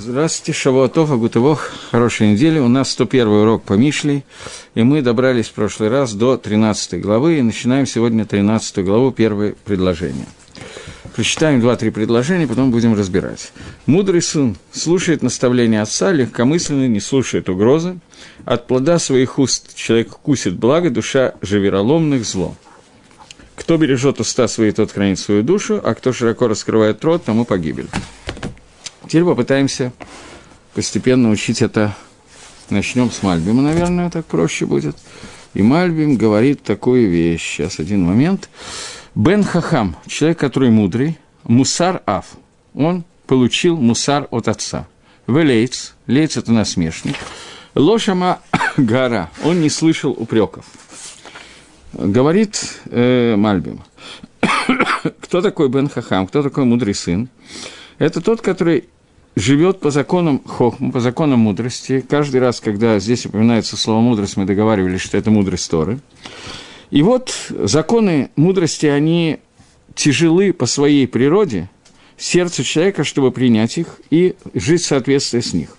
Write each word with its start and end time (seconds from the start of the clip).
Здравствуйте, 0.00 0.52
Шавуатов, 0.52 1.10
Агутывох, 1.10 1.72
хорошей 1.90 2.30
недели. 2.30 2.60
У 2.60 2.68
нас 2.68 2.92
101 2.92 3.26
урок 3.26 3.64
по 3.64 3.72
Мишлей, 3.72 4.24
и 4.76 4.84
мы 4.84 5.02
добрались 5.02 5.46
в 5.46 5.54
прошлый 5.54 5.88
раз 5.88 6.14
до 6.14 6.36
13 6.36 7.00
главы, 7.00 7.38
и 7.38 7.42
начинаем 7.42 7.84
сегодня 7.84 8.24
13 8.24 8.84
главу, 8.84 9.10
первое 9.10 9.56
предложение. 9.64 10.26
Прочитаем 11.16 11.60
два-три 11.60 11.90
предложения, 11.90 12.46
потом 12.46 12.70
будем 12.70 12.94
разбирать. 12.94 13.50
«Мудрый 13.86 14.22
сын 14.22 14.56
слушает 14.70 15.24
наставления 15.24 15.82
отца, 15.82 16.12
легкомысленный 16.12 16.86
не 16.86 17.00
слушает 17.00 17.48
угрозы. 17.48 17.98
От 18.44 18.68
плода 18.68 19.00
своих 19.00 19.40
уст 19.40 19.74
человек 19.74 20.10
кусит 20.10 20.54
благо, 20.54 20.90
душа 20.90 21.34
же 21.42 21.58
вероломных 21.58 22.24
зло. 22.24 22.54
Кто 23.56 23.76
бережет 23.76 24.20
уста 24.20 24.46
свои, 24.46 24.70
тот 24.70 24.92
хранит 24.92 25.18
свою 25.18 25.42
душу, 25.42 25.80
а 25.82 25.92
кто 25.94 26.12
широко 26.12 26.46
раскрывает 26.46 27.02
рот, 27.04 27.24
тому 27.24 27.44
погибель». 27.44 27.88
Теперь 29.08 29.24
попытаемся 29.24 29.92
постепенно 30.74 31.30
учить 31.30 31.62
это. 31.62 31.96
Начнем 32.68 33.10
с 33.10 33.22
Мальбима, 33.22 33.62
наверное, 33.62 34.10
так 34.10 34.26
проще 34.26 34.66
будет. 34.66 34.98
И 35.54 35.62
Мальбим 35.62 36.16
говорит 36.16 36.62
такую 36.62 37.08
вещь. 37.08 37.56
Сейчас 37.56 37.78
один 37.78 38.04
момент. 38.04 38.50
Бен 39.14 39.44
Хахам, 39.44 39.96
человек, 40.06 40.38
который 40.38 40.68
мудрый, 40.68 41.18
Мусар 41.44 42.02
Аф, 42.04 42.26
он 42.74 43.04
получил 43.26 43.78
мусар 43.78 44.28
от 44.30 44.46
отца. 44.46 44.86
Велейц, 45.26 45.94
лейц– 46.06 46.36
это 46.36 46.52
насмешник. 46.52 47.16
Лошама 47.74 48.40
Гара, 48.76 49.30
он 49.42 49.62
не 49.62 49.70
слышал 49.70 50.10
упреков. 50.10 50.66
Говорит 51.94 52.78
э, 52.90 53.36
Мальбим. 53.36 53.80
кто 55.22 55.40
такой 55.40 55.70
Бен 55.70 55.88
Хахам, 55.88 56.26
кто 56.26 56.42
такой 56.42 56.66
мудрый 56.66 56.94
сын? 56.94 57.30
Это 57.98 58.20
тот, 58.20 58.42
который 58.42 58.84
живет 59.38 59.80
по 59.80 59.90
законам 59.90 60.42
хохма, 60.44 60.90
по 60.90 61.00
законам 61.00 61.40
мудрости. 61.40 62.04
Каждый 62.06 62.40
раз, 62.40 62.60
когда 62.60 62.98
здесь 62.98 63.26
упоминается 63.26 63.76
слово 63.76 64.00
«мудрость», 64.00 64.36
мы 64.36 64.44
договаривались, 64.44 65.00
что 65.00 65.16
это 65.16 65.30
мудрость 65.30 65.70
Торы. 65.70 66.00
И 66.90 67.02
вот 67.02 67.34
законы 67.50 68.30
мудрости, 68.36 68.86
они 68.86 69.38
тяжелы 69.94 70.52
по 70.52 70.66
своей 70.66 71.06
природе, 71.06 71.70
сердцу 72.16 72.64
человека, 72.64 73.04
чтобы 73.04 73.30
принять 73.30 73.78
их 73.78 74.00
и 74.10 74.34
жить 74.54 74.82
в 74.82 74.86
соответствии 74.86 75.40
с 75.40 75.52
них. 75.52 75.76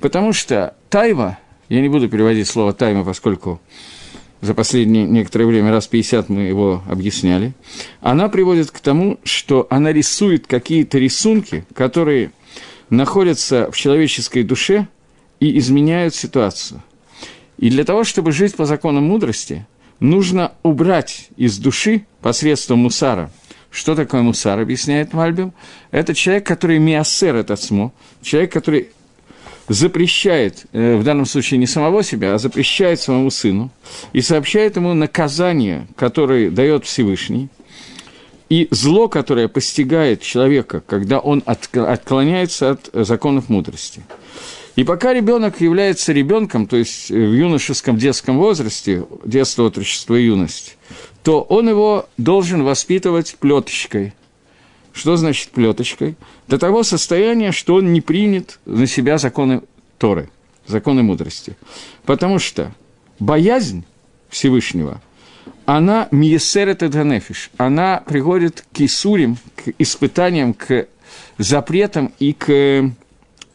Потому 0.00 0.32
что 0.32 0.74
тайва, 0.88 1.38
я 1.68 1.80
не 1.80 1.88
буду 1.88 2.08
переводить 2.08 2.48
слово 2.48 2.72
тайма, 2.72 3.04
поскольку 3.04 3.60
за 4.40 4.54
последнее 4.54 5.04
некоторое 5.04 5.46
время, 5.46 5.70
раз 5.70 5.86
50 5.86 6.28
мы 6.28 6.42
его 6.42 6.82
объясняли, 6.88 7.52
она 8.00 8.28
приводит 8.28 8.70
к 8.70 8.80
тому, 8.80 9.18
что 9.24 9.66
она 9.70 9.92
рисует 9.92 10.46
какие-то 10.46 10.98
рисунки, 10.98 11.66
которые– 11.74 12.32
находятся 12.90 13.70
в 13.70 13.76
человеческой 13.76 14.42
душе 14.42 14.88
и 15.40 15.58
изменяют 15.58 16.14
ситуацию. 16.14 16.82
И 17.58 17.70
для 17.70 17.84
того, 17.84 18.04
чтобы 18.04 18.32
жить 18.32 18.56
по 18.56 18.64
законам 18.64 19.04
мудрости, 19.04 19.66
нужно 20.00 20.52
убрать 20.62 21.28
из 21.36 21.58
души 21.58 22.06
посредством 22.20 22.80
мусара. 22.80 23.30
Что 23.70 23.94
такое 23.94 24.22
мусар, 24.22 24.58
объясняет 24.60 25.12
Мальбим? 25.12 25.52
Это 25.90 26.14
человек, 26.14 26.46
который 26.46 26.78
миасер 26.78 27.34
этот 27.34 27.60
смо, 27.60 27.92
человек, 28.22 28.52
который 28.52 28.88
запрещает, 29.68 30.66
э, 30.72 30.96
в 30.96 31.04
данном 31.04 31.26
случае 31.26 31.58
не 31.58 31.66
самого 31.66 32.02
себя, 32.02 32.34
а 32.34 32.38
запрещает 32.38 33.00
своему 33.00 33.30
сыну 33.30 33.70
и 34.12 34.20
сообщает 34.20 34.76
ему 34.76 34.94
наказание, 34.94 35.86
которое 35.96 36.50
дает 36.50 36.84
Всевышний– 36.84 37.48
и 38.54 38.68
зло, 38.70 39.08
которое 39.08 39.48
постигает 39.48 40.22
человека, 40.22 40.80
когда 40.86 41.18
он 41.18 41.42
отклоняется 41.44 42.70
от 42.70 42.88
законов 42.92 43.48
мудрости. 43.48 44.02
И 44.76 44.84
пока 44.84 45.12
ребенок 45.12 45.60
является 45.60 46.12
ребенком, 46.12 46.68
то 46.68 46.76
есть 46.76 47.10
в 47.10 47.32
юношеском 47.32 47.96
детском 47.96 48.38
возрасте, 48.38 49.06
детство, 49.24 49.64
отрочество 49.64 50.14
и 50.14 50.26
юность, 50.26 50.76
то 51.24 51.40
он 51.42 51.68
его 51.68 52.08
должен 52.16 52.62
воспитывать 52.62 53.34
плеточкой. 53.40 54.14
Что 54.92 55.16
значит 55.16 55.50
плеточкой? 55.50 56.14
До 56.46 56.56
того 56.56 56.84
состояния, 56.84 57.50
что 57.50 57.74
он 57.74 57.92
не 57.92 58.00
принят 58.00 58.60
на 58.66 58.86
себя 58.86 59.18
законы 59.18 59.62
Торы, 59.98 60.30
законы 60.68 61.02
мудрости. 61.02 61.56
Потому 62.04 62.38
что 62.38 62.72
боязнь 63.18 63.82
Всевышнего– 64.30 65.02
она 65.66 66.08
миесерет 66.10 66.82
эдганефиш, 66.82 67.50
она 67.56 68.02
приводит 68.06 68.64
к 68.72 68.80
Исурим, 68.80 69.38
к 69.56 69.72
испытаниям, 69.78 70.54
к 70.54 70.86
запретам 71.38 72.12
и 72.18 72.32
к, 72.32 72.90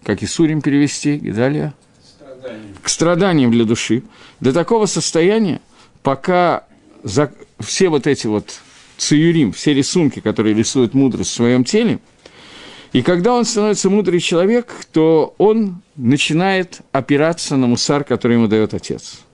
как 0.04 0.24
Исурим 0.24 0.62
перевести, 0.62 1.16
и 1.16 1.32
далее? 1.32 1.74
Страданиям. 2.04 2.76
К 2.82 2.90
страданиям 2.90 3.52
для 3.52 3.66
души. 3.66 4.04
До 4.40 4.54
такого 4.54 4.86
состояния, 4.86 5.62
пока 6.02 6.64
за, 7.04 7.32
все 7.60 7.90
вот 7.90 8.08
эти 8.08 8.28
вот 8.28 8.60
циюрим, 8.98 9.52
все 9.52 9.74
рисунки, 9.74 10.20
которые 10.20 10.56
рисуют 10.56 10.94
мудрость 10.94 11.32
в 11.32 11.36
своем 11.36 11.64
теле, 11.64 12.00
и 12.92 13.04
когда 13.04 13.36
он 13.36 13.46
становится 13.46 13.88
мудрый 13.90 14.20
человек, 14.20 14.74
то 14.92 15.36
он 15.38 15.84
начинает 15.96 16.82
опираться 16.92 17.56
на 17.56 17.68
мусар, 17.68 18.04
который 18.04 18.38
ему 18.38 18.48
дает 18.48 18.74
отец– 18.74 19.20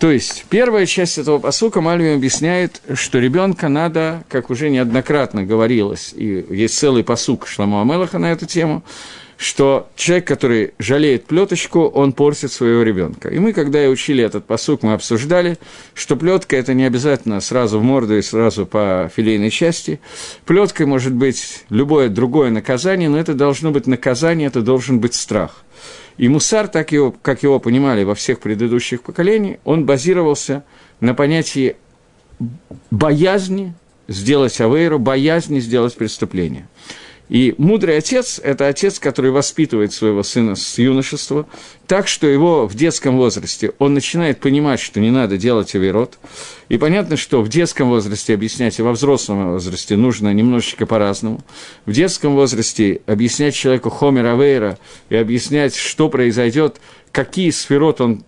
то 0.00 0.10
есть, 0.10 0.46
первая 0.48 0.86
часть 0.86 1.18
этого 1.18 1.38
посука 1.38 1.82
Мальвин 1.82 2.16
объясняет, 2.16 2.80
что 2.94 3.18
ребенка 3.18 3.68
надо, 3.68 4.24
как 4.30 4.48
уже 4.48 4.70
неоднократно 4.70 5.44
говорилось, 5.44 6.14
и 6.16 6.46
есть 6.48 6.78
целый 6.78 7.04
посук 7.04 7.46
Шламу 7.46 7.82
Амелаха 7.82 8.16
на 8.16 8.32
эту 8.32 8.46
тему, 8.46 8.82
что 9.36 9.90
человек, 9.96 10.26
который 10.26 10.72
жалеет 10.78 11.26
плеточку, 11.26 11.80
он 11.80 12.14
портит 12.14 12.50
своего 12.50 12.82
ребенка. 12.82 13.28
И 13.28 13.38
мы, 13.38 13.52
когда 13.52 13.84
и 13.84 13.88
учили 13.88 14.24
этот 14.24 14.46
посук, 14.46 14.82
мы 14.82 14.94
обсуждали, 14.94 15.58
что 15.92 16.16
плетка 16.16 16.56
это 16.56 16.72
не 16.72 16.84
обязательно 16.84 17.42
сразу 17.42 17.78
в 17.78 17.82
морду 17.82 18.16
и 18.16 18.22
сразу 18.22 18.64
по 18.64 19.10
филейной 19.14 19.50
части. 19.50 20.00
Плеткой 20.46 20.86
может 20.86 21.12
быть 21.12 21.64
любое 21.68 22.08
другое 22.08 22.48
наказание, 22.48 23.10
но 23.10 23.18
это 23.18 23.34
должно 23.34 23.70
быть 23.70 23.86
наказание, 23.86 24.46
это 24.46 24.62
должен 24.62 24.98
быть 24.98 25.12
страх– 25.12 25.62
и 26.20 26.28
мусар, 26.28 26.68
так 26.68 26.92
его, 26.92 27.12
как 27.22 27.42
его 27.42 27.58
понимали 27.58 28.04
во 28.04 28.14
всех 28.14 28.40
предыдущих 28.40 29.02
поколениях, 29.02 29.58
он 29.64 29.86
базировался 29.86 30.64
на 31.00 31.14
понятии 31.14 31.76
боязни 32.90 33.72
сделать 34.06 34.60
авейру, 34.60 34.98
боязни 34.98 35.60
сделать 35.60 35.96
преступление– 35.96 36.68
и 37.30 37.54
мудрый 37.58 37.96
отец– 37.96 38.40
это 38.44 38.66
отец, 38.66 38.98
который 38.98 39.30
воспитывает 39.30 39.92
своего 39.92 40.24
сына 40.24 40.56
с 40.56 40.78
юношества, 40.78 41.46
так 41.86 42.08
что 42.08 42.26
его 42.26 42.66
в 42.66 42.74
детском 42.74 43.16
возрасте 43.16 43.72
он 43.78 43.94
начинает 43.94 44.40
понимать, 44.40 44.80
что 44.80 44.98
не 44.98 45.12
надо 45.12 45.38
делать 45.38 45.72
авирот. 45.76 46.18
И 46.68 46.76
понятно, 46.76 47.16
что 47.16 47.40
в 47.40 47.48
детском 47.48 47.88
возрасте 47.88 48.34
объяснять 48.34 48.80
и 48.80 48.82
во 48.82 48.90
взрослом 48.90 49.52
возрасте 49.52 49.96
нужно 49.96 50.34
немножечко 50.34 50.86
по-разному. 50.86 51.40
В 51.86 51.92
детском 51.92 52.34
возрасте 52.34 53.00
объяснять 53.06 53.54
человеку 53.54 53.90
хомер 53.90 54.26
авейра 54.26 54.76
и 55.08 55.14
объяснять, 55.14 55.76
что 55.76 56.08
произойдет, 56.08 56.80
какие 57.12 57.50
сферот 57.50 58.00
он 58.00 58.24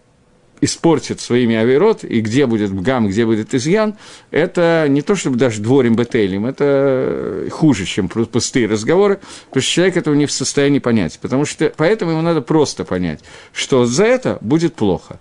испортит 0.62 1.20
своими 1.20 1.56
авирот, 1.56 2.04
и 2.04 2.20
где 2.20 2.46
будет 2.46 2.72
гам, 2.82 3.08
где 3.08 3.26
будет 3.26 3.52
изъян, 3.52 3.96
это 4.30 4.86
не 4.88 5.02
то, 5.02 5.16
чтобы 5.16 5.36
даже 5.36 5.60
дворим 5.60 5.96
бетелем, 5.96 6.46
это 6.46 7.48
хуже, 7.50 7.84
чем 7.84 8.08
пустые 8.08 8.68
разговоры, 8.68 9.20
потому 9.48 9.60
что 9.62 9.72
человек 9.72 9.96
этого 9.96 10.14
не 10.14 10.26
в 10.26 10.32
состоянии 10.32 10.78
понять. 10.78 11.18
Потому 11.20 11.44
что, 11.44 11.72
поэтому 11.76 12.12
ему 12.12 12.22
надо 12.22 12.40
просто 12.40 12.84
понять, 12.84 13.20
что 13.52 13.84
за 13.86 14.04
это 14.04 14.38
будет 14.40 14.74
плохо. 14.74 15.18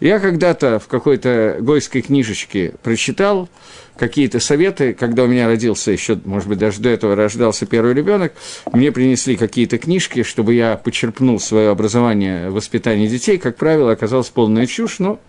Я 0.00 0.18
когда-то 0.18 0.78
в 0.78 0.88
какой-то 0.88 1.58
гойской 1.60 2.02
книжечке 2.02 2.74
прочитал, 2.82 3.48
какие-то 3.96 4.40
советы, 4.40 4.92
когда 4.92 5.24
у 5.24 5.26
меня 5.26 5.46
родился 5.46 5.92
еще, 5.92 6.18
может 6.24 6.48
быть, 6.48 6.58
даже 6.58 6.80
до 6.80 6.88
этого 6.88 7.14
рождался 7.14 7.66
первый 7.66 7.94
ребенок, 7.94 8.32
мне 8.72 8.90
принесли 8.90 9.36
какие-то 9.36 9.78
книжки, 9.78 10.22
чтобы 10.22 10.54
я 10.54 10.76
почерпнул 10.76 11.38
свое 11.38 11.70
образование 11.70 12.50
в 12.50 12.54
воспитании 12.54 13.06
детей. 13.06 13.38
Как 13.38 13.56
правило, 13.56 13.92
оказалась 13.92 14.28
полная 14.28 14.66
чушь, 14.66 14.98
но 14.98 15.20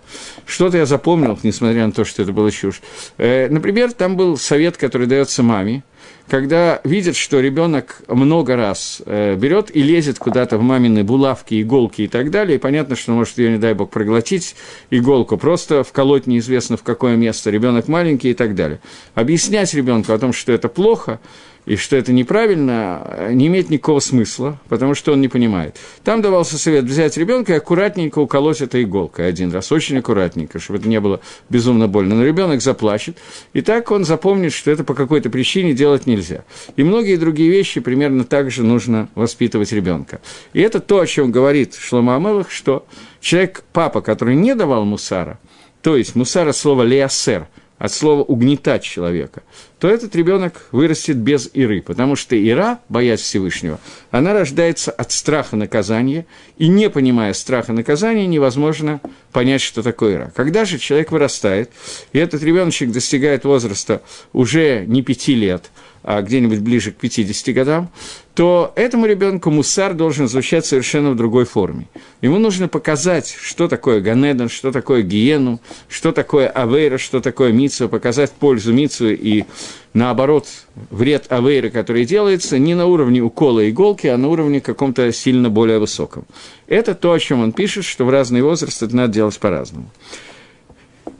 что-то 0.45 0.77
я 0.77 0.85
запомнил, 0.85 1.37
несмотря 1.43 1.85
на 1.85 1.91
то, 1.91 2.05
что 2.05 2.23
это 2.23 2.31
была 2.31 2.51
чушь. 2.51 2.81
Э, 3.17 3.47
например, 3.49 3.93
там 3.93 4.15
был 4.15 4.37
совет, 4.37 4.77
который 4.77 5.07
дается 5.07 5.43
маме, 5.43 5.83
когда 6.27 6.81
видят, 6.83 7.15
что 7.15 7.39
ребенок 7.39 8.01
много 8.07 8.55
раз 8.55 9.01
э, 9.05 9.35
берет 9.35 9.75
и 9.75 9.81
лезет 9.81 10.17
куда-то 10.17 10.57
в 10.57 10.61
мамины 10.61 11.03
булавки, 11.03 11.61
иголки 11.61 12.03
и 12.03 12.07
так 12.07 12.31
далее, 12.31 12.55
и 12.55 12.59
понятно, 12.59 12.95
что 12.95 13.11
может 13.11 13.37
ее, 13.37 13.51
не 13.51 13.57
дай 13.57 13.73
бог, 13.73 13.91
проглотить 13.91 14.55
иголку, 14.89 15.37
просто 15.37 15.83
вколоть 15.83 16.25
неизвестно 16.25 16.77
в 16.77 16.83
какое 16.83 17.15
место, 17.15 17.51
ребенок 17.51 17.87
маленький 17.87 18.31
и 18.31 18.33
так 18.33 18.55
далее. 18.55 18.79
Объяснять 19.13 19.73
ребенку 19.73 20.13
о 20.13 20.17
том, 20.17 20.33
что 20.33 20.51
это 20.51 20.67
плохо, 20.67 21.19
и 21.65 21.75
что 21.75 21.95
это 21.95 22.13
неправильно, 22.13 23.29
не 23.31 23.47
имеет 23.47 23.69
никакого 23.69 23.99
смысла, 23.99 24.59
потому 24.69 24.93
что 24.93 25.13
он 25.13 25.21
не 25.21 25.27
понимает. 25.27 25.77
Там 26.03 26.21
давался 26.21 26.57
совет 26.57 26.85
взять 26.85 27.17
ребенка 27.17 27.53
и 27.53 27.57
аккуратненько 27.57 28.19
уколоть 28.19 28.61
этой 28.61 28.83
иголкой 28.83 29.27
один 29.27 29.51
раз, 29.51 29.71
очень 29.71 29.97
аккуратненько, 29.97 30.59
чтобы 30.59 30.79
это 30.79 30.87
не 30.87 30.99
было 30.99 31.21
безумно 31.49 31.87
больно. 31.87 32.15
Но 32.15 32.23
ребенок 32.23 32.61
заплачет, 32.61 33.17
и 33.53 33.61
так 33.61 33.89
он 33.91 34.05
запомнит, 34.05 34.53
что 34.53 34.71
это 34.71 34.83
по 34.83 34.93
какой-то 34.93 35.29
причине 35.29 35.73
делать 35.73 36.05
нельзя. 36.05 36.43
И 36.75 36.83
многие 36.83 37.17
другие 37.17 37.49
вещи 37.49 37.79
примерно 37.79 38.23
так 38.23 38.51
же 38.51 38.63
нужно 38.63 39.09
воспитывать 39.15 39.71
ребенка. 39.71 40.21
И 40.53 40.61
это 40.61 40.79
то, 40.79 40.99
о 40.99 41.07
чем 41.07 41.31
говорит 41.31 41.75
Шлома 41.75 42.15
Амелах, 42.15 42.51
что 42.51 42.85
человек, 43.19 43.63
папа, 43.73 44.01
который 44.01 44.35
не 44.35 44.55
давал 44.55 44.85
мусара, 44.85 45.39
то 45.81 45.97
есть 45.97 46.15
мусара 46.15 46.51
слово 46.51 46.83
«леосер», 46.83 47.47
от 47.77 47.91
слова 47.91 48.23
«угнетать 48.23 48.83
человека», 48.83 49.43
то 49.85 49.91
этот 49.91 50.15
ребенок 50.15 50.65
вырастет 50.71 51.17
без 51.17 51.47
Иры, 51.53 51.83
потому 51.83 52.15
что 52.15 52.35
Ира, 52.35 52.79
боясь 52.89 53.19
Всевышнего, 53.19 53.79
она 54.09 54.33
рождается 54.33 54.89
от 54.89 55.11
страха 55.11 55.55
наказания, 55.57 56.25
и 56.57 56.69
не 56.69 56.89
понимая 56.89 57.33
страха 57.33 57.71
наказания, 57.71 58.25
невозможно 58.25 58.99
понять, 59.31 59.61
что 59.61 59.83
такое 59.83 60.15
Ира. 60.15 60.31
Когда 60.35 60.65
же 60.65 60.79
человек 60.79 61.11
вырастает, 61.11 61.69
и 62.13 62.17
этот 62.17 62.41
ребеночек 62.41 62.89
достигает 62.89 63.43
возраста 63.43 64.01
уже 64.33 64.85
не 64.87 65.03
пяти 65.03 65.35
лет– 65.35 65.69
где-нибудь 66.05 66.59
ближе 66.59 66.91
к 66.91 66.95
50 66.95 67.55
годам, 67.55 67.89
то 68.35 68.73
этому 68.75 69.05
ребенку 69.05 69.49
мусар 69.49 69.93
должен 69.93 70.27
звучать 70.27 70.65
совершенно 70.65 71.11
в 71.11 71.15
другой 71.15 71.45
форме. 71.45 71.87
Ему 72.21 72.37
нужно 72.37 72.67
показать, 72.67 73.35
что 73.39 73.67
такое 73.67 74.01
Ганедан, 74.01 74.49
что 74.49 74.71
такое 74.71 75.01
гиену, 75.01 75.59
что 75.87 76.11
такое 76.11 76.47
авейра, 76.47 76.97
что 76.97 77.21
такое 77.21 77.51
митсу, 77.51 77.89
показать 77.89 78.31
пользу 78.31 78.73
митсу 78.73 79.09
и, 79.09 79.45
наоборот, 79.93 80.47
вред 80.91 81.31
авейра, 81.31 81.69
который 81.69 82.05
делается, 82.05 82.59
не 82.59 82.75
на 82.75 82.85
уровне 82.85 83.21
укола 83.21 83.67
иголки, 83.69 84.07
а 84.07 84.17
на 84.17 84.27
уровне 84.27 84.61
каком-то 84.61 85.11
сильно 85.13 85.49
более 85.49 85.79
высоком. 85.79 86.25
Это 86.67 86.93
то, 86.93 87.13
о 87.13 87.19
чем 87.19 87.41
он 87.41 87.53
пишет, 87.53 87.85
что 87.85 88.05
в 88.05 88.09
разный 88.09 88.41
возраст 88.41 88.83
это 88.83 88.95
надо 88.95 89.13
делать 89.13 89.39
по-разному. 89.39 89.89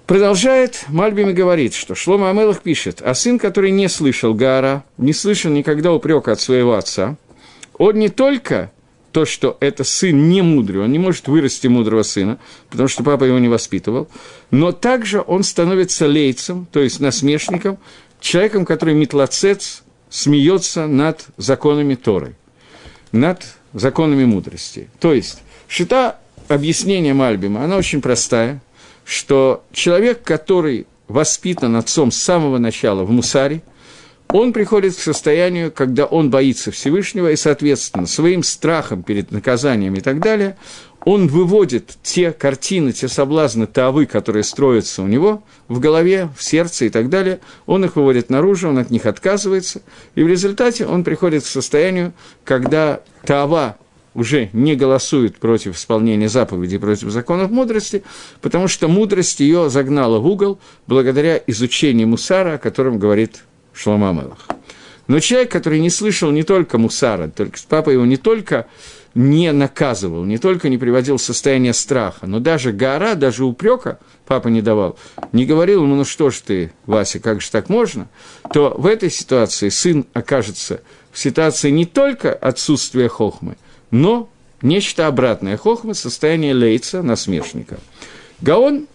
Продолжает 0.08 0.86
Мальбим 0.90 1.30
и 1.30 1.34
говорит, 1.34 1.74
что 1.74 1.96
Шлома 1.96 2.30
Амелах 2.30 2.62
пишет, 2.62 3.02
а 3.02 3.16
сын, 3.16 3.40
который 3.40 3.72
не 3.72 3.90
слышал 3.90 4.36
Гара, 4.36 4.84
не 4.98 5.14
слышал 5.14 5.52
никогда 5.52 5.92
упрека 5.92 6.32
от 6.32 6.40
своего 6.40 6.76
отца, 6.76 7.16
он 7.80 7.96
не 7.96 8.10
только 8.10 8.72
то, 9.12 9.26
что 9.26 9.58
это 9.62 9.84
сын 9.84 10.30
не 10.30 10.44
мудрый, 10.44 10.84
он 10.84 10.92
не 10.92 11.00
может 11.00 11.28
вырасти 11.28 11.66
мудрого 11.68 12.04
сына, 12.04 12.38
потому 12.70 12.88
что 12.88 13.04
папа 13.04 13.24
его 13.24 13.40
не 13.40 13.48
воспитывал, 13.48 14.08
но 14.52 14.72
также 14.72 15.24
он 15.26 15.42
становится 15.44 16.06
лейцем, 16.06 16.68
то 16.72 16.82
есть 16.82 17.00
насмешником, 17.00 17.80
человеком, 18.20 18.66
который 18.66 18.94
метлоцец, 18.94 19.82
смеется 20.10 20.86
над 20.86 21.26
законами 21.38 21.96
Торы, 21.96 22.36
над 23.12 23.44
законами 23.74 24.26
мудрости. 24.26 24.88
То 25.00 25.14
есть, 25.14 25.42
шита 25.68 26.20
объяснение 26.48 27.14
Мальбима, 27.14 27.64
она 27.64 27.78
очень 27.78 28.02
простая, 28.02 28.62
что 29.06 29.64
человек, 29.72 30.24
который 30.24 30.88
воспитан 31.08 31.76
отцом 31.76 32.12
с 32.12 32.18
самого 32.18 32.58
начала 32.58 33.04
в 33.04 33.12
мусаре, 33.12 33.62
он 34.28 34.54
приходит 34.54 34.96
к 34.96 35.00
состоянию, 35.00 35.72
когда 35.72 36.06
он 36.06 36.32
боится 36.32 36.72
Всевышнего, 36.72 37.32
и, 37.32 37.36
соответственно, 37.36 38.08
своим 38.08 38.42
страхом 38.42 39.04
перед 39.04 39.32
наказанием 39.32 39.94
и 39.94 40.02
так 40.02 40.20
далее, 40.20 40.58
он 41.06 41.28
выводит 41.28 41.98
те 42.02 42.32
картины, 42.32 42.92
те 42.92 43.08
соблазны 43.08 43.68
тавы, 43.68 44.08
которые 44.08 44.44
строятся 44.44 45.04
у 45.04 45.08
него 45.08 45.44
в 45.68 45.80
голове, 45.80 46.30
в 46.36 46.44
сердце 46.44 46.86
и 46.86 46.90
так 46.90 47.10
далее, 47.10 47.40
он 47.68 47.86
их 47.86 47.96
выводит 47.96 48.32
наружу, 48.32 48.70
он 48.70 48.80
от 48.80 48.90
них 48.90 49.06
отказывается, 49.06 49.84
и 50.16 50.24
в 50.24 50.28
результате 50.28 50.88
он 50.88 51.04
приходит 51.04 51.44
к 51.44 51.48
состоянию, 51.48 52.12
когда 52.44 53.02
тава 53.24 53.78
уже 54.16 54.50
не 54.54 54.76
голосует 54.76 55.38
против 55.38 55.76
исполнения 55.76 56.30
заповедей, 56.30 56.80
против 56.80 57.10
законов 57.10 57.52
мудрости, 57.52 58.04
потому 58.42 58.68
что 58.68 58.88
мудрость 58.88 59.42
ее 59.42 59.70
загнала 59.70 60.20
в 60.20 60.26
угол 60.26 60.58
благодаря 60.88 61.40
изучению 61.46 62.08
мусара, 62.08 62.54
о 62.54 62.58
котором 62.58 62.98
говорит 62.98 63.44
Шлома 63.74 64.14
Мелах. 64.14 64.48
Но 65.08 65.20
человек, 65.20 65.52
который 65.52 65.80
не 65.80 65.92
слышал 65.92 66.32
не 66.32 66.44
только 66.44 66.78
мусара, 66.78 67.28
только 67.28 67.60
папа 67.70 67.92
его 67.92 68.06
не 68.06 68.18
только 68.18 68.66
не 69.14 69.52
наказывал, 69.52 70.26
не 70.26 70.38
только 70.38 70.68
не 70.68 70.78
приводил 70.78 71.18
в 71.18 71.22
состояние 71.22 71.74
страха, 71.74 72.26
но 72.26 72.40
даже 72.40 72.72
гора, 72.72 73.16
даже 73.16 73.46
упрека 73.46 74.00
папа 74.26 74.48
не 74.48 74.62
давал, 74.62 74.98
не 75.32 75.46
говорил 75.46 75.84
ему, 75.84 75.96
ну 75.96 76.06
что 76.06 76.32
ж 76.32 76.40
ты, 76.40 76.74
Вася, 76.86 77.20
как 77.20 77.42
же 77.42 77.52
так 77.52 77.70
можно, 77.70 78.08
то 78.52 78.76
в 78.78 78.86
этой 78.86 79.10
ситуации 79.10 79.70
сын 79.70 80.06
окажется 80.14 80.82
в 81.12 81.20
ситуации 81.20 81.70
не 81.70 81.86
только 81.86 82.34
отсутствия 82.34 83.08
хохмы, 83.08 83.56
но 83.96 84.28
нечто 84.62 85.08
обратное 85.08 85.56
хохма– 85.56 85.94
состояние 85.94 86.54
лейца, 86.54 87.02
насмешника. 87.02 87.78
Гаон 88.42 88.88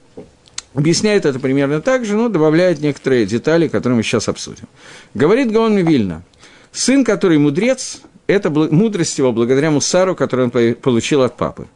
объясняет 0.74 1.24
это 1.24 1.40
примерно 1.40 1.80
так 1.80 2.04
же, 2.04 2.16
но 2.16 2.28
добавляет 2.28 2.80
некоторые 2.80 3.24
детали, 3.24 3.68
которые 3.68 3.96
мы 3.96 4.02
сейчас 4.02 4.28
обсудим. 4.28 4.68
Говорит 5.14 5.50
Гаон 5.52 5.78
Вильна, 5.78 6.22
сын, 6.70 7.02
который 7.02 7.38
мудрец, 7.38 8.02
это 8.26 8.50
мудрость 8.50 9.16
его 9.16 9.32
благодаря 9.32 9.70
мусару, 9.70 10.14
который 10.14 10.50
он 10.50 10.74
получил 10.74 11.22
от 11.22 11.34
папы. 11.38 11.66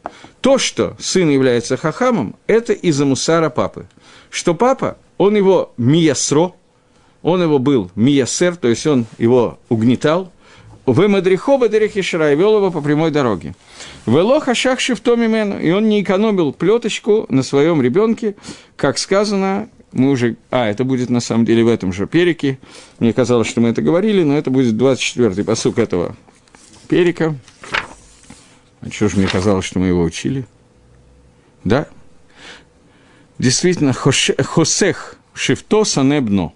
То, 0.41 0.59
что 0.59 0.95
сын 0.99 1.27
является 1.27 1.77
хахамом, 1.77 2.35
это 2.45 2.73
из-за 2.73 3.05
мусара 3.05 3.49
папы. 3.49 3.87
Что 4.29 4.53
папа, 4.53 4.97
он 5.17 5.35
его 5.35 5.73
миясро, 5.77 6.51
он 7.23 7.41
его 7.41 7.57
был 7.57 7.89
миясер, 7.95 8.55
то 8.55 8.67
есть 8.67 8.85
он 8.85 9.07
его 9.17 9.57
угнетал, 9.67 10.31
в 10.85 11.07
Мадрихоба 11.07 11.67
и 11.67 12.35
вел 12.35 12.57
его 12.57 12.71
по 12.71 12.81
прямой 12.81 13.11
дороге. 13.11 13.55
Велоха 14.05 14.53
шах 14.53 14.79
шифтомимену, 14.79 15.59
и 15.59 15.71
он 15.71 15.89
не 15.89 16.01
экономил 16.01 16.53
плеточку 16.53 17.25
на 17.29 17.43
своем 17.43 17.81
ребенке, 17.81 18.35
как 18.75 18.97
сказано, 18.97 19.69
мы 19.91 20.11
уже... 20.11 20.35
А, 20.51 20.67
это 20.67 20.83
будет 20.83 21.09
на 21.09 21.21
самом 21.21 21.45
деле 21.45 21.63
в 21.63 21.69
этом 21.69 21.93
же 21.93 22.05
перике. 22.05 22.59
Мне 22.99 23.13
казалось, 23.13 23.47
что 23.47 23.61
мы 23.61 23.69
это 23.69 23.81
говорили, 23.81 24.23
но 24.23 24.37
это 24.37 24.51
будет 24.51 24.75
24-й 24.75 25.43
посук 25.43 25.79
этого 25.79 26.15
перика. 26.89 27.35
А 28.81 28.91
что 28.91 29.07
же 29.07 29.17
мне 29.17 29.27
казалось, 29.27 29.65
что 29.65 29.79
мы 29.79 29.87
его 29.87 30.03
учили? 30.03 30.45
Да? 31.63 31.87
Действительно, 33.39 33.93
хосех 33.93 35.17
шифто 35.33 35.85
санебно. 35.85 36.53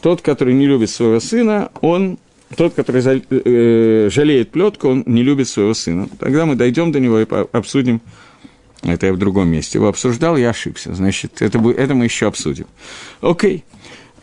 Тот, 0.00 0.22
который 0.22 0.54
не 0.54 0.66
любит 0.66 0.90
своего 0.90 1.20
сына, 1.20 1.70
он 1.82 2.18
тот, 2.56 2.74
который 2.74 3.02
э, 3.30 4.08
жалеет 4.10 4.50
плетку, 4.50 4.88
он 4.88 5.04
не 5.06 5.22
любит 5.22 5.48
своего 5.48 5.74
сына. 5.74 6.08
Тогда 6.18 6.46
мы 6.46 6.56
дойдем 6.56 6.92
до 6.92 7.00
него 7.00 7.20
и 7.20 7.26
обсудим. 7.52 8.00
Это 8.82 9.06
я 9.06 9.12
в 9.12 9.18
другом 9.18 9.48
месте 9.48 9.78
его 9.78 9.88
обсуждал, 9.88 10.36
я 10.36 10.50
ошибся. 10.50 10.94
Значит, 10.94 11.42
это, 11.42 11.58
это 11.70 11.94
мы 11.94 12.04
еще 12.04 12.26
обсудим. 12.26 12.66
Окей. 13.20 13.64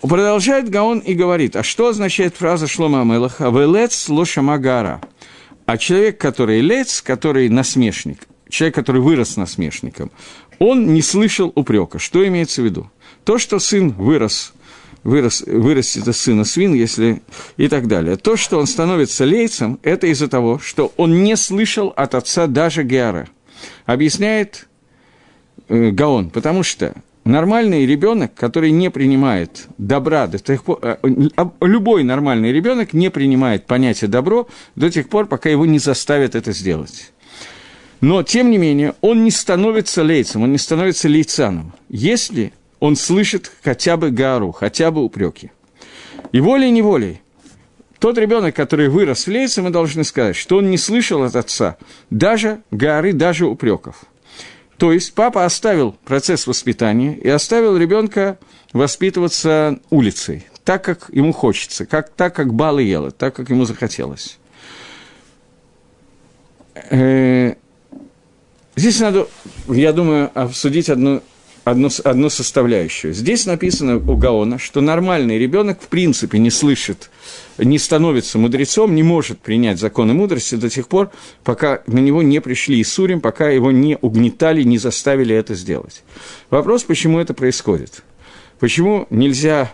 Продолжает 0.01 0.69
Гаон 0.69 0.99
и 0.99 1.13
говорит, 1.13 1.55
а 1.55 1.63
что 1.63 1.87
означает 1.87 2.35
фраза 2.35 2.67
Шлома 2.67 3.01
Амелаха? 3.01 3.49
«Велец 3.49 4.09
лошамагара». 4.09 5.01
А 5.65 5.77
человек, 5.77 6.17
который 6.17 6.61
лец, 6.61 7.01
который 7.01 7.49
насмешник, 7.49 8.27
человек, 8.49 8.75
который 8.75 9.01
вырос 9.01 9.37
насмешником, 9.37 10.11
он 10.59 10.93
не 10.93 11.01
слышал 11.01 11.51
упрека. 11.55 11.99
Что 11.99 12.25
имеется 12.27 12.61
в 12.61 12.65
виду? 12.65 12.89
То, 13.25 13.37
что 13.37 13.59
сын 13.59 13.89
вырос 13.89 14.53
вырос, 15.07 15.41
вырастет 15.47 16.05
из 16.07 16.17
сына 16.17 16.43
свин, 16.43 16.73
если 16.73 17.21
и 17.55 17.69
так 17.69 17.87
далее. 17.87 18.17
То, 18.17 18.35
что 18.35 18.59
он 18.59 18.67
становится 18.67 19.23
лейцем, 19.23 19.79
это 19.81 20.07
из-за 20.07 20.27
того, 20.27 20.59
что 20.59 20.91
он 20.97 21.23
не 21.23 21.37
слышал 21.37 21.93
от 21.95 22.13
отца 22.13 22.45
даже 22.45 22.83
Геара. 22.83 23.29
Объясняет 23.85 24.67
э, 25.69 25.91
Гаон, 25.91 26.29
потому 26.29 26.61
что 26.61 26.93
нормальный 27.23 27.85
ребенок, 27.85 28.33
который 28.35 28.71
не 28.71 28.91
принимает 28.91 29.67
добра 29.77 30.27
до 30.27 30.39
тех 30.39 30.65
пор, 30.65 30.79
э, 30.81 30.97
любой 31.61 32.03
нормальный 32.03 32.51
ребенок 32.51 32.91
не 32.91 33.09
принимает 33.09 33.65
понятие 33.65 34.09
добро 34.09 34.49
до 34.75 34.91
тех 34.91 35.07
пор, 35.07 35.27
пока 35.27 35.49
его 35.49 35.65
не 35.65 35.79
заставят 35.79 36.35
это 36.35 36.51
сделать. 36.51 37.13
Но, 38.01 38.23
тем 38.23 38.51
не 38.51 38.57
менее, 38.57 38.93
он 38.99 39.23
не 39.23 39.31
становится 39.31 40.03
лейцем, 40.03 40.43
он 40.43 40.51
не 40.51 40.57
становится 40.57 41.07
лейцаном. 41.07 41.73
Если 41.87 42.51
он 42.79 42.95
слышит 42.95 43.51
хотя 43.63 43.97
бы 43.97 44.11
гару, 44.11 44.51
хотя 44.51 44.91
бы 44.91 45.03
упреки. 45.03 45.51
И 46.31 46.39
волей-неволей, 46.39 47.21
тот 47.99 48.17
ребенок, 48.17 48.55
который 48.55 48.89
вырос 48.89 49.25
в 49.25 49.29
лейце, 49.29 49.61
мы 49.61 49.69
должны 49.69 50.03
сказать, 50.03 50.35
что 50.35 50.57
он 50.57 50.69
не 50.69 50.77
слышал 50.77 51.23
от 51.23 51.35
отца 51.35 51.77
даже 52.09 52.61
горы, 52.69 53.13
даже 53.13 53.45
упреков. 53.45 54.03
То 54.77 54.91
есть 54.91 55.13
папа 55.13 55.45
оставил 55.45 55.93
процесс 56.05 56.45
воспитания 56.45 57.15
и 57.15 57.27
оставил 57.27 57.75
ребенка 57.77 58.37
воспитываться 58.73 59.79
улицей, 59.89 60.45
так, 60.63 60.83
как 60.83 61.09
ему 61.11 61.33
хочется, 61.33 61.87
как, 61.87 62.09
так, 62.09 62.35
как 62.35 62.53
Бала 62.53 62.79
ела, 62.79 63.09
так, 63.09 63.35
как 63.35 63.49
ему 63.49 63.65
захотелось. 63.65 64.37
Э, 66.91 67.55
здесь 68.75 68.99
надо, 68.99 69.27
я 69.67 69.93
думаю, 69.93 70.29
обсудить 70.35 70.89
одну 70.89 71.23
одну, 71.69 71.89
одну 72.03 72.29
составляющую. 72.29 73.13
Здесь 73.13 73.45
написано 73.45 73.97
у 73.97 74.15
Гаона, 74.15 74.57
что 74.57 74.81
нормальный 74.81 75.37
ребенок 75.37 75.81
в 75.81 75.87
принципе 75.87 76.39
не 76.39 76.49
слышит, 76.49 77.09
не 77.57 77.77
становится 77.77 78.37
мудрецом, 78.37 78.95
не 78.95 79.03
может 79.03 79.39
принять 79.39 79.79
законы 79.79 80.13
мудрости 80.13 80.55
до 80.55 80.69
тех 80.69 80.87
пор, 80.87 81.11
пока 81.43 81.81
на 81.87 81.99
него 81.99 82.21
не 82.21 82.39
пришли 82.39 82.81
Исурим, 82.81 83.19
пока 83.19 83.49
его 83.49 83.71
не 83.71 83.97
угнетали, 84.01 84.63
не 84.63 84.77
заставили 84.77 85.35
это 85.35 85.55
сделать. 85.55 86.03
Вопрос, 86.49 86.83
почему 86.83 87.19
это 87.19 87.33
происходит? 87.33 88.03
Почему 88.59 89.05
нельзя 89.09 89.73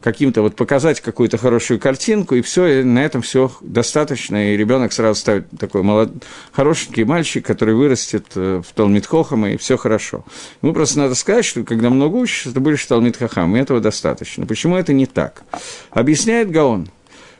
каким-то 0.00 0.42
вот 0.42 0.54
показать 0.54 1.00
какую-то 1.00 1.38
хорошую 1.38 1.80
картинку, 1.80 2.36
и 2.36 2.42
все, 2.42 2.66
и 2.66 2.82
на 2.84 3.04
этом 3.04 3.22
все 3.22 3.50
достаточно, 3.60 4.52
и 4.52 4.56
ребенок 4.56 4.92
сразу 4.92 5.18
ставит 5.20 5.46
такой 5.58 5.82
молод... 5.82 6.10
хорошенький 6.52 7.04
мальчик, 7.04 7.44
который 7.44 7.74
вырастет 7.74 8.26
э, 8.36 8.62
в 8.64 8.72
Талмитхохама, 8.74 9.50
и 9.52 9.56
все 9.56 9.76
хорошо. 9.76 10.24
Ему 10.62 10.72
просто 10.72 10.98
надо 10.98 11.14
сказать, 11.14 11.44
что 11.44 11.64
когда 11.64 11.90
много 11.90 12.16
учишься, 12.16 12.52
ты 12.52 12.60
будешь 12.60 12.84
Талмитхохам, 12.86 13.56
и 13.56 13.60
этого 13.60 13.80
достаточно. 13.80 14.46
Почему 14.46 14.76
это 14.76 14.92
не 14.92 15.06
так? 15.06 15.42
Объясняет 15.90 16.50
Гаон, 16.50 16.88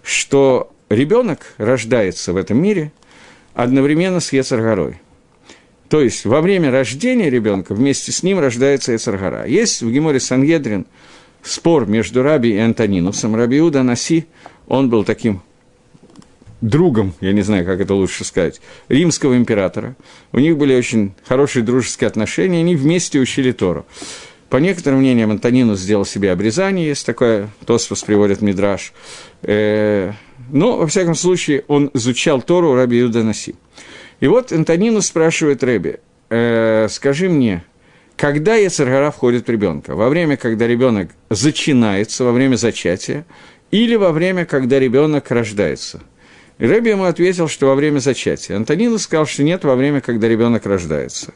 что 0.03 0.73
ребенок 0.89 1.55
рождается 1.59 2.33
в 2.33 2.37
этом 2.37 2.61
мире 2.61 2.93
одновременно 3.55 4.21
с 4.21 4.33
Ецаргорой. 4.33 5.01
То 5.89 6.03
есть 6.03 6.27
во 6.27 6.41
время 6.41 6.71
рождения 6.71 7.31
ребенка 7.31 7.75
вместе 7.75 8.13
с 8.13 8.23
ним 8.23 8.39
рождается 8.41 8.93
Ецаргора. 8.93 9.47
Есть 9.47 9.81
в 9.81 9.91
Геморе 9.91 10.21
Сангедрин 10.21 10.87
спор 11.49 11.87
между 11.87 12.23
Раби 12.23 12.51
и 12.51 12.59
Антонинусом. 12.59 13.35
Раби 13.35 13.59
Иуда 13.59 13.83
Наси, 13.83 14.27
он 14.67 14.91
был 14.91 15.05
таким 15.05 15.43
другом, 16.61 17.15
я 17.21 17.33
не 17.33 17.43
знаю, 17.43 17.65
как 17.65 17.81
это 17.81 17.95
лучше 17.95 18.25
сказать, 18.25 18.61
римского 18.89 19.37
императора. 19.37 19.97
У 20.33 20.39
них 20.39 20.57
были 20.57 20.75
очень 20.75 21.13
хорошие 21.27 21.63
дружеские 21.63 22.09
отношения, 22.09 22.61
они 22.61 22.77
вместе 22.77 23.19
учили 23.19 23.53
Тору. 23.53 23.87
По 24.51 24.57
некоторым 24.57 25.01
мнениям, 25.01 25.31
Антонинус 25.31 25.79
сделал 25.79 26.07
себе 26.07 26.33
обрезание, 26.33 26.89
есть 26.89 27.05
такое, 27.05 27.51
Тосфос 27.67 28.03
приводит 28.03 28.41
Мидраш. 28.41 28.93
Э, 29.43 30.13
но, 30.51 30.79
во 30.79 30.87
всяком 30.87 31.15
случае, 31.15 31.65
он 31.69 31.91
изучал 31.93 32.41
Тору 32.41 32.75
Раби 32.75 33.01
Иуда 33.03 33.23
Наси. 33.23 33.57
И 34.21 34.27
вот 34.27 34.51
Антонинус 34.51 35.07
спрашивает 35.07 35.63
Рэби, 35.63 36.01
э, 36.31 36.89
скажи 36.91 37.29
мне, 37.29 37.63
когда 38.19 38.57
Ецаргара 38.57 39.13
входит 39.13 39.47
в 39.47 39.51
ребенка? 39.51 39.95
Во 39.95 40.09
время, 40.09 40.37
когда 40.37 40.67
ребенок 40.67 41.11
зачинается, 41.31 42.25
во 42.25 42.33
время 42.33 42.57
зачатия, 42.57 43.25
или 43.71 43.95
во 43.95 44.11
время, 44.11 44.45
когда 44.45 44.81
ребенок 44.81 45.31
рождается? 45.31 46.01
И 46.59 46.67
Рэби 46.67 46.91
ему 46.91 47.05
ответил, 47.05 47.47
что 47.47 47.67
во 47.67 47.77
время 47.77 48.01
зачатия. 48.01 48.57
Антонинус 48.57 49.03
сказал, 49.03 49.27
что 49.27 49.45
нет, 49.45 49.63
во 49.63 49.77
время, 49.77 50.01
когда 50.01 50.27
ребенок 50.27 50.67
рождается. 50.67 51.33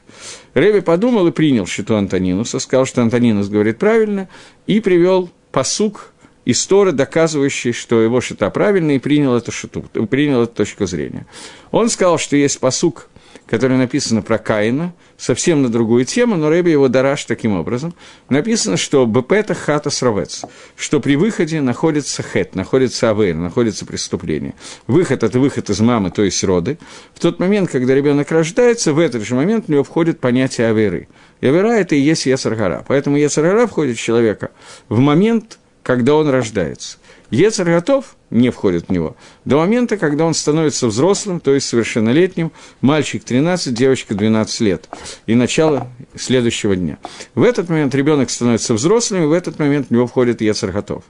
Рэби 0.55 0.81
подумал 0.81 1.29
и 1.29 1.31
принял 1.31 1.69
счету 1.69 1.95
Антонинуса, 1.95 2.59
сказал, 2.59 2.85
что 2.85 3.01
Антонинус 3.03 3.49
говорит 3.49 3.79
правильно, 3.79 4.29
и 4.67 4.81
привел 4.81 5.31
посук 5.53 6.13
из 6.45 6.67
Торы, 6.67 6.91
доказывающий, 6.91 7.71
что 7.71 8.03
его 8.03 8.21
шита 8.21 8.51
правильная, 8.51 8.97
и 8.97 8.99
принял 8.99 9.37
эту 9.37 9.53
шиту, 9.53 9.83
принял 9.83 10.43
эту 10.43 10.55
точку 10.55 10.87
зрения. 10.87 11.27
Он 11.71 11.89
сказал, 11.89 12.19
что 12.19 12.35
есть 12.35 12.59
посук 12.59 13.09
которое 13.47 13.77
написано 13.77 14.23
про 14.23 14.39
Каина, 14.39 14.95
совсем 15.17 15.63
на 15.63 15.69
другую 15.69 16.05
тему, 16.05 16.37
но 16.37 16.49
Рэби 16.49 16.71
его 16.71 16.89
дараш 16.89 17.25
таким 17.25 17.57
образом. 17.57 17.95
Написано, 18.29 18.77
что 18.77 19.07
БП 19.07 19.35
хата 19.55 19.91
сравец, 19.91 20.43
что 20.77 21.01
при 21.01 21.17
выходе 21.17 21.61
находится 21.61 22.23
хет, 22.23 22.55
находится 22.55 23.11
авейр, 23.11 23.37
находится 23.37 23.85
преступление. 23.87 24.55
Выход– 24.87 25.23
это 25.25 25.39
выход 25.39 25.71
из 25.71 25.81
мамы, 25.81 26.11
то 26.11 26.23
есть 26.23 26.43
роды. 26.45 26.79
В 27.15 27.21
тот 27.21 27.39
момент, 27.39 27.71
когда 27.71 27.95
ребенок 27.95 28.31
рождается, 28.31 28.93
в 28.93 28.99
этот 28.99 29.23
же 29.23 29.35
момент 29.35 29.67
в 29.67 29.69
него 29.69 29.85
входит 29.85 30.21
понятие 30.21 30.69
авейры. 30.69 31.09
И 31.41 31.47
авейра– 31.47 31.73
это 31.73 31.95
и 31.95 32.01
есть 32.01 32.27
Ецаргара. 32.27 32.85
Поэтому 32.89 33.17
Ецаргара 33.17 33.67
входит 33.67 33.97
в 33.97 34.01
человека 34.01 34.51
в 34.89 34.99
момент, 34.99 35.59
когда 35.83 36.15
он 36.15 36.29
рождается. 36.29 36.99
Ецер 37.33 37.65
готов 37.65 38.17
не 38.29 38.51
входит 38.51 38.89
в 38.89 38.93
него 38.93 39.17
до 39.47 39.57
момента, 39.57 39.97
когда 39.97 40.27
он 40.27 40.35
становится 40.35 40.87
взрослым, 40.87 41.41
то 41.41 41.55
есть 41.55 41.67
совершеннолетним, 41.67 42.53
мальчик 42.83 43.25
13, 43.25 43.73
девочка 43.73 44.15
12 44.15 44.61
лет, 44.61 44.89
и 45.25 45.35
начало 45.35 45.89
следующего 46.15 46.77
дня. 46.77 46.99
В 47.35 47.43
этот 47.43 47.71
момент 47.71 47.95
ребенок 47.95 48.29
становится 48.29 48.75
взрослым, 48.75 49.23
и 49.23 49.27
в 49.27 49.33
этот 49.33 49.59
момент 49.59 49.89
в 49.89 49.91
него 49.91 50.07
входит 50.07 50.43
Ецер 50.43 50.73
готов. 50.73 51.05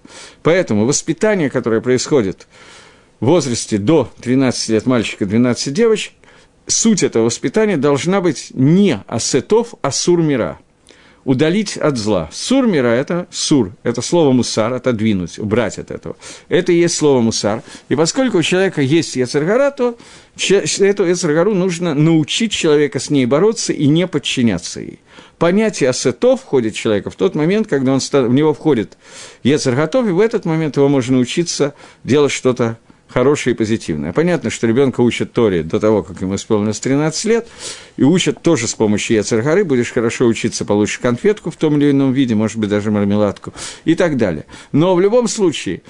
Поэтому 0.45 0.87
воспитание, 0.87 1.51
которое 1.51 1.81
происходит 1.81 2.47
в 3.19 3.27
возрасте 3.27 3.79
до 3.79 4.09
13 4.21 4.69
лет 4.69 4.87
мальчика, 4.87 5.27
12 5.27 5.75
девочек, 5.75 6.13
суть 6.69 7.03
этого 7.03 7.25
воспитания 7.25 7.77
должна 7.77 8.21
быть 8.21 8.53
не 8.55 9.03
асетов, 9.09 9.75
а 9.83 9.91
сур 9.91 10.23
мира– 10.23 10.61
удалить 11.25 11.77
от 11.77 11.97
зла. 11.97 12.29
Сур 12.33 12.67
мира– 12.67 12.89
это 12.89 13.27
сур, 13.31 13.73
это 13.83 14.03
слово 14.03 14.33
мусар, 14.33 14.73
отодвинуть, 14.73 15.39
убрать 15.39 15.79
от 15.79 15.91
этого. 15.91 16.17
Это 16.49 16.73
и 16.73 16.77
есть 16.77 16.97
слово 16.97 17.21
мусар. 17.21 17.63
И 17.89 17.97
поскольку 17.97 18.39
у 18.39 18.43
человека 18.43 18.83
есть 18.83 19.17
яцергара, 19.17 19.71
то 19.71 19.97
эту 20.37 21.05
яцергару 21.05 21.55
нужно 21.55 21.95
научить 21.95 22.53
человека 22.53 22.99
с 22.99 23.11
ней 23.11 23.27
бороться 23.27 23.73
и 23.73 23.87
не 23.87 24.07
подчиняться 24.07 24.81
ей. 24.81 25.01
Понятие 25.39 25.91
асетов 25.91 26.41
входит 26.43 26.75
в 26.75 26.79
человека 26.79 27.11
в 27.11 27.17
тот 27.17 27.35
момент, 27.35 27.67
когда 27.67 27.93
он, 27.93 28.01
в 28.01 28.35
него 28.35 28.55
входит 28.55 28.97
яцерготов, 29.43 30.07
и 30.07 30.11
в 30.11 30.21
этот 30.21 30.45
момент 30.45 30.77
его 30.77 30.89
можно 30.89 31.17
научиться 31.17 31.75
делать 32.05 32.33
что-то 32.33 32.79
хорошее 33.13 33.55
и 33.55 33.57
позитивное. 33.57 34.13
Понятно, 34.13 34.51
что 34.51 34.67
ребенка 34.67 35.01
учат 35.01 35.33
Торе 35.33 35.63
до 35.63 35.79
того, 35.79 36.03
как 36.03 36.21
ему 36.21 36.35
исполнилось 36.35 36.81
13 36.81 37.25
лет, 37.27 37.49
и 37.97 38.03
учат 38.03 38.43
тоже 38.43 38.67
с 38.67 38.75
помощью 38.75 39.17
Яцергары, 39.17 39.65
будешь 39.65 39.93
хорошо 39.93 40.27
учиться, 40.27 40.65
получишь 40.65 40.99
конфетку 40.99 41.51
в 41.51 41.57
том 41.57 41.77
или 41.79 41.91
ином 41.91 42.13
виде, 42.13 42.35
может 42.35 42.59
быть, 42.59 42.71
даже 42.71 42.91
мармеладку 42.91 43.53
и 43.85 43.95
так 43.95 44.17
далее. 44.17 44.47
Но 44.73 44.95
в 44.95 45.01
любом 45.01 45.29
случае, 45.29 45.83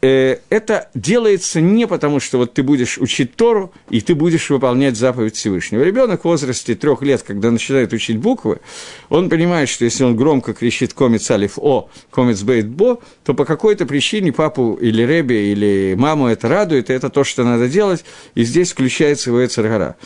это 0.00 0.88
делается 0.94 1.60
не 1.60 1.86
потому, 1.86 2.20
что 2.20 2.38
вот 2.38 2.54
ты 2.54 2.62
будешь 2.62 2.98
учить 2.98 3.34
Тору, 3.34 3.72
и 3.90 4.00
ты 4.00 4.14
будешь 4.14 4.48
выполнять 4.48 4.96
заповедь 4.96 5.34
Всевышнего. 5.34 5.82
Ребенок 5.82 6.20
в 6.20 6.24
возрасте 6.24 6.76
трех 6.76 7.02
лет, 7.02 7.22
когда 7.22 7.50
начинает 7.50 7.92
учить 7.92 8.18
буквы, 8.18 8.60
он 9.08 9.28
понимает, 9.28 9.68
что 9.68 9.84
если 9.84 10.04
он 10.04 10.16
громко 10.16 10.54
кричит 10.54 10.92
комец 10.92 11.28
алиф 11.30 11.58
о, 11.58 11.90
комец 12.10 12.42
бейт 12.42 12.68
бо, 12.68 13.00
то 13.24 13.34
по 13.34 13.44
какой-то 13.44 13.86
причине 13.86 14.32
папу 14.32 14.78
или 14.80 15.02
ребе, 15.02 15.50
или 15.50 15.94
маму 15.98 16.28
это 16.28 16.48
радует, 16.48 16.90
и 16.90 16.92
это 16.92 17.10
то, 17.10 17.24
что 17.24 17.42
надо 17.42 17.68
делать, 17.68 18.04
и 18.34 18.44
здесь 18.44 18.72
включается 18.72 19.30
его 19.30 19.44
Эцергара. 19.44 19.96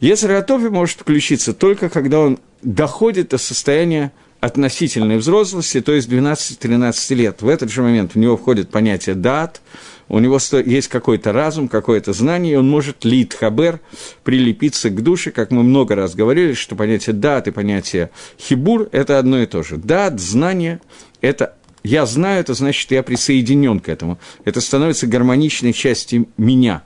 Ецерготове 0.00 0.70
может 0.70 1.00
включиться 1.00 1.52
только, 1.52 1.88
когда 1.88 2.20
он 2.20 2.38
доходит 2.62 3.30
до 3.30 3.38
состояния 3.38 4.12
относительной 4.46 5.18
взрослости, 5.18 5.80
то 5.80 5.92
есть 5.92 6.08
12-13 6.08 7.14
лет. 7.14 7.42
В 7.42 7.48
этот 7.48 7.70
же 7.70 7.82
момент 7.82 8.14
в 8.14 8.18
него 8.18 8.36
входит 8.36 8.70
понятие 8.70 9.14
«дат», 9.14 9.60
у 10.08 10.20
него 10.20 10.38
есть 10.64 10.86
какой-то 10.86 11.32
разум, 11.32 11.66
какое-то 11.66 12.12
знание, 12.12 12.52
и 12.52 12.56
он 12.56 12.68
может 12.68 13.04
лит 13.04 13.34
хабер 13.34 13.80
прилепиться 14.22 14.88
к 14.90 15.02
душе, 15.02 15.32
как 15.32 15.50
мы 15.50 15.64
много 15.64 15.96
раз 15.96 16.14
говорили, 16.14 16.52
что 16.52 16.76
понятие 16.76 17.14
дат 17.14 17.48
и 17.48 17.50
понятие 17.50 18.10
хибур– 18.38 18.88
это 18.92 19.18
одно 19.18 19.42
и 19.42 19.46
то 19.46 19.64
же. 19.64 19.78
Дат, 19.78 20.20
знание– 20.20 20.80
это 21.20 21.56
я 21.82 22.06
знаю, 22.06 22.40
это 22.40 22.54
значит, 22.54 22.90
я 22.90 23.02
присоединен 23.02 23.80
к 23.80 23.88
этому. 23.88 24.18
Это 24.44 24.60
становится 24.60 25.06
гармоничной 25.06 25.72
частью 25.72 26.28
меня. 26.36 26.82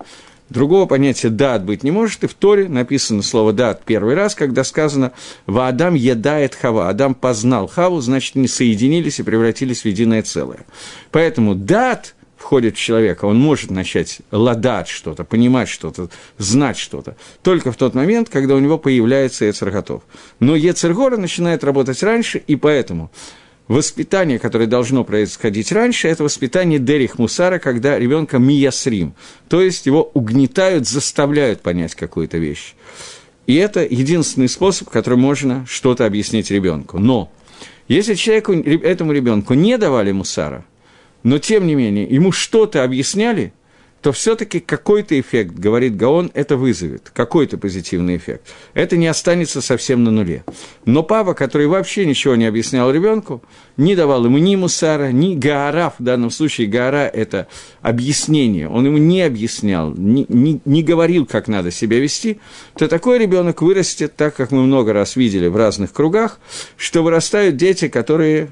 Другого 0.51 0.87
понятия 0.87 1.29
«дат» 1.29 1.65
быть 1.65 1.85
не 1.85 1.93
может, 1.93 2.25
и 2.25 2.27
в 2.27 2.35
Торе 2.35 2.69
написано 2.69 3.23
слово 3.23 3.53
«дат» 3.53 3.85
первый 3.85 4.15
раз, 4.15 4.35
когда 4.35 4.65
сказано 4.65 5.13
«Ва 5.47 5.69
Адам 5.69 5.95
едает 5.95 6.57
Хава». 6.57 6.89
Адам 6.89 7.15
познал 7.15 7.69
Хаву, 7.69 8.01
значит, 8.01 8.35
не 8.35 8.49
соединились 8.49 9.21
и 9.21 9.23
превратились 9.23 9.83
в 9.83 9.85
единое 9.87 10.23
целое. 10.23 10.67
Поэтому 11.13 11.55
«дат» 11.55 12.17
входит 12.37 12.77
в 12.77 12.81
человека, 12.81 13.27
он 13.27 13.39
может 13.39 13.71
начать 13.71 14.21
ладать 14.33 14.89
что-то, 14.89 15.25
понимать 15.25 15.69
что-то, 15.69 16.09
знать 16.39 16.79
что-то, 16.79 17.17
только 17.43 17.71
в 17.71 17.77
тот 17.77 17.95
момент, 17.95 18.29
когда 18.29 18.55
у 18.57 18.59
него 18.59 18.79
появляется 18.79 19.45
Ецерготов. 19.45 20.03
Но 20.41 20.57
Ецергора 20.57 21.19
начинает 21.19 21.63
работать 21.63 22.03
раньше, 22.03 22.43
и 22.45 22.57
поэтому 22.57 23.11
воспитание, 23.71 24.41
которое 24.41 24.67
должно 24.67 25.05
происходить 25.05 25.71
раньше, 25.71 26.09
это 26.09 26.25
воспитание 26.25 26.81
Дерих 26.81 27.19
Мусара, 27.21 27.61
когда 27.61 27.97
ребенка 27.97 28.39
миясрим, 28.39 29.15
то 29.49 29.63
есть 29.63 29.87
его 29.87 30.11
угнетают, 30.13 30.89
заставляют 30.89 31.61
понять 31.61 31.95
какую-то 31.95 32.39
вещь. 32.39 32.75
И 33.47 33.55
это 33.55 33.85
единственный 33.85 34.49
способ, 34.49 34.91
которым 34.91 35.21
можно 35.21 35.65
что-то 35.69 36.05
объяснить 36.05 36.51
ребенку. 36.51 36.99
Но 36.99 37.31
если 37.87 38.15
человеку, 38.15 38.55
этому 38.55 39.13
ребенку 39.13 39.55
не 39.55 39.79
давали 39.79 40.11
мусара, 40.11 40.65
но 41.23 41.39
тем 41.39 41.65
не 41.69 41.77
менее 41.77 42.07
ему 42.07 42.33
что-то 42.33 42.83
объясняли, 42.83 43.53
то 44.01 44.13
все-таки 44.13 44.61
какой-то 44.61 45.19
эффект, 45.21 45.55
говорит 45.55 45.97
Гаон, 45.97 46.31
это 46.33 46.57
вызовет, 46.57 47.11
какой-то 47.13 47.59
позитивный 47.59 48.17
эффект. 48.17 48.49
Это 48.73 48.97
не 48.97 49.07
останется 49.07 49.61
совсем 49.61 50.05
на 50.05 50.11
нуле. 50.11 50.45
Но 50.87 51.03
папа, 51.03 51.35
который 51.35 51.67
вообще 51.67 52.07
ничего 52.07 52.35
не 52.35 52.47
объяснял 52.47 52.91
ребенку, 52.91 53.43
не 53.77 53.95
давал 53.95 54.25
ему 54.25 54.39
ни 54.39 54.57
мусара, 54.57 55.13
ни 55.13 55.35
гаара, 55.35 55.93
в 55.99 56.03
данном 56.03 56.31
случае 56.31 56.67
гаара– 56.67 57.07
это 57.13 57.47
объяснение, 57.83 58.69
он 58.69 58.87
ему 58.87 58.99
не 58.99 59.23
объяснял, 59.23 59.93
не, 59.95 60.25
не, 60.29 60.61
не 60.65 60.83
говорил, 60.83 61.27
как 61.27 61.49
надо 61.49 61.71
себя 61.71 61.99
вести, 61.99 62.41
то 62.77 62.89
такой 62.89 63.19
ребенок 63.19 63.61
вырастет, 63.61 64.17
так 64.17 64.35
как 64.35 64.51
мы 64.51 64.63
много 64.63 64.93
раз 64.93 65.17
видели 65.17 65.47
в 65.49 65.57
разных 65.57 65.93
кругах, 65.93 66.41
что 66.77 67.03
вырастают 67.03 67.57
дети, 67.57 67.89
которые 67.89 68.51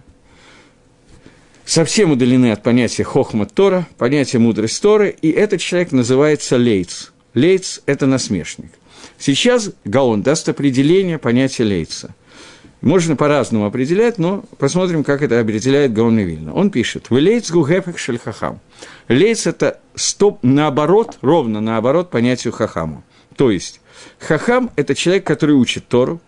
совсем 1.69 2.13
удалены 2.13 2.51
от 2.51 2.63
понятия 2.63 3.05
хохмат 3.05 3.53
Тора, 3.53 3.87
понятия 3.99 4.39
мудрость 4.39 4.81
Торы, 4.83 5.15
и 5.21 5.31
этот 5.31 5.61
человек 5.61 5.93
называется 5.93 6.57
лейц. 6.57 7.13
Лейц– 7.35 7.83
это 7.87 8.07
насмешник. 8.07 8.71
Сейчас 9.19 9.71
Гаон 9.85 10.23
даст 10.23 10.49
определение 10.49 11.19
понятия 11.19 11.65
лейца. 11.65 12.15
Можно 12.81 13.17
по-разному 13.17 13.67
определять, 13.67 14.19
но 14.19 14.45
посмотрим, 14.57 15.05
как 15.05 15.21
это 15.23 15.41
определяет 15.41 15.93
Гаон 15.93 16.19
и 16.21 16.25
Вильна. 16.25 16.55
Он 16.55 16.71
пишет, 16.71 17.11
«Вы 17.11 17.21
лейц 17.21 17.51
гугефек 17.51 17.99
шельхахам». 17.99 18.61
Лейц– 19.09 19.47
это 19.47 19.81
стоп, 19.95 20.39
наоборот, 20.43 21.19
ровно 21.21 21.61
наоборот 21.61 22.09
понятию 22.09 22.53
хахаму. 22.53 23.05
То 23.37 23.51
есть, 23.51 23.81
хахам– 24.21 24.71
это 24.77 24.95
человек, 24.95 25.25
который 25.25 25.57
учит 25.57 25.87
Тору, 25.89 26.21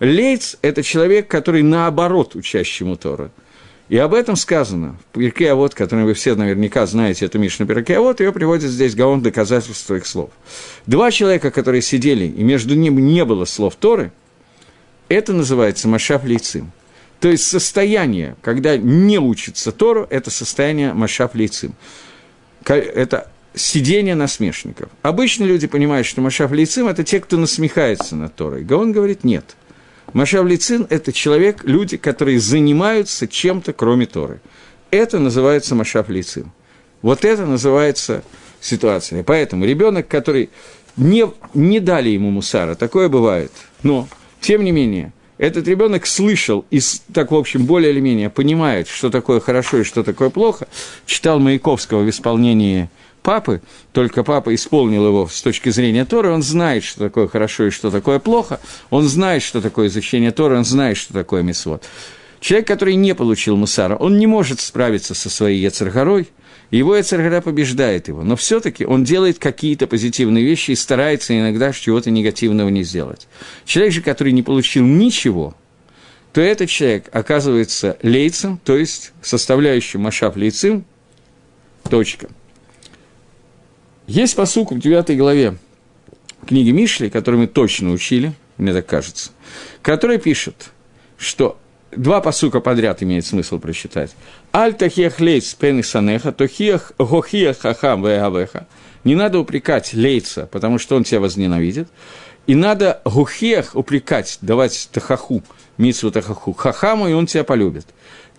лейц– 0.00 0.56
это 0.62 0.82
человек, 0.82 1.28
который 1.28 1.62
наоборот 1.62 2.34
учащему 2.34 2.96
Тору. 2.96 3.30
И 3.88 3.96
об 3.96 4.12
этом 4.12 4.36
сказано 4.36 4.96
в 5.12 5.18
Перке 5.18 5.54
вот, 5.54 5.74
который 5.74 6.04
вы 6.04 6.12
все 6.12 6.34
наверняка 6.34 6.84
знаете, 6.86 7.24
это 7.24 7.38
Мишна 7.38 7.66
Перке 7.66 7.98
вот, 7.98 8.20
ее 8.20 8.32
приводит 8.32 8.70
здесь 8.70 8.94
Гаон 8.94 9.22
доказательств 9.22 9.86
своих 9.86 10.06
слов. 10.06 10.30
Два 10.86 11.10
человека, 11.10 11.50
которые 11.50 11.80
сидели, 11.80 12.26
и 12.26 12.42
между 12.42 12.74
ними 12.74 13.00
не 13.00 13.24
было 13.24 13.46
слов 13.46 13.76
Торы, 13.76 14.12
это 15.08 15.32
называется 15.32 15.88
Машав 15.88 16.24
Лейцим. 16.24 16.70
То 17.20 17.28
есть 17.28 17.44
состояние, 17.44 18.36
когда 18.42 18.76
не 18.76 19.18
учится 19.18 19.72
Тору, 19.72 20.06
это 20.10 20.30
состояние 20.30 20.92
Машав 20.92 21.34
Лейцим. 21.34 21.72
Это 22.66 23.30
сидение 23.54 24.14
насмешников. 24.14 24.90
Обычно 25.00 25.44
люди 25.44 25.66
понимают, 25.66 26.06
что 26.06 26.20
Машав 26.20 26.52
Лейцим– 26.52 26.86
это 26.88 27.04
те, 27.04 27.20
кто 27.20 27.38
насмехается 27.38 28.16
над 28.16 28.34
Торой. 28.34 28.62
Гаон 28.64 28.92
говорит– 28.92 29.22
нет– 29.24 29.56
Машав 30.12 30.46
Лицин– 30.46 30.86
это 30.90 31.12
человек, 31.12 31.64
люди, 31.64 31.96
которые 31.96 32.40
занимаются 32.40 33.28
чем-то, 33.28 33.72
кроме 33.72 34.06
Торы. 34.06 34.40
Это 34.90 35.18
называется 35.18 35.74
Машав 35.74 36.08
Лицин. 36.08 36.50
Вот 37.02 37.24
это 37.24 37.44
называется 37.46 38.22
ситуация. 38.60 39.22
Поэтому 39.22 39.64
ребенок, 39.64 40.08
который 40.08 40.50
не, 40.96 41.26
не 41.54 41.80
дали 41.80 42.08
ему 42.08 42.30
мусара, 42.30 42.74
такое 42.74 43.08
бывает. 43.08 43.52
Но, 43.82 44.08
тем 44.40 44.64
не 44.64 44.72
менее, 44.72 45.12
этот 45.36 45.68
ребенок 45.68 46.06
слышал 46.06 46.64
и, 46.70 46.80
так, 47.12 47.30
в 47.30 47.36
общем, 47.36 47.66
более 47.66 47.92
или 47.92 48.00
менее 48.00 48.30
понимает, 48.30 48.88
что 48.88 49.10
такое 49.10 49.40
хорошо 49.40 49.78
и 49.78 49.84
что 49.84 50.02
такое 50.02 50.30
плохо, 50.30 50.66
читал 51.06 51.38
Маяковского 51.38 52.02
в 52.02 52.10
исполнении 52.10 52.88
папы, 53.28 53.60
только 53.92 54.24
папа 54.24 54.54
исполнил 54.54 55.06
его 55.06 55.28
с 55.28 55.42
точки 55.42 55.68
зрения 55.68 56.06
Торы, 56.06 56.30
он 56.30 56.42
знает, 56.42 56.82
что 56.82 57.00
такое 57.00 57.28
хорошо 57.28 57.66
и 57.66 57.70
что 57.70 57.90
такое 57.90 58.20
плохо, 58.20 58.58
он 58.88 59.06
знает, 59.06 59.42
что 59.42 59.60
такое 59.60 59.88
изучение 59.88 60.30
Торы, 60.30 60.56
он 60.56 60.64
знает, 60.64 60.96
что 60.96 61.12
такое 61.12 61.42
мисвод. 61.42 61.84
Человек, 62.40 62.66
который 62.66 62.94
не 62.94 63.14
получил 63.14 63.54
мусара, 63.54 63.96
он 63.96 64.16
не 64.16 64.26
может 64.26 64.60
справиться 64.60 65.14
со 65.14 65.28
своей 65.28 65.60
Ецаргорой, 65.60 66.30
его 66.70 66.96
Ецаргора 66.96 67.42
побеждает 67.42 68.08
его, 68.08 68.22
но 68.22 68.34
все 68.34 68.60
таки 68.60 68.86
он 68.86 69.04
делает 69.04 69.38
какие-то 69.38 69.86
позитивные 69.86 70.42
вещи 70.42 70.70
и 70.70 70.74
старается 70.74 71.38
иногда 71.38 71.70
чего-то 71.74 72.10
негативного 72.10 72.70
не 72.70 72.82
сделать. 72.82 73.28
Человек 73.66 73.92
же, 73.92 74.00
который 74.00 74.32
не 74.32 74.42
получил 74.42 74.86
ничего, 74.86 75.54
то 76.32 76.40
этот 76.40 76.70
человек 76.70 77.10
оказывается 77.12 77.98
лейцем, 78.02 78.58
то 78.64 78.74
есть 78.74 79.12
составляющим 79.20 80.00
машап 80.00 80.34
лейцем, 80.38 80.86
точка. 81.90 82.30
Есть 84.08 84.36
посук 84.36 84.72
в 84.72 84.78
9 84.78 85.18
главе 85.18 85.58
книги 86.46 86.70
Мишли, 86.70 87.10
который 87.10 87.40
мы 87.40 87.46
точно 87.46 87.92
учили, 87.92 88.32
мне 88.56 88.72
так 88.72 88.86
кажется, 88.86 89.32
который 89.82 90.16
пишет, 90.16 90.70
что 91.18 91.58
два 91.92 92.22
посука 92.22 92.60
подряд 92.60 93.02
имеет 93.02 93.26
смысл 93.26 93.58
прочитать. 93.58 94.12
«Аль 94.54 94.72
тахиях 94.72 95.20
лейц 95.20 95.52
пен 95.52 95.84
санеха, 95.84 96.32
тохиях 96.32 96.92
гохиях 96.98 97.58
хахам 97.58 98.02
веавеха». 98.02 98.66
Не 99.04 99.14
надо 99.14 99.40
упрекать 99.40 99.92
лейца, 99.92 100.46
потому 100.46 100.78
что 100.78 100.96
он 100.96 101.04
тебя 101.04 101.20
возненавидит. 101.20 101.88
И 102.46 102.54
надо 102.54 103.02
гухех 103.04 103.76
упрекать, 103.76 104.38
давать 104.40 104.88
тахаху, 104.90 105.42
митсу 105.76 106.10
тахаху, 106.10 106.54
хахаму, 106.54 107.08
и 107.08 107.12
он 107.12 107.26
тебя 107.26 107.44
полюбит. 107.44 107.84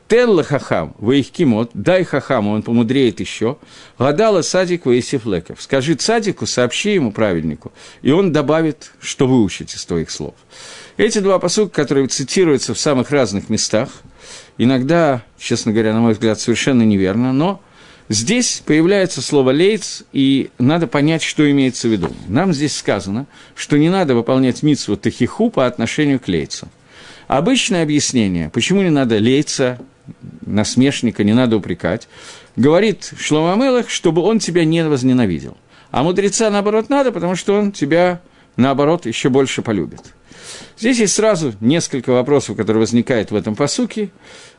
Телла 0.10 0.44
хахам, 0.44 0.96
кимот, 1.32 1.70
дай 1.76 2.04
хахаму, 2.04 2.54
он 2.54 2.64
помудреет 2.64 3.20
еще. 3.20 3.58
Гадала 4.00 4.42
садик 4.42 4.88
воисиф 4.88 5.28
леков. 5.28 5.62
Скажи 5.62 5.94
цадику, 5.94 6.48
сообщи 6.48 6.96
ему 6.96 7.12
праведнику, 7.12 7.72
и 8.02 8.10
он 8.10 8.32
добавит, 8.32 8.92
что 9.00 9.28
выучить 9.28 9.76
из 9.76 9.86
твоих 9.86 10.10
слов. 10.10 10.34
Эти 10.98 11.20
два 11.20 11.38
посылка, 11.38 11.76
которые 11.76 12.08
цитируются 12.08 12.74
в 12.74 12.80
самых 12.80 13.12
разных 13.12 13.50
местах, 13.50 13.90
иногда, 14.58 15.22
честно 15.38 15.74
говоря, 15.74 15.94
на 15.94 16.00
мой 16.00 16.14
взгляд, 16.14 16.40
совершенно 16.40 16.82
неверно, 16.82 17.32
но 17.32 17.62
здесь 18.10 18.64
появляется 18.66 19.22
слово 19.22 19.52
«лейц», 19.52 20.02
и 20.12 20.50
надо 20.58 20.88
понять, 20.88 21.22
что 21.22 21.50
имеется 21.52 21.88
в 21.88 21.92
виду. 21.92 22.12
Нам 22.28 22.52
здесь 22.52 22.76
сказано, 22.76 23.28
что 23.54 23.78
не 23.78 23.90
надо 23.90 24.16
выполнять 24.16 24.64
митсву 24.64 24.98
тахиху 24.98 25.52
по 25.52 25.68
отношению 25.68 26.20
к 26.20 26.28
лейцу. 26.28 26.68
Обычное 27.28 27.84
объяснение, 27.84 28.50
почему 28.50 28.82
не 28.82 28.90
надо 28.90 29.20
лейца, 29.20 29.80
насмешника 30.46 31.24
не 31.24 31.34
надо 31.34 31.58
упрекать, 31.58 32.08
говорит 32.56 33.14
Шломамелах, 33.18 33.90
чтобы 33.90 34.22
он 34.22 34.40
тебя 34.40 34.66
не 34.66 34.84
возненавидел. 34.88 35.58
А 35.92 36.04
мудреца, 36.04 36.50
наоборот, 36.50 36.90
надо, 36.90 37.12
потому 37.12 37.36
что 37.36 37.58
он 37.58 37.72
тебя, 37.72 38.22
наоборот, 38.58 39.06
еще 39.06 39.30
больше 39.30 39.62
полюбит. 39.62 40.02
Здесь 40.78 41.00
есть 41.00 41.14
сразу 41.14 41.54
несколько 41.60 42.12
вопросов, 42.12 42.56
которые 42.56 42.82
возникают 42.82 43.32
в 43.32 43.36
этом 43.36 43.56
посуке. 43.56 44.10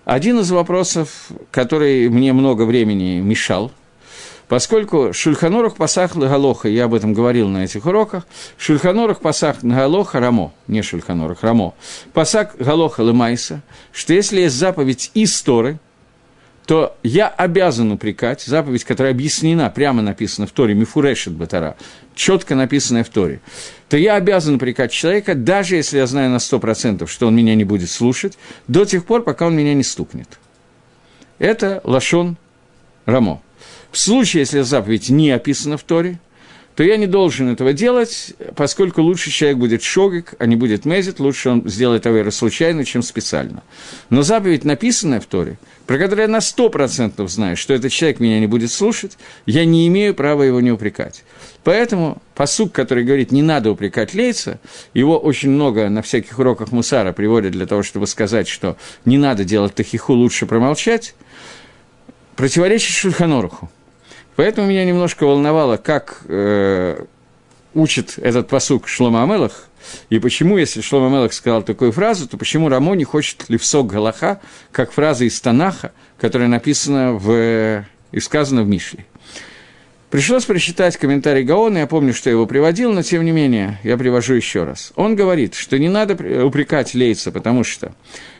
Один 0.05 0.41
из 0.41 0.51
вопросов, 0.51 1.29
который 1.51 2.09
мне 2.09 2.33
много 2.33 2.65
времени 2.65 3.21
мешал, 3.21 3.73
Поскольку 4.51 5.13
Шульханорух 5.13 5.77
Пасах 5.77 6.17
Лагалоха, 6.17 6.69
я 6.69 6.87
об 6.87 6.95
этом 6.95 7.15
говорил 7.15 7.47
на 7.47 7.63
этих 7.63 7.87
уроках, 7.87 8.27
Шульханорух 8.59 9.21
Пасах 9.21 9.63
Галоха 9.63 10.19
Рамо, 10.19 10.53
не 10.67 10.83
Шульханорух, 10.83 11.45
Рамо, 11.45 11.73
Пасак 12.13 12.57
Галоха 12.59 13.05
Лемайса, 13.05 13.63
что 13.93 14.13
если 14.13 14.41
есть 14.41 14.57
заповедь 14.57 15.13
из 15.15 15.41
Торы, 15.41 15.79
то 16.67 16.97
я 17.05 17.29
обязан 17.29 17.93
упрекать, 17.93 18.43
заповедь, 18.43 18.83
которая 18.83 19.13
объяснена, 19.13 19.71
прямо 19.71 20.03
написана 20.03 20.49
в 20.49 20.51
Торе, 20.51 20.75
Мифурешет 20.75 21.33
Батара, 21.35 21.77
четко 22.17 22.57
написанная 22.57 23.05
в 23.05 23.09
Торе, 23.09 23.41
то 23.89 23.97
я 23.97 24.17
обязан 24.17 24.57
упрекать 24.57 24.91
человека, 24.91 25.37
даже 25.37 25.77
если 25.77 25.99
я 25.99 26.09
знаю 26.09 26.29
на 26.29 26.39
100%, 26.39 27.07
что 27.07 27.29
он 27.29 27.37
меня 27.37 27.55
не 27.55 27.63
будет 27.63 27.89
слушать, 27.89 28.37
до 28.67 28.85
тех 28.85 29.05
пор, 29.05 29.23
пока 29.23 29.47
он 29.47 29.55
меня 29.55 29.75
не 29.75 29.85
стукнет. 29.85 30.41
Это 31.39 31.81
Лашон 31.85 32.37
Рамо. 33.07 33.41
В 33.93 33.99
случае, 33.99 34.43
если 34.43 34.61
заповедь 34.61 35.09
не 35.09 35.31
описана 35.31 35.77
в 35.77 35.83
Торе, 35.83 36.19
то 36.77 36.85
я 36.85 36.97
не 36.97 37.07
должен 37.07 37.53
этого 37.53 37.73
делать, 37.73 38.33
поскольку 38.57 39.03
лучше 39.03 39.31
человек 39.31 39.59
будет 39.59 39.83
шогик, 39.83 40.35
а 40.39 40.47
не 40.47 40.57
будет 40.57 40.85
мезит, 40.85 41.21
лучше 41.21 41.51
он 41.51 41.69
сделает 41.69 42.07
аверу 42.07 42.31
случайно, 42.31 42.85
чем 42.85 43.03
специально. 43.03 43.63
Но 44.09 44.23
заповедь, 44.23 44.65
написанная 44.65 45.21
в 45.21 45.27
Торе, 45.27 45.59
про 45.87 45.99
которую 45.99 46.23
я 46.23 46.29
на 46.29 46.41
сто 46.41 46.71
процентов 46.71 47.31
знаю, 47.31 47.57
что 47.57 47.75
этот 47.75 47.93
человек 47.93 48.21
меня 48.21 48.39
не 48.41 48.47
будет 48.47 48.71
слушать, 48.71 49.19
я 49.45 49.65
не 49.65 49.89
имею 49.89 50.15
права 50.15 50.43
его 50.43 50.61
не 50.61 50.71
упрекать. 50.71 51.25
Поэтому 51.65 52.23
посук, 52.35 52.73
который 52.73 53.05
говорит, 53.05 53.33
не 53.33 53.43
надо 53.43 53.71
упрекать 53.73 54.15
лейца, 54.15 54.59
его 54.95 55.19
очень 55.19 55.51
много 55.51 55.89
на 55.91 56.01
всяких 56.01 56.39
уроках 56.39 56.73
Мусара 56.73 57.13
приводят 57.13 57.53
для 57.53 57.67
того, 57.67 57.83
чтобы 57.83 58.07
сказать, 58.07 58.49
что 58.49 58.79
не 59.05 59.19
надо 59.19 59.45
делать 59.45 59.75
тахиху, 59.75 60.15
лучше 60.15 60.47
промолчать, 60.47 61.15
противоречит 62.37 62.95
Шульханоруху. 62.95 63.69
Поэтому 64.41 64.69
меня 64.69 64.87
немножко 64.87 65.25
волновало, 65.25 65.77
как 65.77 66.23
э, 66.27 67.05
учит 67.75 68.15
этот 68.17 68.49
посук 68.49 68.89
Шлома 68.89 69.23
Амелах, 69.23 69.69
и 70.09 70.19
почему, 70.19 70.57
если 70.57 70.81
Шлома 70.81 71.09
Амелах 71.09 71.35
сказал 71.35 71.63
такую 71.63 71.93
фразу, 71.93 72.27
то 72.27 72.39
почему 72.39 72.71
Рамо 72.71 72.95
не 72.95 73.05
хочет 73.05 73.45
Левсок 73.51 73.89
Галаха, 73.89 74.41
как 74.73 74.93
фраза 74.93 75.27
из 75.27 75.39
Танаха, 75.43 75.93
которая 76.19 76.49
написана 76.49 77.13
в, 77.13 77.85
и 78.13 78.21
сказана 78.21 78.63
в 78.63 78.67
Мишле. 78.67 79.05
Пришлось 80.09 80.47
прочитать 80.47 80.97
комментарий 80.97 81.43
Гаона, 81.43 81.77
я 81.77 81.87
помню, 81.87 82.15
что 82.15 82.31
я 82.31 82.33
его 82.33 82.47
приводил, 82.47 82.95
но 82.95 83.03
тем 83.03 83.27
не 83.27 83.33
менее, 83.33 83.79
я 83.83 83.99
привожу 83.99 84.33
еще 84.33 84.65
раз. 84.65 84.95
Он 84.97 85.17
говорит, 85.17 85.55
что 85.55 85.79
не 85.79 85.91
надо 85.91 86.15
упрекать 86.47 86.95
Лейца, 86.95 87.31
потому 87.31 87.63
что 87.63 87.93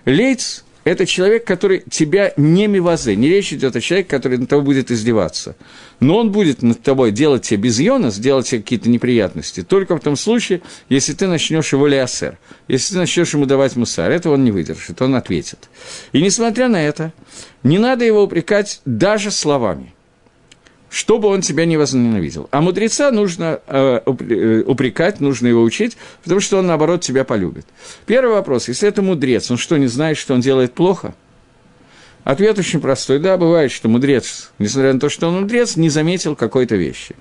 Лейц– 0.07 0.65
это 0.85 1.07
человек, 1.07 1.45
который 1.45 1.83
тебя 1.91 2.33
не 2.37 2.67
мивазе. 2.67 3.15
Не 3.17 3.29
речь 3.29 3.53
идет 3.53 3.77
о 3.77 3.81
человеке, 3.81 4.09
который 4.09 4.39
на 4.39 4.47
тобой 4.47 4.65
будет 4.65 4.91
издеваться. 4.91 5.57
Но 6.01 6.17
он 6.17 6.33
будет 6.33 6.63
над 6.63 6.83
тобой 6.83 7.13
делать 7.13 7.43
тебе 7.43 7.63
безъёна, 7.65 8.11
сделать 8.11 8.49
тебе 8.49 8.63
какие-то 8.63 8.89
неприятности, 8.89 9.63
только 9.63 9.97
в 9.97 10.01
том 10.01 10.17
случае, 10.17 10.63
если 10.89 11.13
ты 11.13 11.27
начнешь 11.27 11.73
его 11.73 11.87
лиасер, 11.87 12.39
если 12.69 12.95
ты 12.95 12.99
начнешь 12.99 13.35
ему 13.35 13.47
давать 13.47 13.77
мусар. 13.77 14.11
Этого 14.11 14.35
он 14.35 14.45
не 14.45 14.53
выдержит, 14.53 15.03
он 15.03 15.15
ответит. 15.15 15.69
И 16.13 16.23
несмотря 16.23 16.69
на 16.69 16.83
это, 16.83 17.13
не 17.63 17.79
надо 17.79 18.05
его 18.05 18.23
упрекать 18.23 18.81
даже 18.85 19.31
словами– 19.31 19.95
чтобы 20.91 21.29
он 21.29 21.41
тебя 21.41 21.65
не 21.65 21.77
возненавидел. 21.77 22.49
А 22.51 22.61
мудреца 22.61 23.11
нужно 23.13 23.61
э, 23.67 24.01
э, 24.05 24.63
упрекать, 24.67 25.21
нужно 25.21 25.47
его 25.47 25.63
учить, 25.63 25.97
потому 26.23 26.41
что 26.41 26.59
он, 26.59 26.67
наоборот, 26.67 27.01
тебя 27.01 27.25
полюбит. 27.25 27.65
Первый 28.07 28.35
вопрос. 28.35 28.69
Если 28.69 28.89
это 28.89 29.01
мудрец, 29.01 29.51
он 29.51 29.57
что, 29.57 29.77
не 29.79 29.87
знает, 29.87 30.19
что 30.19 30.35
он 30.35 30.41
делает 30.41 30.75
плохо? 30.75 31.15
Ответ 32.25 32.59
очень 32.59 32.81
простой. 32.81 33.19
Да, 33.19 33.39
бывает, 33.39 33.71
что 33.71 33.89
мудрец, 33.89 34.51
несмотря 34.59 34.93
на 34.93 35.01
то, 35.01 35.09
что 35.09 35.29
он 35.29 35.41
мудрец, 35.41 35.77
не 35.77 35.89
заметил 35.89 36.37
какой-то 36.37 36.77
вещи. 36.77 37.15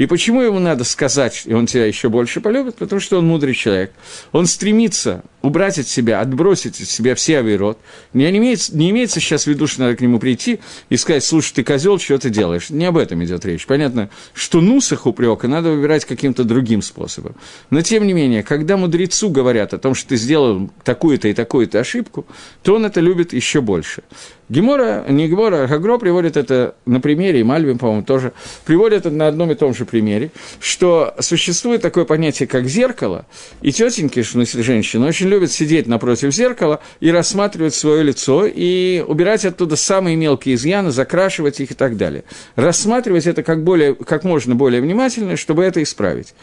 И 0.00 0.06
почему 0.06 0.40
ему 0.40 0.58
надо 0.60 0.84
сказать, 0.84 1.42
и 1.44 1.52
он 1.52 1.66
тебя 1.66 1.84
еще 1.84 2.08
больше 2.08 2.40
полюбит? 2.40 2.76
Потому 2.76 3.00
что 3.00 3.18
он 3.18 3.26
мудрый 3.26 3.52
человек. 3.52 3.92
Он 4.32 4.46
стремится 4.46 5.22
убрать 5.42 5.78
от 5.78 5.88
себя, 5.88 6.22
отбросить 6.22 6.80
от 6.80 6.88
себя 6.88 7.14
все 7.14 7.38
авирот. 7.38 7.78
Не 8.14 8.30
имеется, 8.30 8.74
не 8.74 8.88
имеется 8.90 9.20
сейчас 9.20 9.44
в 9.44 9.48
виду, 9.48 9.66
что 9.66 9.82
надо 9.82 9.96
к 9.96 10.00
нему 10.00 10.18
прийти 10.18 10.60
и 10.88 10.96
сказать, 10.96 11.22
слушай, 11.22 11.52
ты 11.52 11.64
козел, 11.64 11.98
что 11.98 12.16
ты 12.16 12.30
делаешь? 12.30 12.70
Не 12.70 12.86
об 12.86 12.96
этом 12.96 13.22
идет 13.22 13.44
речь. 13.44 13.66
Понятно, 13.66 14.08
что 14.32 14.62
нусах 14.62 15.06
упрека 15.06 15.48
надо 15.48 15.70
выбирать 15.70 16.06
каким-то 16.06 16.44
другим 16.44 16.80
способом. 16.80 17.34
Но, 17.68 17.82
тем 17.82 18.06
не 18.06 18.14
менее, 18.14 18.42
когда 18.42 18.78
мудрецу 18.78 19.28
говорят 19.28 19.74
о 19.74 19.78
том, 19.78 19.94
что 19.94 20.08
ты 20.08 20.16
сделал 20.16 20.70
такую-то 20.82 21.28
и 21.28 21.34
такую-то 21.34 21.78
ошибку, 21.78 22.24
то 22.62 22.74
он 22.74 22.86
это 22.86 23.00
любит 23.00 23.34
еще 23.34 23.60
больше. 23.60 24.02
Гемора, 24.50 25.04
не 25.08 25.28
Гемора, 25.28 25.62
а 25.62 25.68
Хагро 25.68 25.96
приводит 25.98 26.36
это 26.36 26.74
на 26.84 27.00
примере, 27.00 27.38
и 27.38 27.44
Мальвин, 27.44 27.78
по-моему, 27.78 28.02
тоже, 28.02 28.32
приводит 28.64 29.06
это 29.06 29.10
на 29.10 29.28
одном 29.28 29.52
и 29.52 29.54
том 29.54 29.74
же 29.74 29.84
примере, 29.90 30.30
что 30.60 31.14
существует 31.20 31.82
такое 31.82 32.04
понятие, 32.04 32.46
как 32.46 32.66
зеркало, 32.66 33.26
и 33.62 33.72
тетеньки, 33.72 34.22
в 34.22 34.28
смысле 34.28 34.62
женщины, 34.62 35.06
очень 35.06 35.28
любят 35.28 35.50
сидеть 35.50 35.86
напротив 35.86 36.32
зеркала 36.32 36.80
и 37.00 37.10
рассматривать 37.10 37.74
свое 37.74 38.02
лицо, 38.02 38.46
и 38.46 39.04
убирать 39.06 39.44
оттуда 39.44 39.76
самые 39.76 40.16
мелкие 40.16 40.54
изъяны, 40.54 40.90
закрашивать 40.90 41.60
их 41.60 41.72
и 41.72 41.74
так 41.74 41.96
далее. 41.96 42.24
Рассматривать 42.56 43.26
это 43.26 43.42
как, 43.42 43.64
более, 43.64 43.94
как 43.94 44.24
можно 44.24 44.54
более 44.54 44.80
внимательно, 44.80 45.36
чтобы 45.36 45.64
это 45.64 45.82
исправить. 45.82 46.34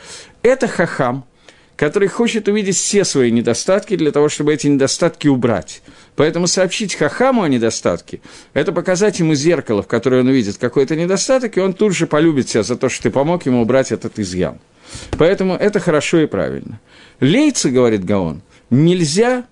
Это 0.43 0.67
хахам– 0.67 1.25
который 1.78 2.08
хочет 2.08 2.48
увидеть 2.48 2.76
все 2.76 3.06
свои 3.06 3.32
недостатки 3.32 3.96
для 3.96 4.12
того, 4.12 4.28
чтобы 4.28 4.54
эти 4.54 4.68
недостатки 4.68 5.28
убрать. 5.28 5.84
Поэтому 6.16 6.48
сообщить 6.48 6.96
Хахаму 6.96 7.44
о 7.44 7.48
недостатке– 7.48 8.20
это 8.54 8.72
показать 8.72 9.20
ему 9.20 9.36
зеркало, 9.36 9.84
в 9.84 9.88
которое 9.88 10.22
он 10.22 10.28
увидит 10.28 10.58
какой-то 10.58 10.96
недостаток, 10.96 11.56
и 11.56 11.62
он 11.62 11.74
тут 11.74 11.96
же 11.96 12.08
полюбит 12.08 12.48
тебя 12.48 12.63
за 12.63 12.76
то, 12.76 12.90
что 12.90 13.04
ты 13.04 13.12
помог 13.12 13.46
ему 13.46 13.62
убрать 13.62 13.92
этот 13.92 14.18
изъян. 14.18 14.60
Поэтому 15.18 15.54
это 15.54 15.80
хорошо 15.80 16.20
и 16.20 16.26
правильно. 16.26 16.82
Лейцы, 17.20 17.70
говорит 17.70 18.04
Гаон, 18.04 18.42
нельзя 18.72 19.46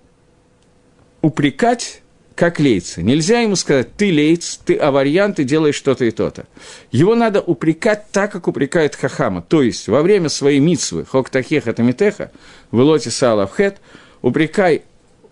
упрекать 1.22 2.02
как 2.36 2.60
лейца. 2.60 3.02
Нельзя 3.02 3.40
ему 3.40 3.56
сказать, 3.56 3.96
ты 3.96 4.10
лейц, 4.10 4.60
ты 4.64 4.76
аварьян, 4.76 5.32
ты 5.32 5.42
делаешь 5.42 5.74
что-то 5.74 6.04
и 6.04 6.10
то-то. 6.10 6.46
Его 6.92 7.14
надо 7.14 7.40
упрекать 7.40 8.10
так, 8.12 8.30
как 8.30 8.46
упрекает 8.46 8.94
Хахама. 8.94 9.40
То 9.40 9.62
есть, 9.62 9.88
во 9.88 10.02
время 10.02 10.28
своей 10.28 10.60
митсвы, 10.60 11.06
хок-тахеха 11.06 11.72
тамитеха, 11.72 12.30
в 12.70 12.78
лоте 12.78 13.10
салавхет, 13.10 13.78
упрекай 14.20 14.82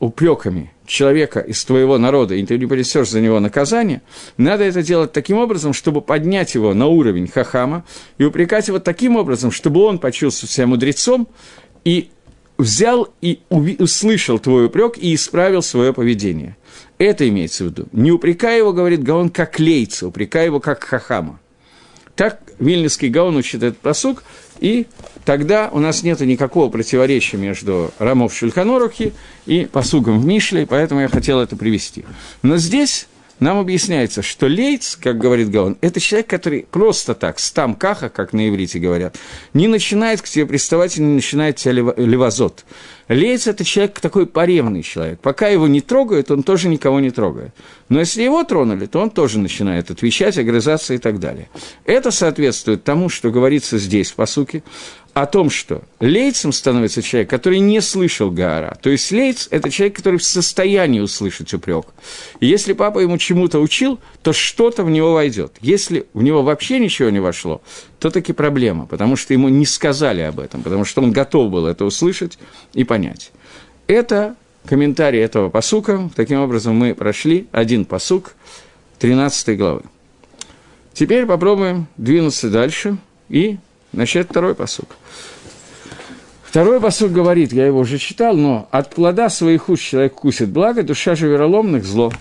упреками 0.01 0.73
человека 0.87 1.41
из 1.41 1.63
твоего 1.65 1.99
народа, 1.99 2.35
и 2.35 2.45
ты 2.45 2.59
не 2.59 2.67
понесешь 2.67 3.11
за 3.11 3.21
него 3.21 3.39
наказание, 3.39 4.01
надо 4.39 4.65
это 4.65 4.83
делать 4.83 5.13
таким 5.13 5.39
образом, 5.39 5.75
чтобы 5.75 6.01
поднять 6.01 6.55
его 6.55 6.73
на 6.73 6.87
уровень 6.87 7.29
хахама 7.29 7.85
и 8.17 8.25
упрекать 8.25 8.69
его 8.69 8.79
таким 8.79 9.17
образом, 9.17 9.51
чтобы 9.51 9.83
он 9.83 9.99
почувствовал 9.99 10.51
себя 10.51 10.67
мудрецом 10.67 11.29
и 11.85 12.11
взял 12.59 13.13
и 13.21 13.41
услышал 13.51 14.39
твой 14.39 14.67
упрек 14.67 14.97
и 14.99 15.15
исправил 15.15 15.63
свое 15.63 15.93
поведение. 15.93 16.57
Это 16.99 17.29
имеется 17.29 17.65
в 17.65 17.69
виду. 17.69 17.89
Не 17.93 18.13
упрекай 18.13 18.59
его, 18.59 18.73
говорит 18.73 19.03
Гаон, 19.03 19.31
как 19.31 19.59
лейца, 19.59 20.07
упрекай 20.07 20.47
его 20.47 20.61
как 20.61 20.85
хахама. 20.85 21.41
Так 22.15 22.41
Вильнюсский 22.61 23.09
Гаон 23.09 23.37
учит 23.37 23.63
этот 23.65 23.79
посук, 23.79 24.23
и 24.61 24.87
тогда 25.25 25.69
у 25.73 25.81
нас 25.81 26.05
нет 26.05 26.21
никакого 26.21 26.71
противоречия 26.71 27.37
между 27.37 27.91
Рамов 27.99 28.33
Шульханорухи 28.35 29.13
и 29.47 29.65
посугом 29.65 30.21
в 30.21 30.25
Мишле, 30.25 30.65
поэтому 30.65 31.01
я 31.01 31.09
хотел 31.09 31.41
это 31.41 31.57
привести. 31.57 32.05
Но 32.43 32.57
здесь 32.57 33.09
нам 33.41 33.59
объясняется, 33.59 34.23
что 34.23 34.47
лейц, 34.47 34.97
как 34.97 35.19
говорит 35.19 35.51
Гаон, 35.51 35.77
это 35.81 36.01
человек, 36.01 36.29
который 36.29 36.67
просто 36.71 37.15
так, 37.15 37.39
стам 37.39 37.75
каха, 37.75 38.09
как 38.09 38.33
на 38.33 38.49
иврите 38.49 38.79
говорят, 38.79 39.17
не 39.53 39.69
начинает 39.69 40.23
к 40.23 40.29
тебе 40.29 40.47
приставать 40.47 40.97
и 40.97 41.01
не 41.03 41.15
начинает 41.15 41.57
тебя 41.57 41.73
левозот. 41.73 42.65
Лейц– 43.09 43.47
это 43.49 43.65
человек 43.65 44.01
такой 44.01 44.27
поревный 44.27 44.83
человек. 44.83 45.21
Пока 45.21 45.49
его 45.49 45.69
не 45.69 45.81
трогают, 45.81 46.31
он 46.31 46.43
тоже 46.43 46.69
никого 46.69 47.01
не 47.01 47.11
трогает. 47.11 47.55
Но 47.89 48.01
если 48.01 48.23
его 48.23 48.43
тронули, 48.45 48.87
то 48.87 49.01
он 49.01 49.11
тоже 49.11 49.39
начинает 49.39 49.91
отвечать, 49.91 50.39
огрызаться 50.39 50.95
и 50.95 50.99
так 50.99 51.21
далее. 51.21 51.49
Это 51.85 52.11
соответствует 52.11 52.85
тому, 52.85 53.09
что 53.09 53.31
говорится 53.31 53.79
здесь, 53.79 54.11
в 54.11 54.15
посуке, 54.15 54.63
о 55.15 55.27
том, 55.27 55.49
что 55.49 55.83
лейцем 56.01 56.53
становится 56.53 57.01
человек, 57.01 57.31
который 57.31 57.61
не 57.61 57.81
слышал 57.81 58.33
Гаара. 58.33 58.77
То 58.83 58.91
есть 58.91 59.13
лейц– 59.13 59.47
это 59.51 59.71
человек, 59.71 59.97
который 59.97 60.19
в 60.19 60.25
состоянии 60.25 60.99
услышать 60.99 61.55
упрек. 61.55 61.87
И 62.41 62.47
если 62.47 62.73
папа 62.73 62.99
ему 62.99 63.17
чему-то 63.17 63.61
учил, 63.61 64.01
то 64.23 64.33
что-то 64.33 64.83
в 64.83 64.91
него 64.91 65.13
войдет. 65.13 65.53
Если 65.61 66.07
в 66.15 66.23
него 66.23 66.43
вообще 66.43 66.81
ничего 66.81 67.11
не 67.11 67.21
вошло, 67.21 67.63
то 68.05 68.11
таки 68.11 68.35
проблема, 68.35 68.85
потому 68.85 69.17
что 69.17 69.33
ему 69.33 69.49
не 69.49 69.65
сказали 69.65 70.21
об 70.21 70.39
этом, 70.39 70.63
потому 70.63 70.85
что 70.85 71.01
он 71.01 71.11
готов 71.11 71.51
был 71.51 71.67
это 71.67 71.87
услышать 71.87 72.39
и 72.75 72.85
понять. 72.85 73.33
Это 73.87 74.37
комментарий 74.67 75.21
этого 75.21 75.49
посука. 75.49 76.11
Таким 76.15 76.41
образом, 76.41 76.77
мы 76.77 76.95
прошли 76.95 77.47
один 77.51 77.87
посук 77.87 78.35
13 78.99 79.57
главы. 79.57 79.85
Теперь 80.93 81.25
попробуем 81.25 81.87
двинуться 81.97 82.51
дальше 82.51 82.99
и 83.31 83.57
начать 83.93 84.29
второй 84.29 84.55
посук. 84.55 84.97
Второй 86.43 86.83
посуд 86.83 87.11
говорит, 87.11 87.55
я 87.55 87.65
его 87.65 87.79
уже 87.79 87.97
читал, 87.97 88.37
но 88.37 88.69
от 88.71 88.95
плода 88.95 89.31
своих 89.31 89.71
уст 89.71 89.83
человек 89.83 90.13
кусит 90.13 90.51
благо, 90.51 90.83
душа 90.83 91.15
же 91.15 91.27
вероломных– 91.27 91.85
зло. 91.87 92.13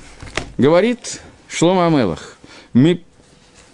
Говорит 0.58 1.20
Шлома 1.50 1.88
Амелах, 1.88 2.38
ми, 2.74 3.02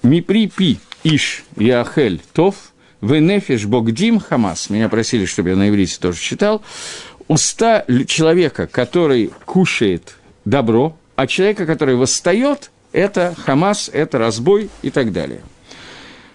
ми 0.01 0.21
припи 0.23 0.79
иш 1.03 1.43
яхель 1.55 2.21
тов, 2.33 2.55
венефиш 3.01 3.65
богдим 3.65 4.19
хамас. 4.19 4.69
Меня 4.69 4.89
просили, 4.89 5.25
чтобы 5.25 5.49
я 5.49 5.55
на 5.55 5.69
иврите 5.69 5.97
тоже 5.99 6.19
читал. 6.19 6.61
Уста 7.27 7.85
человека, 8.07 8.67
который 8.67 9.31
кушает 9.45 10.15
добро, 10.45 10.97
а 11.15 11.27
человека, 11.27 11.65
который 11.65 11.95
восстает, 11.95 12.71
это 12.91 13.35
хамас, 13.37 13.89
это 13.91 14.17
разбой 14.17 14.69
и 14.81 14.89
так 14.89 15.11
далее. 15.11 15.41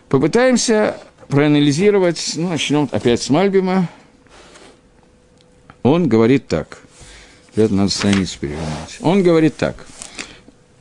Попытаемся 0.08 0.96
проанализировать, 1.28 2.34
ну, 2.36 2.50
начнем 2.50 2.88
опять 2.92 3.22
с 3.22 3.30
Мальбима, 3.30 3.88
он 5.82 6.08
говорит 6.08 6.46
так. 6.46 6.78
Это 7.56 7.74
надо 7.74 7.90
страницу 7.90 8.38
перевернуть. 8.38 8.98
Он 9.00 9.22
говорит 9.22 9.56
так. 9.56 9.86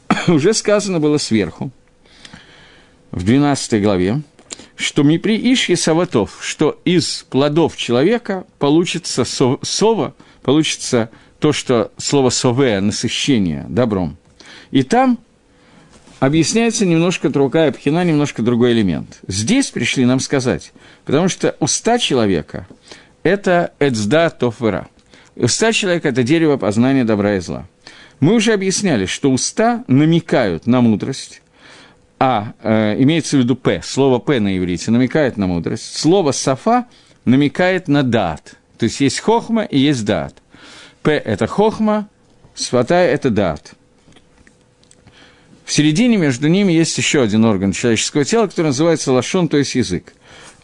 Уже 0.28 0.54
сказано 0.54 1.00
было 1.00 1.18
сверху, 1.18 1.72
в 3.14 3.24
12 3.24 3.82
главе, 3.82 4.22
что 4.76 5.04
Мипри 5.04 5.38
Ишьи 5.54 5.76
Саватов, 5.76 6.40
что 6.42 6.82
из 6.84 7.26
плодов 7.30 7.78
человека 7.78 8.46
получится 8.58 9.24
сова, 9.24 10.16
получится 10.42 11.10
то, 11.40 11.54
что 11.54 11.92
слово 11.98 12.32
сове, 12.32 12.80
насыщение 12.80 13.66
добром. 13.70 14.18
И 14.72 14.82
там 14.82 15.20
объясняется 16.20 16.86
немножко 16.86 17.30
другая 17.30 17.72
пхина, 17.72 18.04
немножко 18.04 18.42
другой 18.42 18.74
элемент. 18.74 19.20
Здесь 19.28 19.70
пришли 19.70 20.06
нам 20.06 20.20
сказать, 20.20 20.74
потому 21.06 21.30
что 21.30 21.56
уста 21.60 22.00
человека– 22.00 22.68
это 23.24 23.74
эцда 23.78 24.32
тофвера. 24.32 24.88
Уста 25.36 25.72
человека– 25.72 26.08
это 26.10 26.24
дерево 26.24 26.58
познания 26.58 27.04
добра 27.04 27.36
и 27.36 27.40
зла. 27.40 27.68
Мы 28.20 28.34
уже 28.34 28.54
объясняли, 28.54 29.06
что 29.06 29.32
уста 29.32 29.84
намекают 29.88 30.66
на 30.66 30.82
мудрость, 30.82 31.43
а 32.26 32.54
э, 32.64 32.96
имеется 33.04 33.36
в 33.36 33.42
виду 33.42 33.58
«п», 33.58 33.82
слово 33.84 34.18
«п» 34.18 34.40
на 34.40 34.58
иврите 34.58 34.92
намекает 34.92 35.36
на 35.36 35.46
мудрость, 35.46 35.98
слово 35.98 36.32
«сафа» 36.32 36.86
намекает 37.26 37.90
на 37.90 38.02
«дат», 38.02 38.56
то 38.78 38.86
есть 38.86 39.02
есть 39.02 39.20
хохма 39.20 39.64
и 39.64 39.78
есть 39.78 40.06
«дат». 40.06 40.34
«П»– 41.02 41.12
это 41.26 41.48
хохма, 41.48 42.08
«свата»– 42.56 42.96
это 42.96 43.30
«дат». 43.30 43.74
В 45.66 45.74
середине 45.74 46.16
между 46.16 46.48
ними 46.48 46.72
есть 46.72 46.98
еще 46.98 47.22
один 47.22 47.44
орган 47.44 47.74
человеческого 47.74 48.24
тела, 48.24 48.48
который 48.48 48.68
называется 48.68 49.12
лашон, 49.12 49.50
то 49.50 49.58
есть 49.58 49.76
язык. 49.76 50.14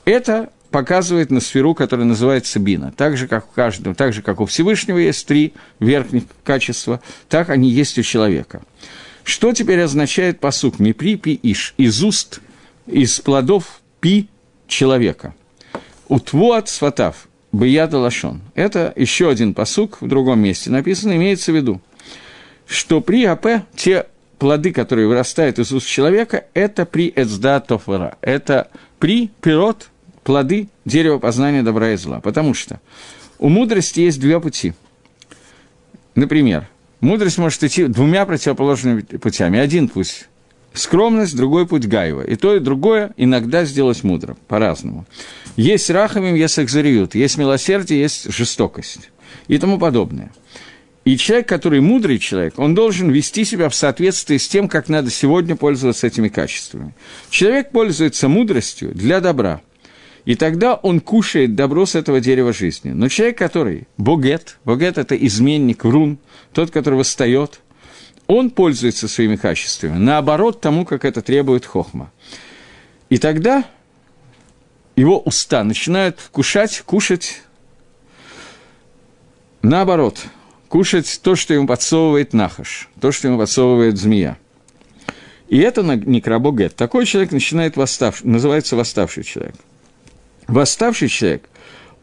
Это 0.06 0.52
показывает 0.72 1.30
на 1.30 1.42
сферу, 1.42 1.76
которая 1.76 2.06
называется 2.06 2.60
бина. 2.60 2.94
Так 2.96 3.18
же, 3.18 3.28
как 3.28 3.50
у 3.50 3.52
каждого, 3.54 3.94
так 3.96 4.14
же, 4.14 4.22
как 4.22 4.40
у 4.40 4.46
Всевышнего 4.46 4.98
есть 4.98 5.28
три 5.28 5.54
верхних 5.82 6.24
качества, 6.46 7.02
так 7.28 7.50
они 7.50 7.70
есть 7.70 7.98
у 7.98 8.02
человека. 8.02 8.62
Что 9.24 9.54
теперь 9.54 9.82
означает 9.82 10.40
посук 10.40 10.80
«мипри 10.80 11.16
пи 11.16 11.40
иш» 11.42 11.74
из 11.78 12.04
уст, 12.04 12.42
из 12.88 13.20
плодов 13.20 13.82
пи 14.00 14.28
человека? 14.68 15.34
Утвуат 16.08 16.70
сватав, 16.70 17.28
бияда 17.52 18.00
лашон. 18.00 18.42
Это 18.56 18.94
еще 18.96 19.30
один 19.30 19.54
посук 19.54 20.02
в 20.02 20.08
другом 20.08 20.40
месте 20.40 20.70
написано, 20.70 21.16
имеется 21.16 21.52
в 21.52 21.56
виду, 21.56 21.82
что 22.66 23.02
при 23.02 23.26
АП 23.26 23.64
те 23.76 24.08
плоды, 24.40 24.72
которые 24.72 25.08
вырастают 25.08 25.60
из 25.60 25.72
уст 25.72 25.88
человека, 25.88 26.46
это 26.54 26.86
при 26.86 27.12
эцда 27.16 27.60
тофера, 27.60 28.18
это 28.22 28.70
при 28.98 29.30
пирот, 29.42 29.90
плоды 30.24 30.70
дерева 30.86 31.20
познания 31.20 31.64
добра 31.64 31.92
и 31.92 31.98
зла. 31.98 32.20
Потому 32.22 32.54
что 32.54 32.80
у 33.38 33.50
мудрости 33.50 34.00
есть 34.02 34.20
два 34.20 34.40
пути. 34.40 34.74
Например, 36.16 36.68
мудрость 37.02 37.38
может 37.38 37.64
идти 37.64 37.86
двумя 37.86 38.26
противоположными 38.26 39.02
путями. 39.02 39.60
Один 39.60 39.88
путь– 39.88 40.28
скромность, 40.74 41.36
другой 41.36 41.68
путь– 41.68 41.88
гайва. 41.88 42.22
И 42.22 42.36
то, 42.36 42.56
и 42.56 42.60
другое 42.60 43.12
иногда 43.18 43.66
сделать 43.66 44.04
мудрым, 44.04 44.38
по-разному. 44.48 45.06
Есть 45.56 45.90
рахамим, 45.90 46.36
есть 46.36 46.60
экзариют, 46.60 47.16
есть 47.16 47.38
милосердие, 47.38 48.02
есть 48.02 48.32
жестокость 48.32 49.10
и 49.48 49.58
тому 49.58 49.78
подобное– 49.78 50.32
и 51.10 51.18
человек, 51.18 51.48
который 51.48 51.80
мудрый 51.80 52.20
человек, 52.20 52.60
он 52.60 52.76
должен 52.76 53.10
вести 53.10 53.44
себя 53.44 53.70
в 53.70 53.74
соответствии 53.74 54.38
с 54.38 54.48
тем, 54.48 54.68
как 54.68 54.90
надо 54.90 55.10
сегодня 55.10 55.56
пользоваться 55.56 56.06
этими 56.06 56.28
качествами. 56.28 56.94
Человек 57.32 57.72
пользуется 57.72 58.28
мудростью 58.28 58.94
для 58.94 59.20
добра. 59.20 59.62
И 60.30 60.36
тогда 60.36 60.76
он 60.76 61.00
кушает 61.00 61.56
добро 61.56 61.88
с 61.88 61.96
этого 61.96 62.22
дерева 62.22 62.54
жизни. 62.54 62.92
Но 62.92 63.10
человек, 63.10 63.40
который 63.40 63.88
богет, 63.98 64.60
богет– 64.64 64.98
это 65.00 65.16
изменник, 65.16 65.84
врун, 65.84 66.20
тот, 66.54 66.70
который 66.70 67.00
восстает, 67.00 67.62
он 68.28 68.52
пользуется 68.52 69.08
своими 69.08 69.38
качествами, 69.38 69.98
наоборот 69.98 70.62
тому, 70.62 70.86
как 70.86 71.04
это 71.04 71.24
требует 71.24 71.66
хохма. 71.66 72.12
И 73.10 73.18
тогда 73.18 73.66
его 74.96 75.20
уста 75.20 75.64
начинают 75.64 76.20
вкушать, 76.20 76.84
кушать 76.86 77.42
наоборот– 79.64 80.20
кушать 80.68 81.22
то, 81.24 81.36
что 81.36 81.56
ему 81.56 81.66
подсовывает 81.66 82.34
нахаш, 82.34 82.88
то, 83.02 83.12
что 83.12 83.30
ему 83.30 83.40
подсовывает 83.40 83.98
змея. 83.98 84.38
И 85.48 85.58
это 85.58 85.82
некробогет. 85.82 86.76
Такой 86.76 87.08
человек 87.08 87.32
начинает 87.32 87.78
восстав, 87.78 88.24
называется 88.24 88.76
восставший 88.76 89.24
человек. 89.24 89.56
Восставший 90.50 91.08
человек, 91.08 91.50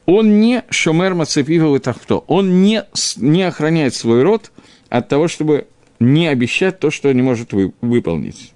он 0.07 0.41
не 0.41 0.65
шомер 0.71 1.15
мацепивовый 1.15 1.81
тахто, 1.81 2.19
он 2.27 2.63
не, 2.63 2.85
не 3.17 3.43
охраняет 3.43 3.95
свой 3.95 4.23
род 4.23 4.53
от 4.89 5.09
того, 5.09 5.29
чтобы 5.29 5.67
не 5.99 6.29
обещать 6.29 6.79
то, 6.79 6.91
что 6.91 7.13
не 7.13 7.23
может 7.23 7.53
вы, 7.53 7.73
выполнить. 7.81 8.53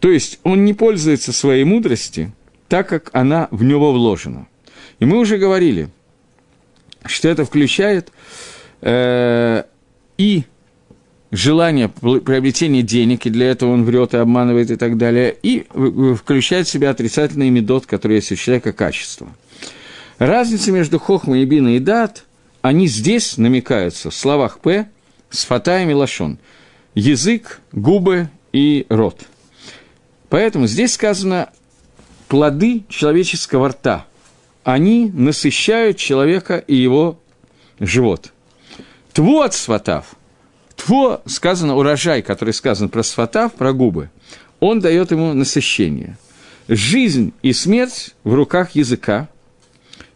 То 0.00 0.10
есть 0.10 0.40
он 0.42 0.64
не 0.64 0.74
пользуется 0.74 1.32
своей 1.32 1.64
мудростью 1.64 2.32
так, 2.68 2.88
как 2.88 3.10
она 3.12 3.48
в 3.50 3.62
него 3.62 3.92
вложена. 3.92 4.48
И 4.98 5.04
мы 5.04 5.18
уже 5.18 5.36
говорили– 5.38 5.88
что 7.04 7.28
это 7.28 7.44
включает 7.44 8.12
э, 8.80 9.64
и 10.18 10.44
желание 11.32 11.88
приобретения 11.88 12.82
денег, 12.82 13.26
и 13.26 13.30
для 13.30 13.50
этого 13.50 13.72
он 13.72 13.84
врет 13.84 14.14
и 14.14 14.18
обманывает 14.18 14.70
и 14.70 14.76
так 14.76 14.96
далее, 14.96 15.34
и 15.42 15.66
включает 16.14 16.68
в 16.68 16.70
себя 16.70 16.90
отрицательный 16.90 17.50
медот, 17.50 17.86
который 17.86 18.16
есть 18.16 18.30
у 18.30 18.36
человека 18.36 18.72
качество. 18.72 19.28
Разница 20.18 20.70
между 20.70 21.00
хохмой 21.00 21.42
и 21.42 21.44
биной 21.44 21.76
и 21.76 21.80
дат, 21.80 22.24
они 22.60 22.86
здесь 22.86 23.38
намекаются 23.38 24.10
в 24.10 24.14
словах 24.14 24.60
«п» 24.60 24.88
с 25.30 25.44
фатаем 25.44 25.90
и 25.90 25.94
лашон. 25.94 26.38
Язык, 26.94 27.60
губы 27.72 28.28
и 28.52 28.86
рот. 28.88 29.22
Поэтому 30.28 30.68
здесь 30.68 30.92
сказано 30.92 31.48
плоды 32.28 32.84
человеческого 32.88 33.70
рта– 33.70 34.06
они 34.64 35.10
насыщают 35.12 35.96
человека 35.96 36.58
и 36.58 36.74
его 36.74 37.18
живот. 37.80 38.32
Тво 39.12 39.42
от 39.42 39.54
сватав, 39.54 40.14
тво, 40.76 41.22
сказано 41.26 41.76
урожай, 41.76 42.22
который 42.22 42.54
сказан 42.54 42.88
про 42.88 43.02
сватав, 43.02 43.52
про 43.54 43.72
губы, 43.72 44.10
он 44.60 44.80
дает 44.80 45.10
ему 45.10 45.32
насыщение. 45.32 46.16
Жизнь 46.68 47.32
и 47.42 47.52
смерть 47.52 48.14
в 48.24 48.34
руках 48.34 48.72
языка, 48.72 49.28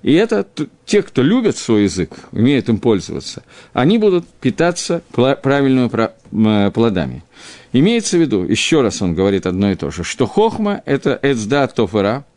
и 0.02 0.12
это 0.12 0.46
те, 0.84 1.02
кто 1.02 1.22
любят 1.22 1.56
свой 1.56 1.84
язык, 1.84 2.10
умеют 2.32 2.68
им 2.68 2.78
пользоваться, 2.78 3.42
они 3.72 3.98
будут 3.98 4.26
питаться 4.40 5.02
правильными 5.12 6.70
плодами. 6.70 7.24
Имеется 7.72 8.16
в 8.16 8.20
виду, 8.20 8.44
еще 8.44 8.82
раз 8.82 9.02
он 9.02 9.14
говорит 9.14 9.46
одно 9.46 9.70
и 9.72 9.74
то 9.74 9.90
же, 9.90 10.04
что 10.04 10.26
хохма– 10.26 10.82
это 10.86 11.18
эцда 11.22 11.66
тофера– 11.66 12.24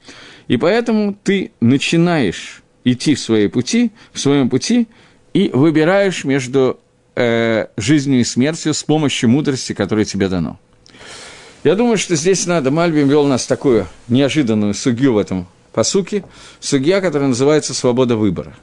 и 0.50 0.58
поэтому 0.58 1.16
ты 1.24 1.52
начинаешь 1.62 2.64
идти 2.84 3.16
в, 3.16 3.20
своей 3.20 3.48
пути, 3.48 3.92
в 4.12 4.20
своем 4.20 4.50
пути 4.50 4.88
и 5.34 5.50
выбираешь 5.54 6.26
между 6.26 6.80
э, 7.20 7.68
жизнью 7.78 8.22
и 8.22 8.24
смертью 8.24 8.74
с 8.74 8.82
помощью 8.84 9.30
мудрости, 9.30 9.74
которая 9.74 10.06
тебе 10.06 10.30
дано. 10.30 10.58
Я 11.64 11.76
думаю, 11.76 11.98
что 11.98 12.16
здесь 12.16 12.46
надо, 12.46 12.72
Мальбим 12.72 13.10
вел 13.10 13.26
нас 13.26 13.46
такую 13.46 13.86
неожиданную 14.08 14.74
судью 14.74 15.14
в 15.14 15.18
этом 15.18 15.46
посуке, 15.74 16.24
судья, 16.62 17.02
которая 17.02 17.28
называется 17.28 17.74
«свобода 17.74 18.16
выбора». 18.16 18.56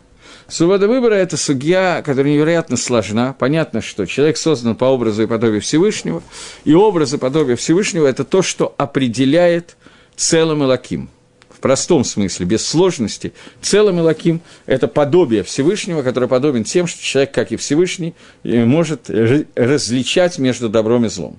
Свобода 0.48 0.86
выбора– 0.86 1.14
это 1.16 1.36
судья, 1.36 2.02
которая 2.04 2.32
невероятно 2.32 2.76
сложна. 2.76 3.34
Понятно, 3.36 3.82
что 3.82 4.06
человек 4.06 4.36
создан 4.36 4.76
по 4.76 4.84
образу 4.84 5.24
и 5.24 5.26
подобию 5.26 5.60
Всевышнего, 5.60 6.22
и 6.64 6.72
образ 6.72 7.12
и 7.14 7.18
подобие 7.18 7.56
Всевышнего– 7.56 8.06
это 8.08 8.24
то, 8.24 8.42
что 8.42 8.72
определяет 8.78 9.76
целым 10.16 10.62
Элаким– 10.62 11.10
в 11.56 11.60
простом 11.60 12.04
смысле, 12.04 12.44
без 12.44 12.66
сложности, 12.66 13.32
целым 13.62 13.98
Элаким– 14.00 14.42
это 14.66 14.88
подобие 14.88 15.42
Всевышнего, 15.42 16.02
которое 16.02 16.26
подобен 16.26 16.64
тем, 16.64 16.86
что 16.86 17.02
человек, 17.02 17.32
как 17.32 17.50
и 17.50 17.56
Всевышний, 17.56 18.14
может 18.44 19.08
различать 19.54 20.38
между 20.38 20.68
добром 20.68 21.06
и 21.06 21.08
злом. 21.08 21.38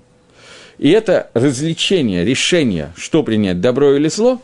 И 0.79 0.89
это 0.89 1.29
развлечение, 1.35 2.25
решение, 2.25 2.93
что 2.97 3.21
принять, 3.21 3.61
добро 3.61 3.95
или 3.95 4.07
зло, 4.07 4.41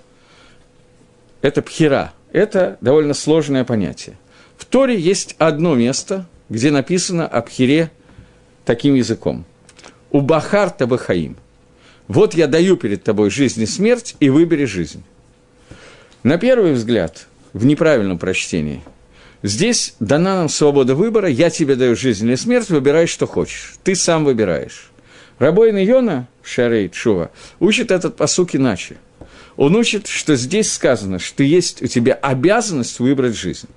это 1.42 1.64
пхера, 1.64 2.14
это 2.32 2.78
довольно 2.80 3.16
сложное 3.16 3.64
понятие. 3.64 4.16
В 4.58 4.66
Торе 4.66 5.00
есть 5.00 5.36
одно 5.40 5.74
место, 5.74 6.28
где 6.50 6.70
написано 6.70 7.28
о 7.28 7.42
пхере 7.42 7.90
таким 8.64 8.94
языком. 8.94 9.44
У 10.12 10.22
Бахарта 10.22 10.86
Бахаим. 10.86 11.36
Вот 12.08 12.36
я 12.36 12.46
даю 12.46 12.78
перед 12.78 13.04
тобой 13.04 13.32
жизнь 13.32 13.64
и 13.64 13.66
смерть, 13.66 14.16
и 14.20 14.30
выбери 14.30 14.66
жизнь. 14.66 15.04
На 16.24 16.38
первый 16.38 16.72
взгляд, 16.72 17.28
в 17.52 17.66
неправильном 17.66 18.18
прочтении, 18.18 18.82
здесь 19.44 19.94
дана 20.00 20.38
нам 20.38 20.48
свобода 20.48 20.96
выбора, 20.96 21.28
я 21.28 21.50
тебе 21.50 21.76
даю 21.76 21.98
жизнь 21.98 22.26
или 22.26 22.36
смерть, 22.36 22.70
выбирай, 22.70 23.08
что 23.08 23.28
хочешь. 23.28 23.76
Ты 23.84 23.94
сам 23.94 24.24
выбираешь. 24.24 24.90
Рабойн 25.38 25.76
Йона, 25.76 26.30
Шарей 26.42 26.88
Чува, 26.88 27.30
учит 27.60 27.92
этот 27.92 28.16
посук 28.16 28.56
иначе. 28.56 28.96
Он 29.58 29.76
учит, 29.76 30.08
что 30.08 30.38
здесь 30.38 30.72
сказано, 30.72 31.20
что 31.20 31.44
есть 31.44 31.82
у 31.82 31.88
тебя 31.88 32.14
обязанность 32.14 33.00
выбрать 33.00 33.36
жизнь. 33.36 33.68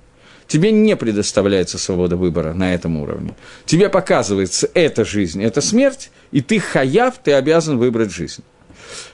Тебе 0.47 0.71
не 0.71 0.95
предоставляется 0.95 1.77
свобода 1.77 2.15
выбора 2.15 2.53
на 2.53 2.73
этом 2.73 2.95
уровне. 2.95 3.35
Тебе 3.65 3.89
показывается 3.89 4.69
эта 4.73 5.03
жизнь, 5.03 5.43
это 5.43 5.59
смерть, 5.59 6.11
и 6.31 6.39
ты 6.39 6.59
хаяв, 6.59 7.15
ты 7.21 7.33
обязан 7.33 7.77
выбрать 7.77 8.13
жизнь. 8.13 8.41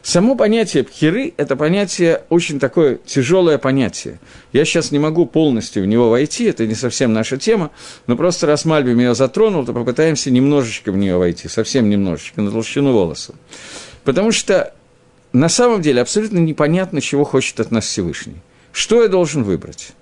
Само 0.02 0.36
понятие 0.36 0.84
пхиры– 0.84 1.34
это 1.38 1.56
понятие 1.56 2.24
очень 2.30 2.60
такое 2.60 2.96
тяжелое 3.06 3.58
понятие. 3.58 4.20
Я 4.52 4.66
сейчас 4.66 4.92
не 4.92 5.00
могу 5.00 5.26
полностью 5.26 5.84
в 5.84 5.86
него 5.86 6.10
войти, 6.10 6.46
это 6.46 6.68
не 6.68 6.76
совсем 6.76 7.14
наша 7.14 7.38
тема, 7.38 7.72
но 8.08 8.16
просто 8.16 8.48
раз 8.48 8.66
Мальбим 8.66 9.00
ее 9.00 9.16
затронул, 9.16 9.66
то 9.66 9.74
попытаемся 9.74 10.32
немножечко 10.32 10.92
в 10.92 10.98
нее 10.98 11.18
войти, 11.18 11.48
совсем 11.48 11.90
немножечко, 11.90 12.42
на 12.42 12.52
толщину 12.52 12.94
волоса. 12.94 13.34
Потому 14.04 14.32
что 14.32 14.74
на 15.32 15.50
самом 15.50 15.82
деле 15.82 16.02
абсолютно 16.02 16.40
непонятно, 16.40 17.02
чего 17.02 17.24
хочет 17.24 17.60
от 17.60 17.72
нас 17.72 17.86
Всевышний. 17.86 18.38
Что 18.72 19.02
я 19.02 19.08
должен 19.08 19.44
выбрать? 19.44 19.94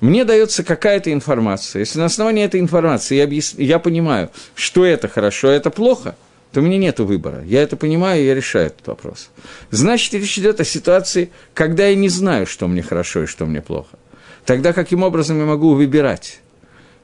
Мне 0.00 0.24
дается 0.24 0.62
какая-то 0.62 1.12
информация. 1.12 1.80
Если 1.80 1.98
на 1.98 2.04
основании 2.04 2.44
этой 2.44 2.60
информации 2.60 3.16
я, 3.16 3.24
объяс... 3.24 3.54
я 3.58 3.78
понимаю, 3.78 4.30
что 4.54 4.84
это 4.84 5.08
хорошо, 5.08 5.48
а 5.48 5.52
это 5.52 5.70
плохо– 5.70 6.14
то 6.52 6.60
у 6.60 6.62
меня 6.62 6.78
нет 6.78 6.98
выбора. 7.00 7.42
Я 7.44 7.62
это 7.62 7.76
понимаю, 7.76 8.24
я 8.24 8.34
решаю 8.34 8.66
этот 8.66 8.86
вопрос. 8.86 9.30
Значит, 9.70 10.14
речь 10.14 10.38
идет 10.38 10.60
о 10.60 10.64
ситуации, 10.64 11.30
когда 11.54 11.86
я 11.86 11.94
не 11.94 12.08
знаю, 12.08 12.46
что 12.46 12.68
мне 12.68 12.82
хорошо 12.82 13.24
и 13.24 13.26
что 13.26 13.46
мне 13.46 13.60
плохо. 13.60 13.98
Тогда 14.44 14.72
каким 14.72 15.02
образом 15.02 15.38
я 15.38 15.44
могу 15.44 15.74
выбирать? 15.74 16.40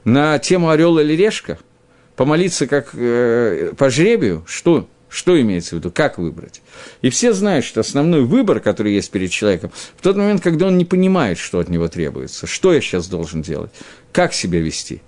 На 0.03 0.39
тему 0.39 0.69
орел 0.69 0.97
или 0.97 1.13
решка? 1.13 1.59
Помолиться 2.15 2.65
как 2.65 2.89
э, 2.93 3.73
по 3.77 3.89
жребию? 3.89 4.43
Что? 4.47 4.87
Что 5.09 5.39
имеется 5.39 5.75
в 5.75 5.79
виду? 5.79 5.91
Как 5.91 6.17
выбрать? 6.17 6.61
И 7.01 7.09
все 7.09 7.33
знают, 7.33 7.63
что 7.63 7.81
основной 7.81 8.25
выбор, 8.25 8.59
который 8.59 8.93
есть 8.93 9.11
перед 9.11 9.31
человеком, 9.31 9.71
в 9.95 10.01
тот 10.01 10.17
момент, 10.17 10.41
когда 10.41 10.67
он 10.67 10.77
не 10.77 10.85
понимает, 10.85 11.37
что 11.37 11.59
от 11.59 11.69
него 11.69 11.87
требуется, 11.87 12.47
что 12.47 12.73
я 12.73 12.81
сейчас 12.81 13.07
должен 13.07 13.41
делать, 13.41 13.71
как 14.11 14.33
себя 14.33 14.59
вести. 14.59 15.01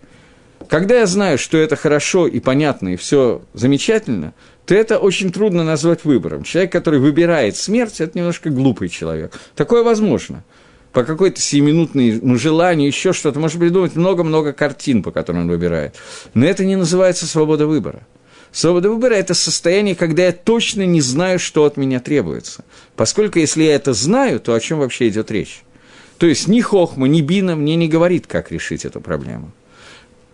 Когда 0.70 1.00
я 1.00 1.06
знаю, 1.06 1.38
что 1.38 1.58
это 1.58 1.76
хорошо 1.76 2.28
и 2.28 2.40
понятно, 2.40 2.90
и 2.90 2.96
все 2.96 3.42
замечательно, 3.54 4.34
то 4.66 4.76
это 4.76 5.00
очень 5.00 5.32
трудно 5.32 5.64
назвать 5.64 6.04
выбором. 6.04 6.44
Человек, 6.44 6.72
который 6.72 7.00
выбирает 7.00 7.56
смерть, 7.56 8.02
это 8.02 8.18
немножко 8.18 8.50
глупый 8.50 8.90
человек. 8.90 9.34
Такое 9.56 9.84
возможно. 9.84 10.44
По 10.92 11.04
какой-то 11.04 11.40
сиюминутному 11.40 12.38
желанию, 12.38 12.88
еще 12.88 13.14
что-то. 13.14 13.40
Может 13.40 13.60
придумать 13.60 13.96
много-много 13.96 14.52
картин, 14.52 15.04
по 15.04 15.12
которым 15.12 15.44
он 15.44 15.48
выбирает. 15.48 15.96
Но 16.34 16.46
это 16.46 16.66
не 16.66 16.76
называется 16.76 17.28
свобода 17.28 17.66
выбора. 17.66 18.06
Свобода 18.52 18.90
выбора– 18.90 19.14
это 19.16 19.34
состояние, 19.34 19.96
когда 19.96 20.26
я 20.26 20.32
точно 20.32 20.86
не 20.86 21.02
знаю, 21.02 21.38
что 21.38 21.66
от 21.66 21.78
меня 21.78 22.00
требуется. 22.00 22.66
Поскольку 22.96 23.40
если 23.40 23.64
я 23.64 23.76
это 23.76 23.94
знаю, 23.94 24.40
то 24.40 24.54
о 24.54 24.60
чем 24.60 24.80
вообще 24.80 25.10
идет 25.10 25.32
речь? 25.32 25.62
То 26.18 26.26
есть 26.26 26.48
ни 26.48 26.60
Хохма, 26.62 27.08
ни 27.08 27.22
Бина 27.22 27.56
мне 27.56 27.76
не 27.76 27.88
говорит, 27.88 28.26
как 28.26 28.52
решить 28.52 28.86
эту 28.86 29.00
проблему. 29.00 29.52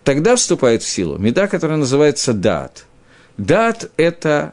Тогда 0.04 0.36
вступает 0.36 0.82
в 0.82 0.88
силу 0.88 1.18
меда, 1.18 1.48
которая 1.48 1.78
называется 1.78 2.34
дат. 2.34 2.84
Дат– 3.38 3.90
это 3.96 4.52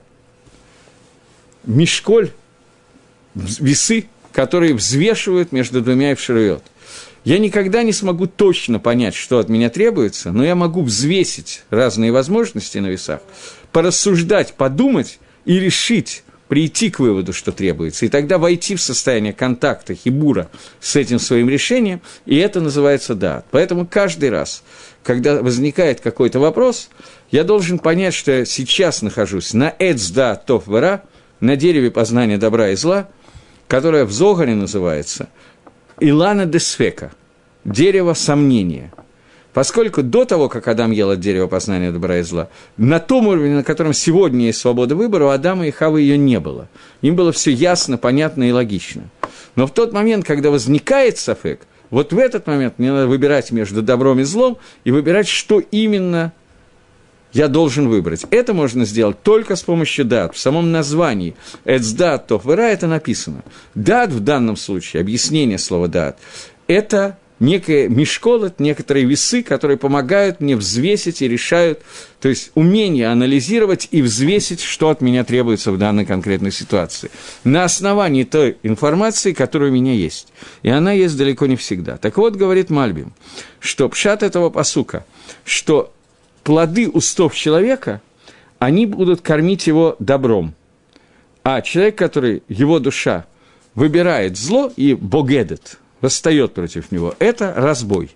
мешколь, 1.65 2.31
весы, 3.35 4.07
которые 4.31 4.73
взвешивают 4.73 5.51
между 5.51 5.81
двумя 5.81 6.13
эвширует. 6.13 6.63
Я 7.23 7.37
никогда 7.37 7.83
не 7.83 7.93
смогу 7.93 8.25
точно 8.25 8.79
понять, 8.79 9.13
что 9.13 9.37
от 9.37 9.49
меня 9.49 9.69
требуется, 9.69 10.31
но 10.31 10.43
я 10.43 10.55
могу 10.55 10.81
взвесить 10.81 11.63
разные 11.69 12.11
возможности 12.11 12.79
на 12.79 12.87
весах, 12.87 13.19
порассуждать, 13.71 14.53
подумать 14.53 15.19
и 15.45 15.59
решить, 15.59 16.23
прийти 16.47 16.89
к 16.89 16.99
выводу, 16.99 17.31
что 17.31 17.51
требуется, 17.51 18.05
и 18.05 18.09
тогда 18.09 18.39
войти 18.39 18.75
в 18.75 18.81
состояние 18.81 19.33
контакта, 19.33 19.93
хибура 19.93 20.49
с 20.79 20.95
этим 20.95 21.19
своим 21.19 21.47
решением, 21.47 22.01
и 22.25 22.37
это 22.37 22.59
называется 22.59 23.13
да. 23.13 23.43
Поэтому 23.51 23.85
каждый 23.85 24.31
раз, 24.31 24.63
когда 25.03 25.41
возникает 25.41 26.01
какой-то 26.01 26.39
вопрос, 26.39 26.89
я 27.31 27.43
должен 27.43 27.79
понять, 27.79 28.13
что 28.13 28.31
я 28.31 28.45
сейчас 28.45 29.01
нахожусь 29.01 29.53
на 29.53 29.73
эцда 29.79 30.35
тоф 30.35 30.67
вера, 30.67 31.03
на 31.39 31.55
дереве 31.55 31.91
познания 31.91 32.37
добра 32.37 32.69
и 32.69 32.75
зла, 32.75 33.09
которое 33.67 34.05
в 34.05 34.11
Зогаре 34.11 34.55
называется– 34.55 35.29
Илана 36.01 36.47
Десфека, 36.47 37.11
дерево 37.63 38.15
сомнения. 38.15 38.91
Поскольку 39.53 40.01
до 40.01 40.25
того, 40.25 40.49
как 40.49 40.67
Адам 40.67 40.89
ел 40.89 41.11
от 41.11 41.19
дерева 41.19 41.45
познания 41.45 41.91
добра 41.91 42.17
и 42.17 42.23
зла, 42.23 42.49
на 42.77 42.99
том 42.99 43.27
уровне, 43.27 43.55
на 43.55 43.63
котором 43.63 43.93
сегодня 43.93 44.47
есть 44.47 44.59
свобода 44.59 44.95
выбора, 44.95 45.25
у 45.25 45.29
Адама 45.29 45.67
и 45.67 45.71
Хавы 45.71 46.01
ее 46.01 46.17
не 46.17 46.39
было. 46.39 46.69
Им 47.01 47.15
было 47.15 47.31
все 47.31 47.51
ясно, 47.51 47.97
понятно 47.99 48.49
и 48.49 48.51
логично. 48.51 49.03
Но 49.55 49.67
в 49.67 49.71
тот 49.71 49.93
момент, 49.93 50.25
когда 50.25 50.49
возникает 50.49 51.19
сафек, 51.19 51.67
вот 51.91 52.13
в 52.13 52.17
этот 52.17 52.47
момент 52.47 52.79
мне 52.79 52.91
надо 52.91 53.07
выбирать 53.07 53.51
между 53.51 53.83
добром 53.83 54.19
и 54.19 54.23
злом 54.23 54.57
и 54.83 54.91
выбирать, 54.91 55.27
что 55.27 55.59
именно 55.59 56.33
я 57.33 57.47
должен 57.47 57.87
выбрать. 57.87 58.25
Это 58.31 58.53
можно 58.53 58.85
сделать 58.85 59.21
только 59.21 59.55
с 59.55 59.61
помощью 59.61 60.05
дат. 60.05 60.35
В 60.35 60.39
самом 60.39 60.71
названии 60.71 61.35
«эцдат 61.65 62.27
тофвера» 62.27 62.63
это 62.63 62.87
написано. 62.87 63.43
Дат 63.75 64.11
в 64.11 64.21
данном 64.21 64.57
случае, 64.57 65.01
объяснение 65.01 65.57
слова 65.57 65.87
дат, 65.87 66.17
это 66.67 67.17
некое 67.41 67.89
мешколот, 67.89 68.59
некоторые 68.59 69.05
весы, 69.05 69.43
которые 69.43 69.77
помогают 69.77 70.39
мне 70.39 70.55
взвесить 70.55 71.21
и 71.21 71.27
решают, 71.27 71.81
то 72.21 72.29
есть 72.29 72.51
умение 72.55 73.07
анализировать 73.07 73.87
и 73.91 74.01
взвесить, 74.01 74.61
что 74.61 74.89
от 74.89 75.01
меня 75.01 75.25
требуется 75.25 75.71
в 75.71 75.77
данной 75.77 76.05
конкретной 76.05 76.51
ситуации. 76.51 77.09
На 77.43 77.65
основании 77.65 78.23
той 78.23 78.57
информации, 78.63 79.33
которая 79.33 79.71
у 79.71 79.73
меня 79.73 79.93
есть. 79.93 80.27
И 80.61 80.69
она 80.69 80.93
есть 80.93 81.17
далеко 81.17 81.47
не 81.47 81.55
всегда. 81.55 81.97
Так 81.97 82.17
вот, 82.17 82.35
говорит 82.35 82.69
Мальбим, 82.69 83.11
что 83.59 83.89
пшат 83.89 84.23
этого 84.23 84.49
посука, 84.49 85.05
что 85.43 85.91
плоды 86.43 86.87
устов 86.87 87.35
человека, 87.35 88.01
они 88.59 88.85
будут 88.85 89.21
кормить 89.21 89.65
его 89.65 89.95
добром. 89.97 90.53
А 91.43 91.61
человек, 91.61 91.97
который, 91.97 92.43
его 92.47 92.77
душа, 92.77 93.25
выбирает 93.73 94.37
зло 94.37 94.71
и 94.75 94.93
богедет, 94.93 95.79
восстает 96.01 96.53
против 96.53 96.91
него, 96.91 97.15
это 97.19 97.53
разбой. 97.55 98.11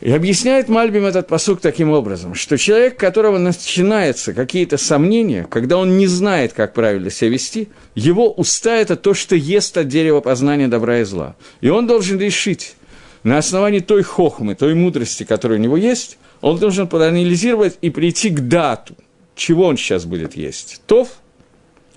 И 0.00 0.10
объясняет 0.10 0.68
Мальбим 0.68 1.04
этот 1.04 1.28
посук 1.28 1.60
таким 1.60 1.90
образом, 1.90 2.34
что 2.34 2.56
человек, 2.56 2.94
у 2.94 2.98
которого 2.98 3.36
начинаются 3.36 4.32
какие-то 4.32 4.78
сомнения, 4.78 5.46
когда 5.50 5.76
он 5.76 5.98
не 5.98 6.06
знает, 6.06 6.54
как 6.54 6.72
правильно 6.72 7.10
себя 7.10 7.30
вести, 7.30 7.68
его 7.94 8.32
уста– 8.32 8.76
это 8.76 8.96
то, 8.96 9.12
что 9.12 9.36
ест 9.36 9.76
от 9.76 9.88
дерева 9.88 10.20
познания 10.20 10.68
добра 10.68 11.00
и 11.00 11.04
зла. 11.04 11.36
И 11.60 11.68
он 11.68 11.86
должен 11.86 12.18
решить 12.18 12.76
на 13.24 13.36
основании 13.36 13.80
той 13.80 14.02
хохмы, 14.02 14.54
той 14.54 14.74
мудрости, 14.74 15.24
которая 15.24 15.58
у 15.58 15.62
него 15.62 15.76
есть– 15.76 16.16
он 16.40 16.58
должен 16.58 16.88
проанализировать 16.88 17.78
и 17.80 17.90
прийти 17.90 18.30
к 18.30 18.40
дату, 18.40 18.94
чего 19.34 19.66
он 19.66 19.76
сейчас 19.76 20.04
будет 20.04 20.36
есть, 20.36 20.80
тов 20.86 21.08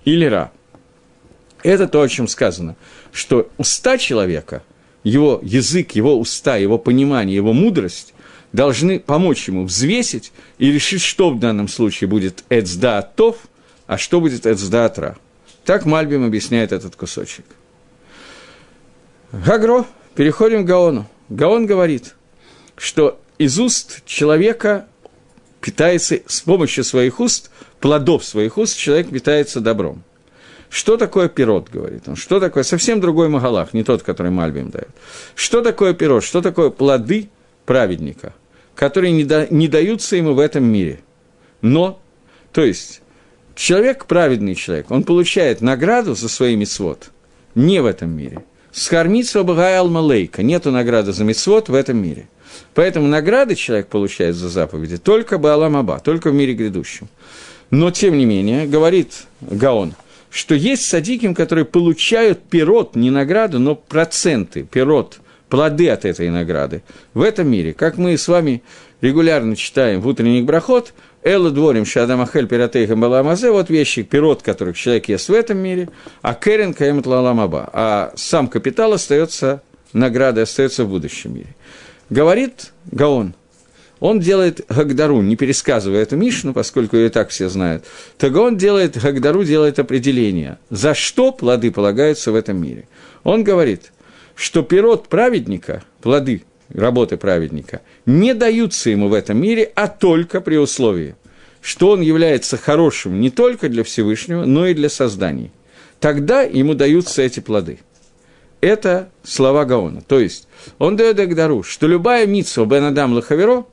или 0.05 0.25
ра. 0.25 0.51
Это 1.63 1.87
то, 1.87 2.01
о 2.01 2.09
чем 2.09 2.27
сказано, 2.27 2.75
что 3.13 3.49
уста 3.57 3.97
человека, 3.97 4.63
его 5.03 5.39
язык, 5.41 5.93
его 5.93 6.19
уста, 6.19 6.57
его 6.57 6.77
понимание, 6.77 7.35
его 7.35 7.53
мудрость 7.53 8.13
должны 8.51 8.99
помочь 8.99 9.47
ему 9.47 9.65
взвесить 9.65 10.33
и 10.57 10.71
решить, 10.71 11.01
что 11.01 11.31
в 11.31 11.39
данном 11.39 11.69
случае 11.69 12.09
будет 12.09 12.43
эцда 12.49 13.01
тов, 13.01 13.37
а 13.87 13.97
что 13.97 14.19
будет 14.19 14.45
эцда 14.45 14.93
ра. 14.95 15.17
Так 15.63 15.85
Мальбим 15.85 16.25
объясняет 16.25 16.73
этот 16.73 16.97
кусочек. 16.97 17.45
Гагро, 19.31 19.85
переходим 20.15 20.63
к 20.63 20.67
Гаону. 20.67 21.07
Гаон 21.29 21.65
говорит, 21.65 22.15
что 22.75 23.19
из 23.37 23.57
уст 23.57 24.05
человека 24.05 24.85
питается, 25.61 26.19
с 26.27 26.41
помощью 26.41 26.83
своих 26.83 27.21
уст, 27.21 27.49
плодов 27.79 28.25
своих 28.25 28.57
уст, 28.57 28.77
человек 28.77 29.09
питается 29.09 29.61
добром. 29.61 30.03
Что 30.73 30.97
такое 30.97 31.29
пирот, 31.29 31.69
говорит 31.69 32.07
он? 32.07 32.15
Что 32.15 32.39
такое? 32.39 32.63
Совсем 32.63 32.99
другой 32.99 33.29
Магалах, 33.29 33.75
не 33.75 33.83
тот, 33.83 34.01
который 34.01 34.31
Мальбим 34.31 34.71
дает. 34.71 34.89
Что 35.35 35.61
такое 35.61 35.93
пирот? 35.93 36.23
Что 36.23 36.41
такое 36.41 36.71
плоды 36.71 37.29
праведника, 37.67 38.33
которые 38.73 39.11
не, 39.11 39.23
да, 39.23 39.45
не 39.51 39.67
даются 39.67 40.15
ему 40.15 40.33
в 40.33 40.39
этом 40.39 40.63
мире? 40.63 41.01
Но, 41.61 42.01
то 42.51 42.63
есть, 42.63 43.03
человек, 43.53 44.05
праведный 44.07 44.55
человек, 44.55 44.89
он 44.89 45.03
получает 45.03 45.61
награду 45.61 46.15
за 46.15 46.27
свои 46.27 46.55
мисвод 46.55 47.11
не 47.53 47.79
в 47.79 47.85
этом 47.85 48.09
мире. 48.09 48.43
Схармитсва 48.71 49.43
Багай 49.43 49.77
Алмалейка, 49.77 50.41
нету 50.41 50.71
награды 50.71 51.13
за 51.13 51.23
мисвод 51.23 51.69
в 51.69 51.75
этом 51.75 51.97
мире. 51.97 52.27
Поэтому 52.73 53.05
награды 53.07 53.53
человек 53.53 53.89
получает 53.89 54.35
за 54.35 54.49
заповеди 54.49 54.97
только 54.97 55.37
Баалам 55.37 55.77
Аба, 55.77 55.99
только 55.99 56.31
в 56.31 56.33
мире 56.33 56.55
грядущем. 56.55 57.09
Но, 57.69 57.91
тем 57.91 58.17
не 58.17 58.25
менее, 58.25 58.65
говорит 58.65 59.25
Гаон, 59.41 59.93
что 60.33 60.55
есть 60.55 60.85
садиким, 60.85 61.35
которые 61.35 61.63
получают 61.63 62.41
пирот, 62.43 62.95
не 62.95 63.11
награду, 63.11 63.59
но 63.59 63.75
проценты, 63.75 64.63
пирот, 64.63 65.19
плоды 65.47 65.89
от 65.89 66.05
этой 66.05 66.29
награды 66.31 66.81
в 67.13 67.21
этом 67.21 67.47
мире. 67.47 67.73
Как 67.73 67.97
мы 67.97 68.17
с 68.17 68.27
вами 68.27 68.63
регулярно 69.01 69.55
читаем 69.55 70.01
в 70.01 70.07
утренних 70.07 70.45
брахот, 70.45 70.93
Элла 71.21 71.51
дворим 71.51 71.85
шадамахель 71.85 72.47
пиратейхам 72.47 72.99
баламазе, 72.99 73.51
вот 73.51 73.69
вещи, 73.69 74.01
пирот, 74.01 74.41
которых 74.41 74.75
человек 74.75 75.07
ест 75.07 75.29
в 75.29 75.33
этом 75.33 75.59
мире, 75.59 75.89
а 76.23 76.33
керен 76.33 76.73
каемет 76.73 77.05
лаламаба, 77.05 77.69
а 77.71 78.11
сам 78.15 78.47
капитал 78.47 78.93
остается, 78.93 79.61
награда 79.93 80.41
остается 80.41 80.83
в 80.83 80.89
будущем 80.89 81.35
мире. 81.35 81.55
Говорит 82.09 82.73
Гаон, 82.91 83.35
он 84.03 84.19
делает 84.19 84.65
Гагдару, 84.67 85.21
не 85.21 85.37
пересказывая 85.37 86.01
эту 86.01 86.17
Мишну, 86.17 86.51
поскольку 86.53 86.97
ее 86.97 87.05
и 87.05 87.09
так 87.09 87.29
все 87.29 87.47
знают, 87.47 87.85
то 88.17 88.29
Гаон 88.29 88.57
делает, 88.57 89.01
Гагдару 89.01 89.45
делает 89.45 89.79
определение, 89.79 90.57
за 90.69 90.93
что 90.93 91.31
плоды 91.31 91.71
полагаются 91.71 92.33
в 92.33 92.35
этом 92.35 92.61
мире. 92.61 92.85
Он 93.23 93.45
говорит, 93.45 93.93
что 94.35 94.61
пирот 94.61 95.07
праведника, 95.07 95.85
плоды 96.01 96.43
работы 96.73 97.15
праведника, 97.15 97.79
не 98.05 98.33
даются 98.33 98.89
ему 98.89 99.07
в 99.07 99.13
этом 99.13 99.37
мире, 99.37 99.71
а 99.73 99.87
только 99.87 100.41
при 100.41 100.57
условии, 100.57 101.15
что 101.61 101.91
он 101.91 102.01
является 102.01 102.57
хорошим 102.57 103.21
не 103.21 103.29
только 103.29 103.69
для 103.69 103.85
Всевышнего, 103.85 104.43
но 104.43 104.67
и 104.67 104.73
для 104.73 104.89
созданий. 104.89 105.51
Тогда 106.01 106.41
ему 106.41 106.73
даются 106.73 107.21
эти 107.21 107.39
плоды– 107.39 107.79
это 108.63 109.09
слова 109.23 109.65
Гаона. 109.65 110.01
То 110.01 110.19
есть, 110.19 110.47
он 110.79 110.95
дает 110.95 111.19
Агдару, 111.19 111.63
что 111.63 111.85
любая 111.85 112.25
митсва 112.25 112.65
Бен 112.65 112.85
Адам 112.85 113.11
Лахаверо, 113.11 113.65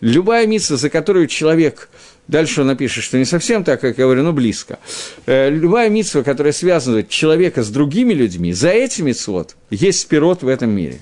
любая 0.00 0.46
митсва, 0.46 0.76
за 0.76 0.90
которую 0.90 1.26
человек, 1.26 1.88
дальше 2.26 2.60
он 2.60 2.68
напишет, 2.68 3.04
что 3.04 3.18
не 3.18 3.24
совсем 3.24 3.64
так, 3.64 3.80
как 3.80 3.98
я 3.98 4.04
говорю, 4.04 4.22
но 4.22 4.32
близко, 4.32 4.78
э, 5.26 5.50
любая 5.50 5.88
митсва, 5.88 6.22
которая 6.22 6.52
связывает 6.52 7.08
человека 7.08 7.62
с 7.62 7.70
другими 7.70 8.14
людьми, 8.14 8.52
за 8.52 8.70
эти 8.70 9.02
митсвот 9.02 9.56
есть 9.70 10.00
спирот 10.00 10.42
в 10.42 10.48
этом 10.48 10.70
мире. 10.70 11.00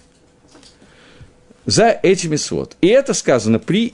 За 1.65 1.99
эти 2.03 2.29
митсвот. 2.29 2.77
И 2.81 2.87
это 2.87 3.13
сказано 3.13 3.59
при, 3.59 3.93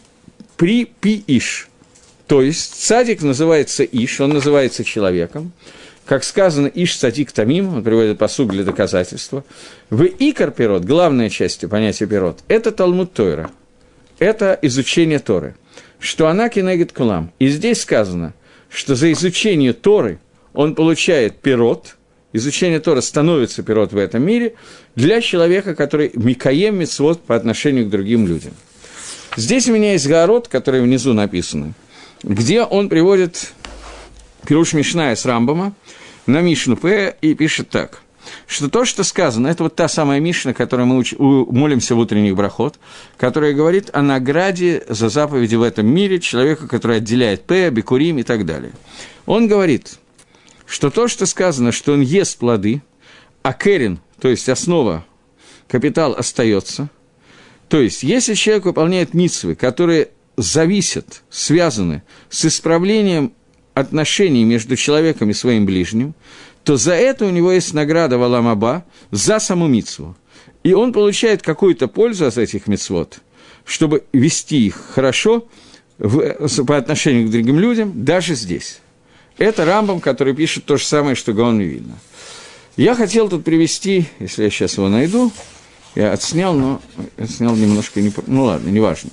при 0.56 0.84
пи-иш, 0.84 1.68
То 2.26 2.42
есть 2.42 2.74
цадик 2.74 3.22
называется 3.22 3.82
Иш, 3.82 4.20
он 4.20 4.30
называется 4.30 4.84
человеком. 4.84 5.52
Как 6.04 6.24
сказано, 6.24 6.66
Иш 6.66 6.96
цадик 6.96 7.32
тамим, 7.32 7.76
он 7.76 7.82
приводит 7.82 8.18
посуд 8.18 8.48
для 8.48 8.64
доказательства. 8.64 9.44
В 9.88 10.04
Икар 10.04 10.50
пирот, 10.50 10.84
главная 10.84 11.30
часть 11.30 11.66
понятия 11.68 12.06
пирот, 12.06 12.40
это 12.48 12.72
Талмуд 12.72 13.14
Тойра. 13.14 13.50
Это 14.18 14.58
изучение 14.62 15.18
Торы. 15.18 15.54
Что 15.98 16.28
она 16.28 16.48
кинегит 16.48 16.92
кулам. 16.92 17.32
И 17.38 17.48
здесь 17.48 17.82
сказано, 17.82 18.34
что 18.68 18.94
за 18.94 19.12
изучение 19.12 19.72
Торы 19.72 20.18
он 20.52 20.74
получает 20.74 21.40
пирот, 21.40 21.96
изучение 22.32 22.80
Торы 22.80 23.02
становится 23.02 23.62
пирот 23.62 23.92
в 23.92 23.96
этом 23.96 24.22
мире 24.24 24.54
для 24.96 25.20
человека, 25.20 25.74
который 25.74 26.10
микаем 26.14 26.78
мицвод 26.78 27.22
по 27.22 27.36
отношению 27.36 27.86
к 27.86 27.90
другим 27.90 28.26
людям. 28.26 28.52
Здесь 29.36 29.68
у 29.68 29.72
меня 29.72 29.92
есть 29.92 30.06
город, 30.06 30.48
который 30.48 30.82
внизу 30.82 31.14
написан, 31.14 31.74
где 32.22 32.62
он 32.62 32.88
приводит 32.88 33.52
Пируш 34.46 34.74
Мишная 34.74 35.16
с 35.16 35.24
Рамбама 35.24 35.74
на 36.26 36.40
Мишну 36.40 36.76
П 36.76 37.16
и 37.20 37.34
пишет 37.34 37.70
так, 37.70 38.02
что 38.46 38.68
то, 38.68 38.84
что 38.84 39.04
сказано, 39.04 39.48
это 39.48 39.64
вот 39.64 39.76
та 39.76 39.88
самая 39.88 40.20
Мишна, 40.20 40.52
которой 40.52 40.86
мы 40.86 41.00
уч- 41.00 41.16
молимся 41.18 41.94
в 41.94 41.98
утренних 41.98 42.34
брахот, 42.34 42.78
которая 43.16 43.52
говорит 43.52 43.90
о 43.92 44.02
награде 44.02 44.84
за 44.88 45.08
заповеди 45.08 45.54
в 45.54 45.62
этом 45.62 45.86
мире 45.86 46.20
человека, 46.20 46.68
который 46.68 46.98
отделяет 46.98 47.44
П, 47.44 47.70
Бекурим 47.70 48.18
и 48.18 48.22
так 48.22 48.44
далее. 48.44 48.72
Он 49.26 49.48
говорит, 49.48 49.98
что 50.66 50.90
то, 50.90 51.08
что 51.08 51.26
сказано, 51.26 51.72
что 51.72 51.92
он 51.92 52.00
ест 52.00 52.38
плоды, 52.38 52.82
а 53.42 53.52
Керин, 53.52 54.00
то 54.20 54.28
есть 54.28 54.48
основа, 54.48 55.04
капитал 55.68 56.14
остается– 56.14 56.88
то 57.72 57.80
есть, 57.80 58.02
если 58.02 58.34
человек 58.34 58.66
выполняет 58.66 59.14
митсвы, 59.14 59.54
которые 59.54 60.10
зависят, 60.36 61.22
связаны 61.30 62.02
с 62.28 62.44
исправлением 62.44 63.32
отношений 63.72 64.44
между 64.44 64.76
человеком 64.76 65.30
и 65.30 65.32
своим 65.32 65.64
ближним, 65.64 66.14
то 66.64 66.76
за 66.76 66.94
это 66.94 67.26
у 67.26 67.30
него 67.30 67.52
есть 67.52 67.74
награда 67.74 68.18
Валамаба 68.18 68.84
за 69.10 69.38
саму 69.38 69.66
митсву. 69.66 70.16
И 70.62 70.74
он 70.74 70.92
получает 70.92 71.42
какую-то 71.42 71.88
пользу 71.88 72.26
от 72.26 72.38
этих 72.38 72.66
митцвот, 72.68 73.18
чтобы 73.64 74.04
вести 74.12 74.66
их 74.66 74.76
хорошо 74.94 75.48
в, 75.98 76.64
по 76.64 76.76
отношению 76.76 77.28
к 77.28 77.30
другим 77.30 77.58
людям, 77.58 78.04
даже 78.04 78.34
здесь. 78.34 78.78
Это 79.38 79.64
Рамбам, 79.64 80.00
который 80.00 80.34
пишет 80.34 80.64
то 80.64 80.76
же 80.76 80.84
самое, 80.84 81.16
что 81.16 81.32
Гаон 81.32 81.60
видно. 81.60 81.98
Я 82.76 82.94
хотел 82.94 83.28
тут 83.28 83.44
привести, 83.44 84.06
если 84.18 84.44
я 84.44 84.50
сейчас 84.50 84.76
его 84.76 84.88
найду, 84.88 85.32
я 85.94 86.12
отснял, 86.12 86.54
но 86.54 86.80
отснял 87.18 87.54
немножко, 87.54 88.00
не, 88.00 88.12
ну 88.26 88.44
ладно, 88.44 88.68
неважно. 88.68 89.10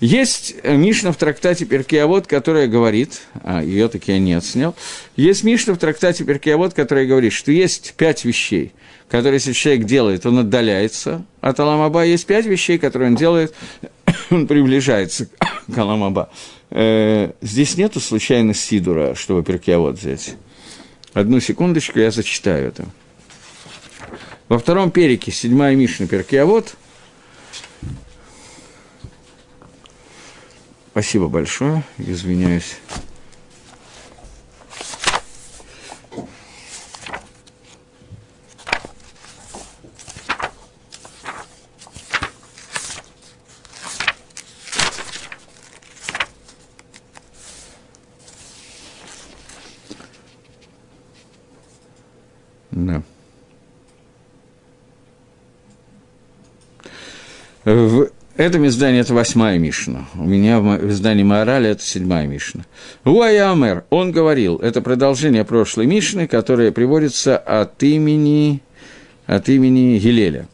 Есть 0.00 0.54
Мишна 0.64 1.12
в 1.12 1.16
трактате 1.16 1.66
Перкиавод, 1.66 2.26
которая 2.26 2.66
говорит, 2.68 3.20
а 3.44 3.62
ее 3.62 3.86
таки 3.88 4.12
я 4.12 4.18
не 4.18 4.32
отснял, 4.32 4.74
есть 5.14 5.44
Мишна 5.44 5.74
в 5.74 5.78
трактате 5.78 6.24
Перкиавод, 6.24 6.72
которая 6.72 7.06
говорит, 7.06 7.34
что 7.34 7.52
есть 7.52 7.92
пять 7.98 8.24
вещей, 8.24 8.72
которые, 9.10 9.36
если 9.36 9.52
человек 9.52 9.84
делает, 9.84 10.24
он 10.24 10.38
отдаляется 10.38 11.22
от 11.42 11.60
Аламаба, 11.60 12.06
есть 12.06 12.24
пять 12.24 12.46
вещей, 12.46 12.78
которые 12.78 13.10
он 13.10 13.16
делает, 13.16 13.54
он 14.30 14.46
приближается 14.46 15.28
к 15.72 15.76
Аламаба. 15.76 16.30
Э, 16.70 17.32
здесь 17.42 17.76
нету 17.76 18.00
случайно 18.00 18.54
Сидура, 18.54 19.14
чтобы 19.14 19.42
Перкиавод 19.42 19.98
взять. 19.98 20.34
Одну 21.12 21.40
секундочку, 21.40 21.98
я 21.98 22.10
зачитаю 22.10 22.68
это. 22.68 22.86
Во 24.48 24.58
втором 24.58 24.90
перике, 24.92 25.30
седьмая 25.30 25.76
Мишна, 25.76 26.06
Перкиавод. 26.06 26.74
Спасибо 30.92 31.28
большое, 31.28 31.84
извиняюсь. 31.98 32.78
Да. 52.72 53.02
В 58.40 58.42
этом 58.42 58.66
издании 58.66 59.02
это 59.02 59.12
восьмая 59.12 59.58
Мишна. 59.58 60.06
У 60.14 60.24
меня 60.24 60.60
в 60.60 60.88
издании 60.88 61.22
Маорали 61.22 61.68
это 61.68 61.82
седьмая 61.82 62.26
Мишна. 62.26 62.64
Уайамер, 63.04 63.84
он 63.90 64.12
говорил, 64.12 64.56
это 64.56 64.80
продолжение 64.80 65.44
прошлой 65.44 65.84
Мишны, 65.84 66.26
которая 66.26 66.72
приводится 66.72 67.36
от 67.36 67.82
имени, 67.82 68.62
от 69.26 69.50
имени 69.50 69.98
Гилеля. 69.98 70.48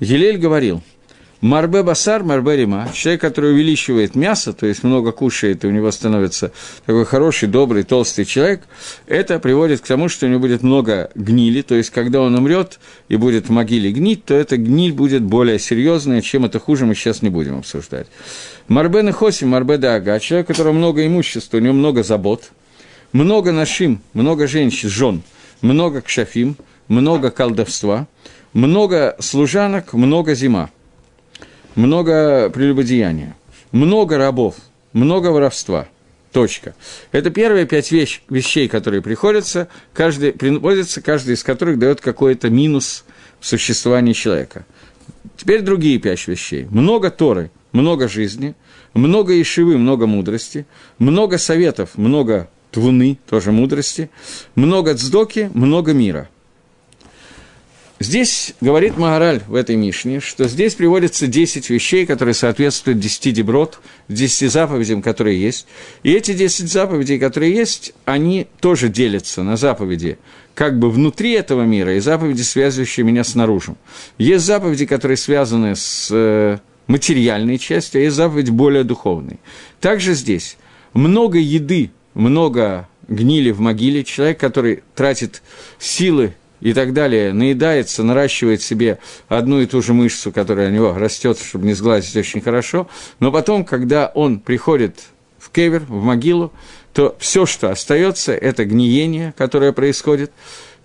Гилель 0.00 0.38
говорил– 0.38 0.82
Марбе 1.40 1.84
басар, 1.84 2.24
марбе 2.24 2.56
рима. 2.56 2.90
Человек, 2.92 3.20
который 3.20 3.52
увеличивает 3.52 4.16
мясо, 4.16 4.52
то 4.52 4.66
есть 4.66 4.82
много 4.82 5.12
кушает, 5.12 5.62
и 5.62 5.68
у 5.68 5.70
него 5.70 5.92
становится 5.92 6.50
такой 6.84 7.04
хороший, 7.04 7.48
добрый, 7.48 7.84
толстый 7.84 8.24
человек, 8.24 8.62
это 9.06 9.38
приводит 9.38 9.80
к 9.80 9.86
тому, 9.86 10.08
что 10.08 10.26
у 10.26 10.28
него 10.28 10.40
будет 10.40 10.64
много 10.64 11.12
гнили, 11.14 11.62
то 11.62 11.76
есть 11.76 11.90
когда 11.90 12.22
он 12.22 12.34
умрет 12.34 12.80
и 13.08 13.14
будет 13.14 13.48
в 13.48 13.52
могиле 13.52 13.92
гнить, 13.92 14.24
то 14.24 14.34
эта 14.34 14.56
гниль 14.56 14.92
будет 14.92 15.22
более 15.22 15.60
серьезная, 15.60 16.22
чем 16.22 16.44
это 16.44 16.58
хуже, 16.58 16.86
мы 16.86 16.96
сейчас 16.96 17.22
не 17.22 17.28
будем 17.28 17.58
обсуждать. 17.58 18.08
Марбе 18.66 19.02
нахоси, 19.02 19.44
марбе 19.44 19.78
дага. 19.78 20.18
Человек, 20.18 20.50
у 20.50 20.52
которого 20.52 20.72
много 20.72 21.06
имущества, 21.06 21.58
у 21.58 21.60
него 21.60 21.74
много 21.74 22.02
забот, 22.02 22.50
много 23.12 23.52
нашим, 23.52 24.00
много 24.12 24.48
женщин, 24.48 24.88
жен, 24.88 25.22
много 25.60 26.00
кшафим, 26.00 26.56
много 26.88 27.30
колдовства, 27.30 28.08
много 28.52 29.14
служанок, 29.20 29.92
много 29.92 30.34
зима– 30.34 30.70
много 31.78 32.50
прелюбодеяния, 32.52 33.36
много 33.70 34.18
рабов, 34.18 34.56
много 34.92 35.28
воровства. 35.28 35.88
Точка. 36.32 36.74
Это 37.10 37.30
первые 37.30 37.66
пять 37.66 37.90
вещ, 37.90 38.20
вещей, 38.28 38.68
которые 38.68 39.00
приходятся, 39.00 39.68
каждый, 39.94 40.32
приводятся, 40.32 41.00
каждый 41.00 41.34
из 41.34 41.42
которых 41.42 41.78
дает 41.78 42.02
какой-то 42.02 42.50
минус 42.50 43.04
в 43.40 43.46
существовании 43.46 44.12
человека. 44.12 44.66
Теперь 45.38 45.62
другие 45.62 45.98
пять 45.98 46.26
вещей. 46.28 46.66
Много 46.70 47.10
Торы, 47.10 47.50
много 47.72 48.08
жизни, 48.08 48.54
много 48.92 49.40
Ишивы, 49.40 49.78
много 49.78 50.06
мудрости, 50.06 50.66
много 50.98 51.38
советов, 51.38 51.92
много 51.96 52.50
твуны, 52.72 53.18
тоже 53.30 53.50
мудрости, 53.50 54.10
много 54.54 54.94
цдоки, 54.94 55.50
много 55.54 55.94
мира– 55.94 56.28
Здесь 58.00 58.54
говорит 58.60 58.96
Магараль 58.96 59.42
в 59.48 59.56
этой 59.56 59.74
Мишне, 59.74 60.20
что 60.20 60.46
здесь 60.46 60.74
приводятся 60.74 61.26
10 61.26 61.68
вещей, 61.68 62.06
которые 62.06 62.34
соответствуют 62.34 63.00
10 63.00 63.34
деброд, 63.34 63.80
10 64.08 64.52
заповедям, 64.52 65.02
которые 65.02 65.40
есть. 65.40 65.66
И 66.04 66.12
эти 66.12 66.32
10 66.32 66.70
заповедей, 66.70 67.18
которые 67.18 67.52
есть, 67.52 67.92
они 68.04 68.46
тоже 68.60 68.88
делятся 68.88 69.42
на 69.42 69.56
заповеди 69.56 70.18
как 70.54 70.78
бы 70.78 70.90
внутри 70.90 71.32
этого 71.32 71.62
мира 71.62 71.94
и 71.94 72.00
заповеди, 72.00 72.42
связывающие 72.42 73.04
меня 73.04 73.22
снаружи. 73.22 73.74
Есть 74.16 74.44
заповеди, 74.44 74.86
которые 74.86 75.16
связаны 75.16 75.76
с 75.76 76.08
э, 76.10 76.58
материальной 76.88 77.58
частью, 77.58 78.00
а 78.00 78.04
есть 78.04 78.16
заповедь 78.16 78.50
более 78.50 78.82
духовной. 78.82 79.38
Также 79.80 80.14
здесь 80.14 80.56
много 80.94 81.38
еды, 81.38 81.92
много 82.14 82.88
гнили 83.06 83.52
в 83.52 83.60
могиле, 83.60 84.02
человек, 84.02 84.40
который 84.40 84.82
тратит 84.96 85.42
силы 85.78 86.34
и 86.60 86.72
так 86.72 86.92
далее, 86.92 87.32
наедается, 87.32 88.02
наращивает 88.02 88.62
себе 88.62 88.98
одну 89.28 89.60
и 89.60 89.66
ту 89.66 89.82
же 89.82 89.94
мышцу, 89.94 90.32
которая 90.32 90.68
у 90.68 90.72
него 90.72 90.94
растет, 90.94 91.38
чтобы 91.38 91.66
не 91.66 91.74
сглазить 91.74 92.16
очень 92.16 92.40
хорошо, 92.40 92.88
но 93.20 93.30
потом, 93.30 93.64
когда 93.64 94.10
он 94.14 94.40
приходит 94.40 95.00
в 95.38 95.50
кевер, 95.50 95.84
в 95.88 96.02
могилу, 96.02 96.52
то 96.92 97.16
все, 97.18 97.46
что 97.46 97.70
остается, 97.70 98.32
это 98.32 98.64
гниение, 98.64 99.34
которое 99.36 99.72
происходит, 99.72 100.32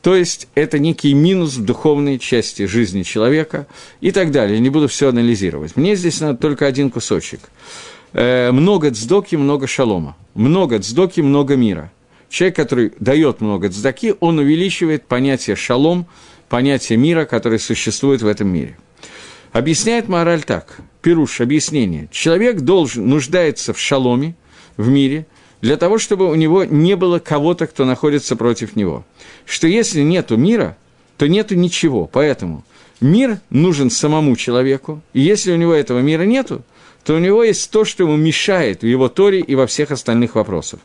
то 0.02 0.16
есть 0.16 0.48
это 0.54 0.80
некий 0.80 1.14
минус 1.14 1.56
в 1.56 1.64
духовной 1.64 2.20
части 2.20 2.66
жизни 2.66 3.04
человека 3.04 3.68
и 4.02 4.12
так 4.12 4.32
далее. 4.32 4.60
Не 4.60 4.70
буду 4.70 4.90
все 4.90 5.10
анализировать. 5.10 5.78
Мне 5.78 5.96
здесь 5.96 6.20
надо 6.20 6.38
только 6.38 6.66
один 6.66 6.90
кусочек. 6.92 7.40
Э, 8.12 8.52
много 8.52 8.92
цдоки, 8.92 9.38
много 9.38 9.66
шалома. 9.66 10.18
Много 10.34 10.80
цдоки, 10.80 11.22
много 11.22 11.56
мира– 11.56 11.92
человек, 12.34 12.56
который 12.56 12.92
дает 13.00 13.42
много 13.42 13.70
цдаки, 13.70 14.16
он 14.20 14.40
увеличивает 14.40 15.06
понятие 15.06 15.56
шалом, 15.56 16.08
понятие 16.50 16.98
мира, 16.98 17.26
которое 17.26 17.60
существует 17.60 18.24
в 18.24 18.28
этом 18.28 18.48
мире. 18.48 18.76
Объясняет 19.52 20.10
мораль 20.10 20.42
так, 20.42 20.80
Пируш, 21.04 21.42
объяснение. 21.42 22.10
Человек 22.12 22.62
должен, 22.62 23.08
нуждается 23.08 23.72
в 23.72 23.80
шаломе, 23.80 24.36
в 24.78 24.88
мире, 24.88 25.28
для 25.62 25.78
того, 25.78 26.00
чтобы 26.00 26.28
у 26.28 26.34
него 26.34 26.64
не 26.64 26.96
было 26.96 27.20
кого-то, 27.20 27.68
кто 27.68 27.86
находится 27.86 28.36
против 28.36 28.76
него. 28.76 29.06
Что 29.46 29.68
если 29.68 30.02
нету 30.02 30.36
мира, 30.36 30.76
то 31.18 31.28
нету 31.28 31.54
ничего. 31.54 32.08
Поэтому 32.08 32.66
мир 33.00 33.38
нужен 33.52 33.92
самому 33.92 34.36
человеку, 34.36 35.02
и 35.14 35.22
если 35.22 35.52
у 35.52 35.56
него 35.56 35.74
этого 35.74 36.00
мира 36.00 36.24
нету, 36.24 36.64
то 37.04 37.16
у 37.16 37.20
него 37.20 37.44
есть 37.44 37.70
то, 37.72 37.86
что 37.86 38.04
ему 38.04 38.16
мешает 38.16 38.82
в 38.82 38.86
его 38.86 39.10
Торе 39.10 39.40
и 39.40 39.56
во 39.56 39.68
всех 39.68 39.92
остальных 39.92 40.36
вопросах. 40.36 40.80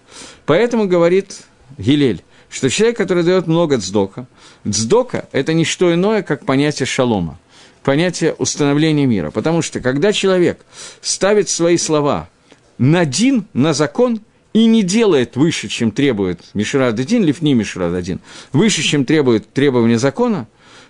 Поэтому 0.47 0.87
говорит 0.87 1.43
Гилель, 1.79 2.23
что 2.49 2.71
человек, 2.71 2.97
который 2.97 3.23
дает 3.23 3.47
много 3.47 3.79
цдока, 3.79 4.27
цдока– 4.69 5.29
это 5.33 5.53
не 5.53 5.65
что 5.65 5.93
иное, 5.93 6.23
как 6.23 6.45
понятие 6.45 6.87
шалома, 6.87 7.39
понятие 7.83 8.35
установления 8.35 9.07
мира. 9.07 9.31
Потому 9.31 9.63
что, 9.63 9.81
когда 9.81 10.13
человек 10.13 10.61
ставит 11.01 11.49
свои 11.49 11.77
слова 11.77 12.29
на 12.79 13.05
дин, 13.05 13.47
на 13.53 13.73
закон, 13.73 14.21
и 14.55 14.65
не 14.67 14.83
делает 14.83 15.37
выше, 15.37 15.69
чем 15.69 15.91
требует 15.91 16.41
Мишрададин, 16.55 17.23
Лифни 17.23 17.53
Мишрададин, 17.53 18.21
выше, 18.53 18.83
чем 18.83 19.05
требует 19.05 19.53
требования 19.53 19.99
закона, 19.99 20.49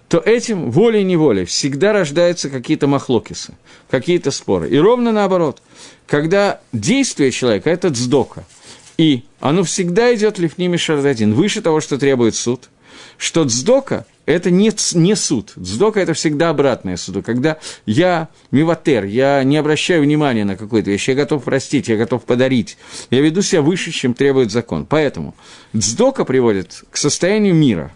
то 0.09 0.19
этим 0.19 0.71
волей-неволей 0.71 1.45
всегда 1.45 1.93
рождаются 1.93 2.49
какие-то 2.49 2.87
махлокисы, 2.87 3.55
какие-то 3.91 4.31
споры. 4.31 4.69
И 4.71 4.79
ровно 4.79 5.13
наоборот, 5.13 5.63
когда 6.07 6.61
действие 6.73 7.31
человека– 7.31 7.71
это 7.71 7.89
дздока– 7.89 8.45
и 8.99 9.23
оно 9.39 9.63
всегда 9.63 10.13
идет 10.15 10.39
лифними 10.39 10.77
шардадин, 10.77 11.33
выше 11.33 11.63
того, 11.63 11.81
что 11.81 11.99
требует 11.99 12.35
суд, 12.35 12.69
что 13.17 13.45
дздока– 13.45 14.05
это 14.27 14.51
не, 14.51 14.73
не 14.95 15.15
суд. 15.15 15.53
Дздока– 15.57 16.01
это 16.03 16.15
всегда 16.15 16.51
обратное 16.51 16.97
суду. 16.97 17.23
Когда 17.23 17.59
я 17.87 18.29
миватер, 18.51 19.05
я 19.05 19.45
не 19.45 19.57
обращаю 19.57 20.03
внимания 20.03 20.45
на 20.45 20.57
какую-то 20.57 20.91
вещь, 20.91 21.09
я 21.09 21.15
готов 21.15 21.45
простить, 21.45 21.87
я 21.89 21.97
готов 21.97 22.25
подарить, 22.25 22.77
я 23.11 23.21
веду 23.21 23.41
себя 23.41 23.63
выше, 23.63 23.93
чем 23.93 24.15
требует 24.15 24.51
закон. 24.51 24.85
Поэтому 24.85 25.37
дздока 25.75 26.25
приводит 26.25 26.83
к 26.91 26.97
состоянию 26.97 27.55
мира. 27.55 27.93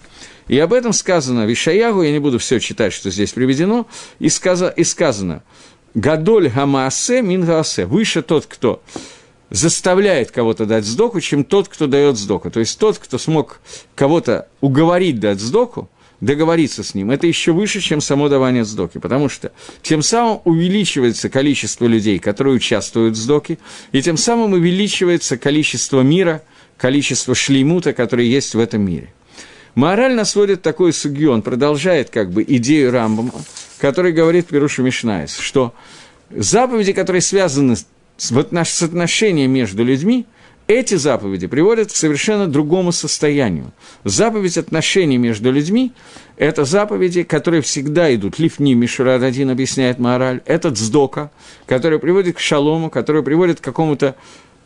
И 0.53 0.59
об 0.59 0.74
этом 0.74 0.92
сказано 0.92 1.46
в 1.46 1.50
Ишаягу, 1.50 2.03
я 2.03 2.12
не 2.12 2.18
буду 2.18 2.38
все 2.38 2.61
читать, 2.61 2.92
что 2.92 3.11
здесь 3.11 3.32
приведено, 3.32 3.86
и, 4.18 4.28
сказано, 4.28 4.68
и 4.68 4.84
сказано 4.84 5.42
«Гадоль 5.94 6.50
гамаасе 6.50 7.22
мин 7.22 7.46
гаасе»– 7.46 7.86
выше 7.86 8.20
тот, 8.20 8.44
кто 8.44 8.82
заставляет 9.48 10.30
кого-то 10.30 10.66
дать 10.66 10.84
сдоку, 10.84 11.22
чем 11.22 11.44
тот, 11.44 11.68
кто 11.68 11.86
дает 11.86 12.18
сдоку. 12.18 12.50
То 12.50 12.61
есть 12.61 12.78
тот, 12.78 12.98
кто 12.98 13.16
смог 13.16 13.62
кого-то 13.94 14.46
уговорить 14.61 15.18
дать 15.20 15.40
сдоку, 15.40 15.88
договориться 16.20 16.84
с 16.84 16.94
ним, 16.94 17.11
это 17.11 17.26
еще 17.26 17.53
выше, 17.53 17.80
чем 17.80 18.03
само 18.03 18.28
давание 18.28 18.66
сдоки, 18.66 18.98
потому 18.98 19.30
что 19.30 19.53
тем 19.80 20.03
самым 20.03 20.42
увеличивается 20.44 21.30
количество 21.30 21.86
людей, 21.86 22.18
которые 22.18 22.57
участвуют 22.57 23.14
в 23.14 23.18
сдоке, 23.18 23.57
и 23.92 24.03
тем 24.03 24.18
самым 24.18 24.53
увеличивается 24.53 25.38
количество 25.38 26.03
мира, 26.03 26.42
количество 26.76 27.34
шлеймута, 27.34 27.94
которые 27.94 28.30
есть 28.30 28.55
в 28.55 28.59
этом 28.59 28.82
мире. 28.82 29.14
Мораль 29.74 30.14
нас 30.14 30.32
сводит 30.32 30.62
такой 30.62 30.92
судью, 30.92 31.32
он 31.32 31.42
продолжает 31.42 32.10
как 32.10 32.30
бы 32.30 32.44
идею 32.46 32.92
Рамбама, 32.92 33.32
который 33.78 34.12
говорит 34.12 34.46
Перуша 34.46 34.82
Мишнаис, 34.82 35.36
что 35.38 35.72
заповеди, 36.30 36.92
которые 36.92 37.22
связаны 37.22 37.76
с 38.18 38.82
отношением 38.82 39.50
между 39.50 39.82
людьми, 39.82 40.26
эти 40.68 40.94
заповеди 40.94 41.48
приводят 41.48 41.90
к 41.90 41.96
совершенно 41.96 42.46
другому 42.46 42.92
состоянию. 42.92 43.72
Заповедь 44.04 44.56
отношений 44.58 45.18
между 45.18 45.50
людьми– 45.50 45.92
это 46.36 46.64
заповеди, 46.64 47.24
которые 47.24 47.62
всегда 47.62 48.14
идут. 48.14 48.38
Лифни 48.38 48.74
Мишурад 48.74 49.22
один 49.22 49.50
объясняет 49.50 49.98
мораль. 49.98 50.40
Это 50.46 50.70
дздока, 50.70 51.30
который 51.66 51.98
приводит 51.98 52.36
к 52.36 52.40
шалому, 52.40 52.90
который 52.90 53.22
приводит 53.22 53.60
к 53.60 53.64
какому-то 53.64 54.14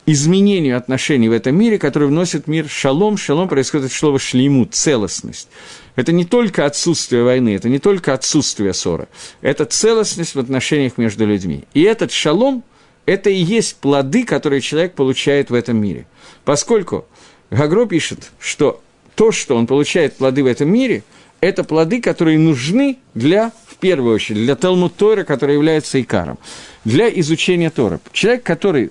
изменению 0.07 0.79
отношений 0.79 1.29
в 1.29 1.33
этом 1.33 1.57
мире, 1.57 1.79
который 1.79 2.09
вносит 2.09 2.47
мир 2.47 2.69
шалом. 2.69 3.17
Шалом 3.17 3.49
происходит 3.49 3.87
от 3.87 3.93
слова 3.93 4.19
шлейму, 4.19 4.65
целостность. 4.65 5.49
Это 5.97 6.13
не 6.13 6.25
только 6.25 6.65
отсутствие 6.65 7.25
войны, 7.25 7.55
это 7.55 7.69
не 7.69 7.79
только 7.79 8.15
отсутствие 8.15 8.73
ссоры. 8.73 9.09
Это 9.41 9.65
целостность 9.65 10.35
в 10.35 10.39
отношениях 10.39 10.97
между 10.97 11.27
людьми. 11.27 11.65
И 11.75 11.83
этот 11.83 12.13
шалом– 12.13 12.63
это 13.07 13.31
и 13.31 13.37
есть 13.37 13.77
плоды, 13.77 14.25
которые 14.25 14.61
человек 14.61 14.95
получает 14.95 15.51
в 15.51 15.55
этом 15.55 15.79
мире. 15.79 16.07
Поскольку 16.45 17.07
Гагро 17.51 17.87
пишет, 17.87 18.31
что 18.39 18.81
то, 19.15 19.33
что 19.33 19.57
он 19.57 19.67
получает 19.67 20.17
плоды 20.17 20.43
в 20.43 20.47
этом 20.47 20.71
мире, 20.71 21.03
это 21.41 21.65
плоды, 21.65 22.01
которые 22.01 22.39
нужны 22.39 22.99
для, 23.15 23.53
в 23.67 23.77
первую 23.77 24.15
очередь, 24.15 24.43
для 24.43 24.57
Талмуд 24.57 24.95
Тора, 24.97 25.25
который 25.25 25.55
является 25.55 26.01
икаром, 26.01 26.39
для 26.85 27.09
изучения 27.21 27.71
Тора. 27.71 28.01
Человек, 28.13 28.43
который 28.43 28.91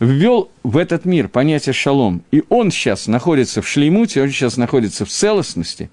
ввел 0.00 0.50
в 0.62 0.76
этот 0.76 1.04
мир 1.04 1.28
понятие 1.28 1.72
шалом, 1.72 2.22
и 2.30 2.42
он 2.48 2.70
сейчас 2.70 3.06
находится 3.06 3.62
в 3.62 3.68
шлеймуте, 3.68 4.22
он 4.22 4.28
сейчас 4.28 4.56
находится 4.56 5.04
в 5.04 5.08
целостности, 5.08 5.90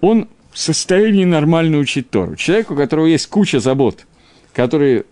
он 0.00 0.28
в 0.52 0.58
состоянии 0.58 1.24
нормально 1.24 1.78
учить 1.78 2.10
Тору. 2.10 2.36
Человек, 2.36 2.70
у 2.70 2.76
которого 2.76 3.06
есть 3.06 3.26
куча 3.26 3.60
забот, 3.60 4.06
которые 4.52 5.04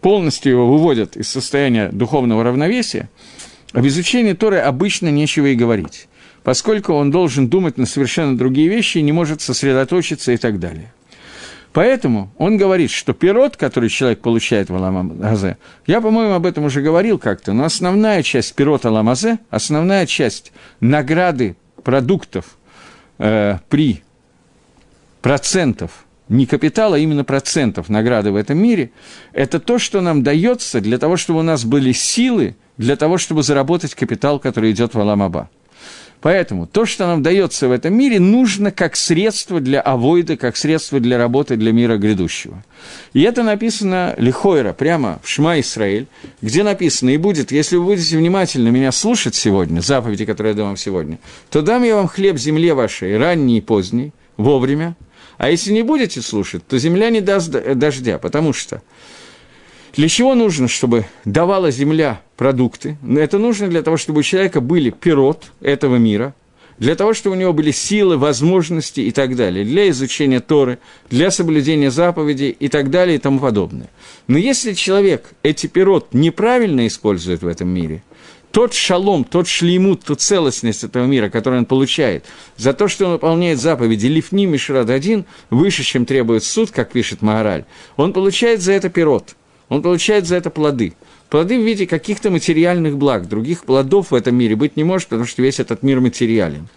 полностью 0.00 0.52
его 0.52 0.70
выводят 0.70 1.16
из 1.16 1.28
состояния 1.28 1.88
духовного 1.88 2.44
равновесия, 2.44 3.08
об 3.72 3.86
изучении 3.86 4.32
Торы 4.32 4.58
обычно 4.58 5.10
нечего 5.10 5.46
и 5.46 5.54
говорить, 5.54 6.08
поскольку 6.44 6.92
он 6.92 7.10
должен 7.10 7.48
думать 7.48 7.78
на 7.78 7.86
совершенно 7.86 8.38
другие 8.38 8.68
вещи 8.68 8.98
и 8.98 9.02
не 9.02 9.12
может 9.12 9.40
сосредоточиться 9.40 10.32
и 10.32 10.36
так 10.36 10.60
далее. 10.60 10.92
Поэтому 11.76 12.32
он 12.38 12.56
говорит, 12.56 12.90
что 12.90 13.12
пирот, 13.12 13.58
который 13.58 13.90
человек 13.90 14.20
получает 14.20 14.70
в 14.70 14.74
Аламазе, 14.74 15.58
я, 15.86 16.00
по-моему, 16.00 16.32
об 16.32 16.46
этом 16.46 16.64
уже 16.64 16.80
говорил 16.80 17.18
как-то, 17.18 17.52
но 17.52 17.64
основная 17.64 18.22
часть 18.22 18.54
пирота 18.54 18.88
Аламазе, 18.88 19.40
основная 19.50 20.06
часть 20.06 20.54
награды 20.80 21.54
продуктов 21.84 22.56
э, 23.18 23.58
при 23.68 24.02
процентов 25.20 26.06
не 26.30 26.46
капитала, 26.46 26.96
а 26.96 26.98
именно 26.98 27.24
процентов 27.24 27.90
награды 27.90 28.30
в 28.30 28.36
этом 28.36 28.56
мире, 28.56 28.90
это 29.34 29.60
то, 29.60 29.78
что 29.78 30.00
нам 30.00 30.22
дается 30.22 30.80
для 30.80 30.96
того, 30.96 31.18
чтобы 31.18 31.40
у 31.40 31.42
нас 31.42 31.66
были 31.66 31.92
силы, 31.92 32.56
для 32.78 32.96
того, 32.96 33.18
чтобы 33.18 33.42
заработать 33.42 33.94
капитал, 33.94 34.38
который 34.38 34.70
идет 34.70 34.94
в 34.94 34.98
Аламаба. 34.98 35.50
Поэтому 36.26 36.66
то, 36.66 36.86
что 36.86 37.06
нам 37.06 37.22
дается 37.22 37.68
в 37.68 37.70
этом 37.70 37.94
мире, 37.94 38.18
нужно 38.18 38.72
как 38.72 38.96
средство 38.96 39.60
для 39.60 39.80
авойда, 39.80 40.36
как 40.36 40.56
средство 40.56 40.98
для 40.98 41.18
работы 41.18 41.54
для 41.54 41.70
мира 41.70 41.98
грядущего. 41.98 42.64
И 43.12 43.22
это 43.22 43.44
написано 43.44 44.12
Лихойра, 44.18 44.72
прямо 44.72 45.20
в 45.22 45.28
Шма 45.28 45.60
Исраиль, 45.60 46.08
где 46.42 46.64
написано, 46.64 47.10
и 47.10 47.16
будет, 47.16 47.52
если 47.52 47.76
вы 47.76 47.84
будете 47.84 48.18
внимательно 48.18 48.70
меня 48.70 48.90
слушать 48.90 49.36
сегодня, 49.36 49.78
заповеди, 49.78 50.24
которые 50.24 50.50
я 50.50 50.56
дам 50.56 50.66
вам 50.66 50.76
сегодня, 50.76 51.20
то 51.48 51.62
дам 51.62 51.84
я 51.84 51.94
вам 51.94 52.08
хлеб 52.08 52.38
земле 52.38 52.74
вашей, 52.74 53.16
ранний 53.16 53.58
и 53.58 53.60
поздний, 53.60 54.12
вовремя, 54.36 54.96
а 55.38 55.50
если 55.50 55.70
не 55.70 55.82
будете 55.82 56.22
слушать, 56.22 56.66
то 56.66 56.76
земля 56.76 57.10
не 57.10 57.20
даст 57.20 57.50
дождя, 57.50 58.18
потому 58.18 58.52
что 58.52 58.82
для 59.96 60.08
чего 60.08 60.34
нужно, 60.34 60.68
чтобы 60.68 61.06
давала 61.24 61.70
земля 61.70 62.20
продукты? 62.36 62.96
Это 63.08 63.38
нужно 63.38 63.68
для 63.68 63.82
того, 63.82 63.96
чтобы 63.96 64.20
у 64.20 64.22
человека 64.22 64.60
были 64.60 64.90
пирот 64.90 65.52
этого 65.60 65.96
мира, 65.96 66.34
для 66.78 66.94
того, 66.94 67.14
чтобы 67.14 67.36
у 67.36 67.38
него 67.38 67.54
были 67.54 67.70
силы, 67.70 68.18
возможности 68.18 69.00
и 69.00 69.10
так 69.10 69.34
далее, 69.34 69.64
для 69.64 69.88
изучения 69.88 70.40
Торы, 70.40 70.78
для 71.08 71.30
соблюдения 71.30 71.90
заповедей 71.90 72.50
и 72.50 72.68
так 72.68 72.90
далее 72.90 73.16
и 73.16 73.18
тому 73.18 73.40
подобное. 73.40 73.88
Но 74.28 74.36
если 74.36 74.74
человек 74.74 75.30
эти 75.42 75.66
пирот 75.66 76.08
неправильно 76.12 76.86
использует 76.86 77.42
в 77.42 77.46
этом 77.46 77.68
мире– 77.68 78.02
тот 78.56 78.72
шалом, 78.72 79.24
тот 79.24 79.48
шлеймут, 79.48 80.04
ту 80.04 80.14
целостность 80.14 80.82
этого 80.82 81.04
мира, 81.04 81.28
который 81.28 81.58
он 81.58 81.66
получает, 81.66 82.24
за 82.56 82.72
то, 82.72 82.88
что 82.88 83.04
он 83.04 83.12
выполняет 83.12 83.60
заповеди 83.60 84.06
Лифни 84.06 84.46
Мишрад 84.46 84.88
один, 84.88 85.26
выше, 85.50 85.82
чем 85.82 86.06
требует 86.06 86.42
суд, 86.42 86.70
как 86.70 86.90
пишет 86.90 87.20
Маораль, 87.20 87.66
он 87.98 88.14
получает 88.14 88.62
за 88.62 88.72
это 88.72 88.88
пирот, 88.88 89.36
он 89.68 89.82
получает 89.82 90.26
за 90.26 90.36
это 90.36 90.50
плоды. 90.50 90.94
Плоды 91.28 91.58
в 91.58 91.64
виде 91.64 91.86
каких-то 91.86 92.30
материальных 92.30 92.96
благ, 92.96 93.28
других 93.28 93.64
плодов 93.64 94.12
в 94.12 94.14
этом 94.14 94.36
мире 94.36 94.54
быть 94.54 94.76
не 94.76 94.84
может, 94.84 95.08
потому 95.08 95.26
что 95.26 95.42
весь 95.42 95.58
этот 95.58 95.82
мир 95.82 96.00
материален. 96.00 96.68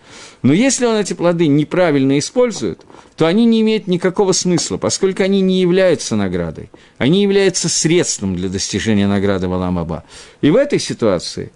Но 0.41 0.53
если 0.53 0.85
он 0.85 0.95
эти 0.95 1.13
плоды 1.13 1.47
неправильно 1.47 2.17
использует, 2.17 2.81
то 3.15 3.27
они 3.27 3.45
не 3.45 3.61
имеют 3.61 3.87
никакого 3.87 4.31
смысла, 4.31 4.77
поскольку 4.77 5.21
они 5.21 5.41
не 5.41 5.61
являются 5.61 6.15
наградой. 6.15 6.71
Они 6.97 7.21
являются 7.21 7.69
средством 7.69 8.35
для 8.35 8.49
достижения 8.49 9.07
награды 9.07 9.47
Валамаба. 9.47 10.03
И 10.41 10.49
в 10.49 10.55
этой 10.55 10.79
ситуации 10.79 11.51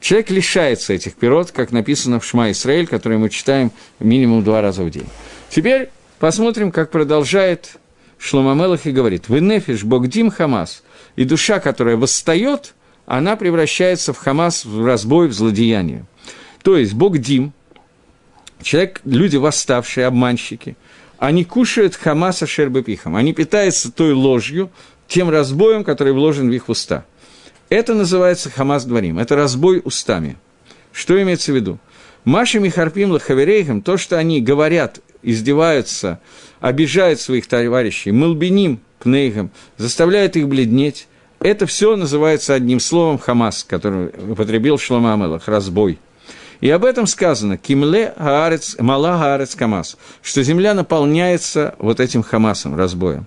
Человек 0.00 0.30
лишается 0.30 0.92
этих 0.92 1.14
пирот, 1.14 1.50
как 1.50 1.72
написано 1.72 2.20
в 2.20 2.24
Шма 2.24 2.52
Исраиль, 2.52 2.86
который 2.86 3.18
мы 3.18 3.30
читаем 3.30 3.72
минимум 3.98 4.44
два 4.44 4.62
раза 4.62 4.84
в 4.84 4.90
день. 4.90 5.06
Теперь 5.50 5.90
посмотрим, 6.20 6.70
как 6.70 6.90
продолжает 6.90 7.78
Шломамелах 8.18 8.86
и 8.86 8.92
говорит, 8.92 9.28
«Вы 9.28 9.40
нефиш 9.40 9.84
богдим 9.84 10.30
Хамас», 10.30 10.82
и 11.16 11.24
душа, 11.24 11.60
которая 11.60 11.96
восстает, 11.96 12.74
она 13.06 13.36
превращается 13.36 14.12
в 14.12 14.18
Хамас, 14.18 14.64
в 14.64 14.84
разбой, 14.84 15.28
в 15.28 15.32
злодеяние. 15.32 16.04
То 16.62 16.76
есть 16.76 16.94
богдим, 16.94 17.52
человек, 18.62 19.00
люди 19.04 19.36
восставшие, 19.36 20.06
обманщики, 20.06 20.76
они 21.18 21.44
кушают 21.44 21.96
Хамаса 21.96 22.46
шербепихом, 22.46 23.16
они 23.16 23.32
питаются 23.32 23.90
той 23.90 24.12
ложью, 24.12 24.70
тем 25.06 25.30
разбоем, 25.30 25.84
который 25.84 26.12
вложен 26.12 26.50
в 26.50 26.52
их 26.52 26.68
уста– 26.68 27.04
это 27.68 27.94
называется 27.94 28.50
хамас 28.50 28.84
дворим, 28.84 29.18
это 29.18 29.36
разбой 29.36 29.82
устами. 29.84 30.38
Что 30.92 31.20
имеется 31.20 31.52
в 31.52 31.54
виду? 31.54 31.78
Маши 32.24 32.60
Михарпим 32.60 33.10
Лахаверейхам, 33.12 33.82
то, 33.82 33.96
что 33.96 34.18
они 34.18 34.40
говорят, 34.40 35.00
издеваются, 35.22 36.20
обижают 36.60 37.20
своих 37.20 37.46
товарищей, 37.46 38.12
мылбиним 38.12 38.80
пнейхам, 38.98 39.50
заставляют 39.76 40.36
их 40.36 40.48
бледнеть, 40.48 41.08
это 41.40 41.66
все 41.66 41.96
называется 41.96 42.54
одним 42.54 42.80
словом 42.80 43.18
«хамас», 43.18 43.64
который 43.64 44.08
употребил 44.08 44.78
Шлома 44.78 45.14
Амелах, 45.14 45.46
«разбой». 45.46 45.98
И 46.60 46.68
об 46.70 46.84
этом 46.84 47.06
сказано 47.06 47.56
«Кимле 47.56 48.12
гаарец, 48.18 48.76
мала 48.80 49.16
гаарец 49.18 49.54
камас», 49.54 49.96
что 50.20 50.42
земля 50.42 50.74
наполняется 50.74 51.76
вот 51.78 52.00
этим 52.00 52.24
хамасом, 52.24 52.76
разбоем. 52.76 53.26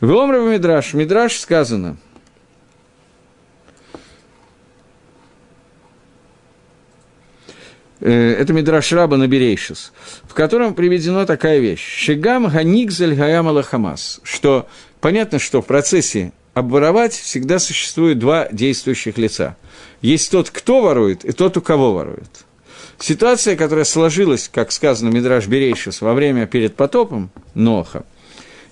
В 0.00 0.12
Омре 0.14 0.40
Мидраш, 0.40 0.94
Мидраш 0.94 1.38
сказано– 1.38 1.96
это 8.00 8.52
Мидраш 8.52 8.92
Раба 8.92 9.16
Наберейшис, 9.16 9.92
в 10.24 10.34
котором 10.34 10.74
приведена 10.74 11.26
такая 11.26 11.58
вещь. 11.58 11.82
Шигам 11.82 12.48
ганигзель 12.48 13.14
гаямала 13.14 13.62
хамас, 13.62 14.20
что 14.22 14.66
понятно, 15.00 15.38
что 15.38 15.60
в 15.62 15.66
процессе 15.66 16.32
обворовать 16.54 17.14
всегда 17.14 17.58
существует 17.58 18.18
два 18.18 18.48
действующих 18.50 19.18
лица. 19.18 19.56
Есть 20.02 20.30
тот, 20.30 20.50
кто 20.50 20.82
ворует, 20.82 21.24
и 21.24 21.32
тот, 21.32 21.56
у 21.56 21.60
кого 21.60 21.92
ворует. 21.94 22.44
Ситуация, 22.98 23.56
которая 23.56 23.84
сложилась, 23.84 24.50
как 24.52 24.72
сказано 24.72 25.08
Мидраш 25.08 25.46
Берейшис, 25.46 26.00
во 26.00 26.12
время 26.12 26.46
перед 26.46 26.74
потопом 26.76 27.30
Ноха, 27.54 28.04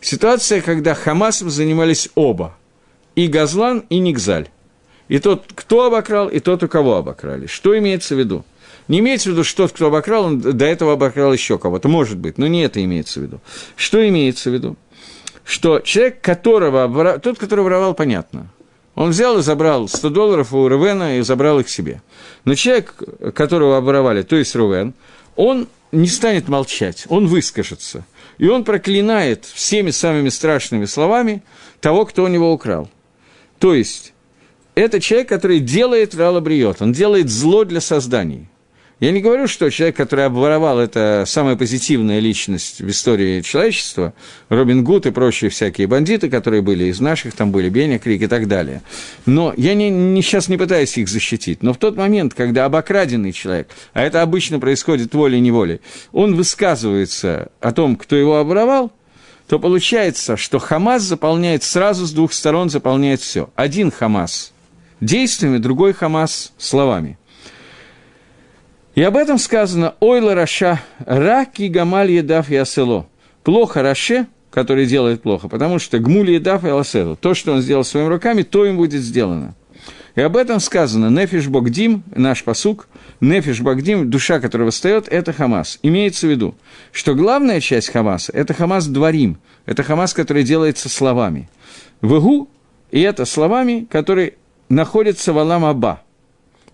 ситуация, 0.01 0.61
когда 0.61 0.95
Хамасом 0.95 1.51
занимались 1.51 2.11
оба, 2.15 2.55
и 3.15 3.27
Газлан, 3.27 3.85
и 3.89 3.99
Нигзаль. 3.99 4.49
И 5.09 5.19
тот, 5.19 5.45
кто 5.55 5.87
обокрал, 5.87 6.29
и 6.29 6.41
тот, 6.41 6.63
у 6.63 6.69
кого 6.69 6.97
обокрали. 6.97 7.47
Что 7.47 7.77
имеется 7.79 8.15
в 8.15 8.19
виду? 8.19 8.45
Не 8.89 9.01
имеется 9.01 9.29
в 9.29 9.33
виду, 9.33 9.45
что 9.45 9.65
тот, 9.65 9.73
кто 9.73 9.87
обокрал, 9.87 10.25
он 10.25 10.41
до 10.41 10.65
этого 10.65 10.95
обокрал 10.95 11.33
еще 11.33 11.59
кого-то. 11.59 11.89
Может 11.89 12.19
быть, 12.19 12.39
но 12.39 12.47
не 12.47 12.63
это 12.63 12.83
имеется 12.83 13.21
в 13.21 13.23
виду. 13.23 13.41
Что 13.77 14.07
имеется 14.09 14.51
в 14.51 14.55
виду? 14.55 14.77
Что 15.45 15.81
человек, 15.81 16.21
которого 16.21 16.85
обворовал, 16.85 17.21
тот, 17.21 17.39
который 17.39 17.65
воровал, 17.65 17.95
понятно. 17.95 18.49
Он 18.95 19.11
взял 19.11 19.39
и 19.39 19.43
забрал 19.43 19.89
100 19.89 20.11
долларов 20.11 20.53
у 20.53 20.69
Рувена 20.69 21.19
и 21.19 21.21
забрал 21.23 21.61
их 21.61 21.69
себе. 21.69 22.03
Но 22.45 22.55
человек, 22.55 22.95
которого 23.35 23.77
оборовали, 23.77 24.23
то 24.23 24.37
есть 24.37 24.57
Рувен, 24.57 24.95
он 25.37 25.69
не 25.93 26.09
станет 26.09 26.49
молчать, 26.49 27.05
он 27.09 27.27
выскажется. 27.29 28.05
И 28.39 28.49
он 28.49 28.65
проклинает 28.65 29.45
всеми 29.45 29.91
самыми 29.91 30.31
страшными 30.31 30.85
словами 30.87 31.43
того, 31.81 32.07
кто 32.07 32.25
у 32.25 32.29
него 32.29 32.53
украл. 32.53 32.91
То 33.59 33.75
есть, 33.75 34.13
это 34.75 35.01
человек, 35.01 35.29
который 35.29 35.61
делает 35.61 36.15
ралобриот, 36.15 36.83
он 36.83 36.93
делает 36.93 37.29
зло 37.29 37.65
для 37.65 37.81
созданий. 37.81 38.49
Я 39.01 39.13
не 39.13 39.21
говорю, 39.21 39.47
что 39.47 39.71
человек, 39.71 39.97
который 39.97 40.27
обворовал, 40.27 40.81
это 40.81 41.23
самая 41.25 41.55
позитивная 41.55 42.19
личность 42.19 42.81
в 42.81 42.91
истории 42.91 43.43
человечества, 43.43 44.13
Робин 44.49 44.83
Гуд 44.83 45.07
и 45.07 45.13
прочие 45.13 45.51
всякие 45.51 45.87
бандиты, 45.87 46.29
которые 46.29 46.63
были 46.63 46.87
из 46.87 46.99
наших, 46.99 47.35
там 47.35 47.53
были 47.53 47.69
Беня 47.69 48.01
Крик 48.01 48.23
и 48.23 48.27
так 48.27 48.49
далее. 48.49 48.83
Но 49.25 49.55
я 49.57 49.75
не, 49.75 49.89
не, 49.89 50.21
сейчас 50.21 50.49
не 50.49 50.57
пытаюсь 50.57 50.99
их 50.99 51.09
защитить. 51.09 51.63
Но 51.63 51.73
в 51.75 51.77
тот 51.77 51.97
момент, 51.97 52.35
когда 52.35 52.65
обокраденный 52.65 53.31
человек, 53.31 53.69
а 53.93 54.03
это 54.03 54.21
обычно 54.21 54.59
происходит 54.59 55.15
волей-неволей, 55.15 55.81
он 56.11 56.35
высказывается 56.35 57.53
о 57.61 57.71
том, 57.71 57.95
кто 57.95 58.17
его 58.17 58.39
обворовал, 58.39 58.91
то 59.47 59.61
получается, 59.61 60.37
что 60.37 60.59
חמס 60.59 61.03
заполняет 61.03 61.63
сразу 61.63 62.05
с 62.05 62.11
двух 62.11 62.33
сторон, 62.33 62.69
заполняет 62.69 63.21
все. 63.21 63.49
Один 63.55 63.93
חמס 63.93 64.53
действиями, 65.01 65.59
другой 65.59 65.93
חמס 65.93 66.53
словами– 66.59 67.17
и 68.99 69.03
об 69.03 69.17
этом 69.17 69.39
сказано 69.39 69.95
«אוי 70.01 70.35
לרשע, 70.35 70.81
раки 71.07 71.69
гамаль 71.69 72.11
едав 72.11 72.51
ясело». 72.51 73.07
Плохо 73.45 73.81
Раше, 73.81 74.27
который 74.51 74.87
делает 74.87 75.23
плохо, 75.23 75.47
потому 75.47 75.79
что 75.79 76.01
гмуль 76.01 76.33
едав 76.33 76.65
и 76.65 76.69
аласело. 76.69 77.15
То, 77.15 77.33
что 77.35 77.53
он 77.53 77.63
сделал 77.63 77.85
своими 77.85 78.09
руками, 78.09 78.43
то 78.43 78.67
им 78.67 78.77
будет 78.77 79.01
сделано. 79.01 79.55
И 80.17 80.21
об 80.21 80.37
этом 80.37 80.59
сказано 80.59 81.11
«Нефиш 81.17 81.47
Богдим», 81.47 82.03
наш 82.13 82.43
посук, 82.43 82.89
«Нефиш 83.21 83.61
Богдим», 83.61 84.11
душа, 84.11 84.41
которая 84.41 84.67
восстает, 84.67 85.07
это 85.07 85.33
Хамас. 85.33 85.79
Имеется 85.85 86.27
в 86.27 86.31
виду, 86.31 86.57
что 86.91 87.15
главная 87.15 87.61
часть 87.61 87.91
Хамаса– 87.91 88.33
это 88.35 88.53
Хамас 88.53 88.89
Дворим, 88.89 89.39
это 89.65 89.85
Хамас, 89.85 90.13
который 90.13 90.43
делается 90.43 90.89
словами. 90.89 91.49
Вегу, 92.03 92.51
и 92.91 93.01
это 93.01 93.27
словами, 93.27 93.87
которые 93.89 94.35
находятся 94.69 95.33
в 95.33 95.39
Алам 95.39 95.65
Аба. 95.67 96.03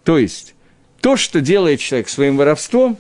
То 0.05 0.16
есть, 0.16 0.54
то, 1.05 1.19
что 1.19 1.43
делает 1.43 1.81
человек 1.81 2.09
своим 2.09 2.39
воровством, 2.39 2.97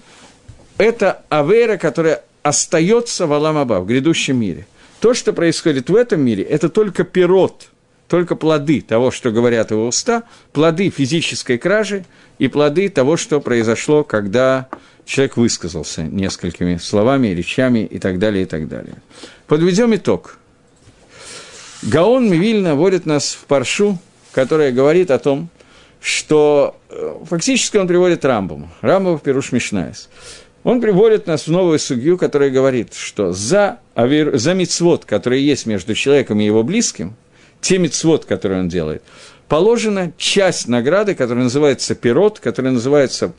это 0.76 1.22
авера, 1.30 1.78
которая 1.78 2.22
остается 2.42 3.26
в 3.26 3.32
Аламаба, 3.32 3.80
в 3.80 3.86
грядущем 3.86 4.36
мире. 4.36 4.66
То, 5.00 5.14
что 5.14 5.32
происходит 5.32 5.88
в 5.88 5.96
этом 5.96 6.20
мире, 6.20 6.44
это 6.44 6.68
только 6.68 7.04
пирот, 7.04 7.70
только 8.06 8.36
плоды 8.36 8.82
того, 8.82 9.10
что 9.10 9.30
говорят 9.30 9.70
его 9.70 9.86
уста, 9.86 10.24
плоды 10.52 10.90
физической 10.90 11.56
кражи 11.56 12.04
и 12.38 12.48
плоды 12.48 12.90
того, 12.90 13.16
что 13.16 13.40
произошло, 13.40 14.04
когда 14.04 14.68
человек 15.06 15.38
высказался 15.38 16.02
несколькими 16.02 16.76
словами, 16.76 17.28
речами 17.28 17.86
и 17.90 17.98
так 17.98 18.18
далее, 18.18 18.42
и 18.42 18.46
так 18.46 18.68
далее. 18.68 18.96
Подведем 19.46 19.94
итог. 19.94 20.36
Гаон 21.80 22.28
Мивильна 22.28 22.74
вводит 22.74 23.06
нас 23.06 23.32
в 23.32 23.46
паршу, 23.46 23.98
которая 24.32 24.72
говорит 24.72 25.10
о 25.10 25.18
том, 25.18 25.48
что 26.04 26.76
э, 26.90 27.14
фактически 27.24 27.78
он 27.78 27.88
приводит 27.88 28.26
Рамбам, 28.26 28.68
Рамбам 28.82 29.18
Пируш 29.18 29.52
Мишнайс. 29.52 30.10
Он 30.62 30.82
приводит 30.82 31.26
нас 31.26 31.46
в 31.46 31.50
новую 31.50 31.78
судью, 31.78 32.18
которая 32.18 32.50
говорит, 32.50 32.92
что 32.92 33.32
за, 33.32 33.78
авир, 33.94 34.36
за 34.36 34.52
мицвод, 34.52 35.06
который 35.06 35.40
есть 35.40 35.64
между 35.64 35.94
человеком 35.94 36.40
и 36.40 36.44
его 36.44 36.62
близким, 36.62 37.14
те 37.62 37.78
мицвод, 37.78 38.26
которые 38.26 38.60
он 38.60 38.68
делает, 38.68 39.02
положена 39.48 40.12
часть 40.18 40.68
награды, 40.68 41.14
которая 41.14 41.44
называется 41.44 41.94
пирот, 41.94 42.38
которая 42.38 42.74
называется 42.74 43.32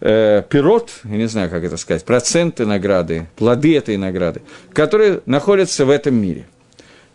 э, 0.00 0.42
пирот, 0.48 0.90
я 1.04 1.16
не 1.16 1.28
знаю, 1.28 1.48
как 1.48 1.62
это 1.62 1.76
сказать, 1.76 2.04
проценты 2.04 2.66
награды, 2.66 3.28
плоды 3.36 3.76
этой 3.76 3.96
награды, 3.96 4.42
которые 4.72 5.20
находятся 5.26 5.86
в 5.86 5.90
этом 5.90 6.16
мире– 6.16 6.48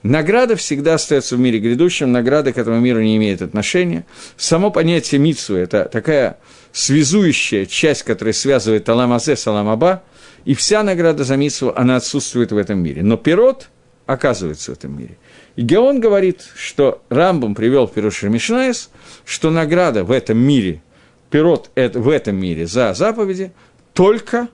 Награда 0.05 0.55
всегда 0.55 0.93
остается 0.93 1.35
в 1.35 1.39
мире 1.39 1.57
грядущем, 1.57 2.11
награда 2.11 2.53
к 2.53 2.59
этому 2.59 2.79
миру 2.79 3.01
не 3.01 3.17
имеет 3.17 3.41
отношения. 3.41 4.05
Само 4.37 4.69
понятие 4.69 5.17
митсу– 5.19 5.55
это 5.55 5.85
такая 5.91 6.37
связующая 6.71 7.65
часть, 7.65 8.03
которая 8.03 8.33
связывает 8.33 8.87
Аламазе 8.87 9.35
с 9.35 9.47
Аламаба, 9.47 10.03
и 10.45 10.53
вся 10.53 10.83
награда 10.83 11.23
за 11.23 11.37
митсу, 11.37 11.73
она 11.75 11.95
отсутствует 11.95 12.51
в 12.51 12.57
этом 12.57 12.83
мире. 12.83 13.01
Но 13.01 13.17
пирот 13.17 13.69
оказывается 14.05 14.73
в 14.73 14.77
этом 14.77 14.95
мире. 14.95 15.17
И 15.55 15.63
Геон 15.63 15.99
говорит, 16.01 16.41
что 16.55 17.01
Рамбом 17.09 17.55
привел 17.55 17.87
в 17.87 17.93
Пируш 17.93 18.21
Мишнаес, 18.21 18.91
что 19.25 19.49
награда 19.49 20.03
в 20.03 20.11
этом 20.11 20.37
мире, 20.37 20.83
пирот 21.31 21.71
в 21.75 22.09
этом 22.09 22.35
мире 22.35 22.67
за 22.67 22.93
заповеди, 22.93 23.53
только 23.93 24.49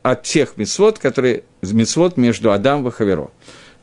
от 0.00 0.22
тех 0.22 0.56
мецвод, 0.56 0.98
которые 0.98 1.42
мецвод 1.60 2.16
между 2.16 2.52
Адам 2.52 2.88
и 2.88 2.90
Хаверо 2.90 3.30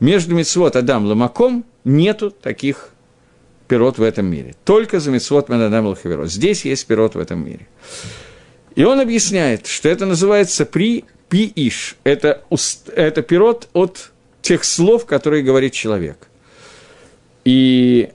между 0.02 0.34
Мицвод 0.34 0.74
Адам 0.74 1.06
Ламаком 1.06 1.64
нету 1.84 2.32
таких 2.32 2.90
пирот 3.68 3.98
в 3.98 4.02
этом 4.02 4.26
мире. 4.26 4.56
Только 4.64 4.98
за 4.98 5.12
Мицвод 5.12 5.48
Адам 5.48 5.86
Лахаверот. 5.86 6.28
Здесь 6.28 6.64
есть 6.64 6.86
пирот 6.86 7.14
в 7.14 7.20
этом 7.20 7.46
мире. 7.46 7.68
И 8.74 8.82
он 8.82 8.98
объясняет, 8.98 9.68
что 9.68 9.88
это 9.88 10.04
называется 10.04 10.66
при 10.66 11.04
пииш. 11.28 11.96
Это, 12.02 12.42
это 12.96 13.22
пирот 13.22 13.68
от 13.74 14.10
тех 14.42 14.64
слов, 14.64 15.06
которые 15.06 15.44
говорит 15.44 15.72
человек. 15.72 16.26
И 17.44 18.10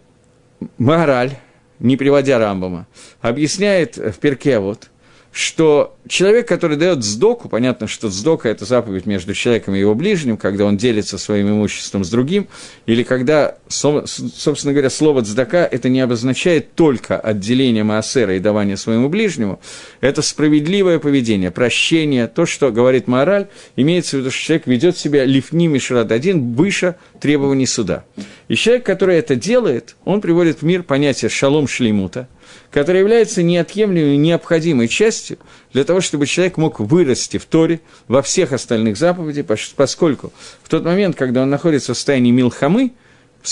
Магараль, 0.78 1.38
не 1.80 1.96
приводя 1.96 2.38
Рамбама, 2.38 2.86
объясняет 3.22 3.96
в 3.96 4.20
перке 4.20 4.60
вот, 4.60 4.90
что 5.38 5.96
человек, 6.08 6.48
который 6.48 6.78
дает 6.78 7.04
сдоку, 7.04 7.48
понятно, 7.48 7.86
что 7.86 8.10
сдока– 8.10 8.50
это 8.50 8.66
заповедь 8.66 9.06
между 9.06 9.36
человеком 9.36 9.76
и 9.76 9.80
его 9.80 9.94
ближним, 9.94 10.36
когда 10.36 10.66
он 10.66 10.78
делится 10.78 11.20
своим 11.20 11.48
имуществом 11.52 12.04
с 12.04 12.10
другим, 12.10 12.48
или 12.88 13.04
когда, 13.04 13.56
собственно 13.68 14.74
говоря, 14.74 14.90
слово 14.90 15.22
«цдака»– 15.22 15.64
это 15.72 15.90
не 15.90 16.00
обозначает 16.00 16.74
только 16.74 17.20
отделение 17.20 17.84
Маасера 17.84 18.36
и 18.36 18.40
давание 18.40 18.78
своему 18.78 19.10
ближнему, 19.10 19.60
это 20.02 20.24
справедливое 20.24 20.98
поведение, 20.98 21.52
прощение, 21.52 22.26
то, 22.26 22.48
что 22.48 22.72
говорит 22.72 23.08
мораль, 23.08 23.48
имеется 23.76 24.18
в 24.18 24.22
виду, 24.22 24.32
что 24.32 24.44
человек 24.44 24.66
ведет 24.66 24.98
себя 24.98 25.24
лифни 25.24 25.68
мишрад 25.68 26.12
один 26.12 26.56
выше 26.56 26.96
требований 27.22 27.68
суда. 27.68 28.06
И 28.48 28.56
человек, 28.56 28.88
который 28.88 29.18
это 29.18 29.36
делает, 29.36 29.98
он 30.04 30.20
приводит 30.20 30.64
в 30.64 30.66
мир 30.66 30.82
понятие 30.82 31.30
шалом 31.30 31.68
шлеймута– 31.68 32.28
которая 32.72 33.02
является 33.02 33.44
неотъемлемой, 33.44 34.18
необходимой 34.18 34.88
частью 34.88 35.38
для 35.74 35.84
того, 35.84 36.02
чтобы 36.02 36.26
человек 36.26 36.58
мог 36.58 36.80
вырасти 36.80 37.38
в 37.38 37.46
Торе 37.46 37.82
во 38.08 38.22
всех 38.22 38.54
остальных 38.54 38.98
заповедях, 38.98 39.46
поскольку 39.76 40.34
в 40.64 40.70
тот 40.70 40.84
момент, 40.84 41.16
когда 41.16 41.44
он 41.44 41.50
находится 41.50 41.94
в 41.94 41.98
состоянии 41.98 42.32
милхамы, 42.32 42.94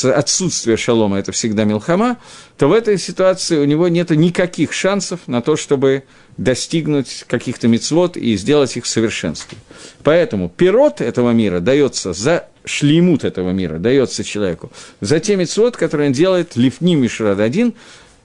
отсутствие 0.03 0.78
шалома– 0.78 1.18
это 1.20 1.32
всегда 1.32 1.64
милхама, 1.64 2.18
то 2.58 2.68
в 2.68 2.74
этой 2.74 2.97
ситуации 2.97 3.58
у 3.58 3.66
него 3.66 3.88
нет 3.88 4.10
никаких 4.10 4.74
шансов 4.74 5.22
на 5.28 5.41
то, 5.41 5.56
чтобы 5.56 6.03
достигнуть 6.38 7.24
каких-то 7.28 7.68
мецвод 7.68 8.18
и 8.18 8.36
сделать 8.36 8.76
их 8.76 8.84
в 8.86 8.88
совершенстве. 8.88 9.58
Поэтому 10.03 10.49
пирот 10.49 10.99
этого 11.01 11.32
мира 11.32 11.60
дается 11.60 12.14
за 12.14 12.47
шлеймут 12.66 13.24
этого 13.24 13.51
мира, 13.51 13.78
дается 13.78 14.24
человеку, 14.24 14.72
за 14.99 15.20
те 15.20 15.36
мецвод, 15.36 15.78
которые 15.78 16.08
он 16.08 16.14
делает 16.14 16.56
лифни 16.56 16.95
мишрад 16.95 17.39
один, 17.39 17.76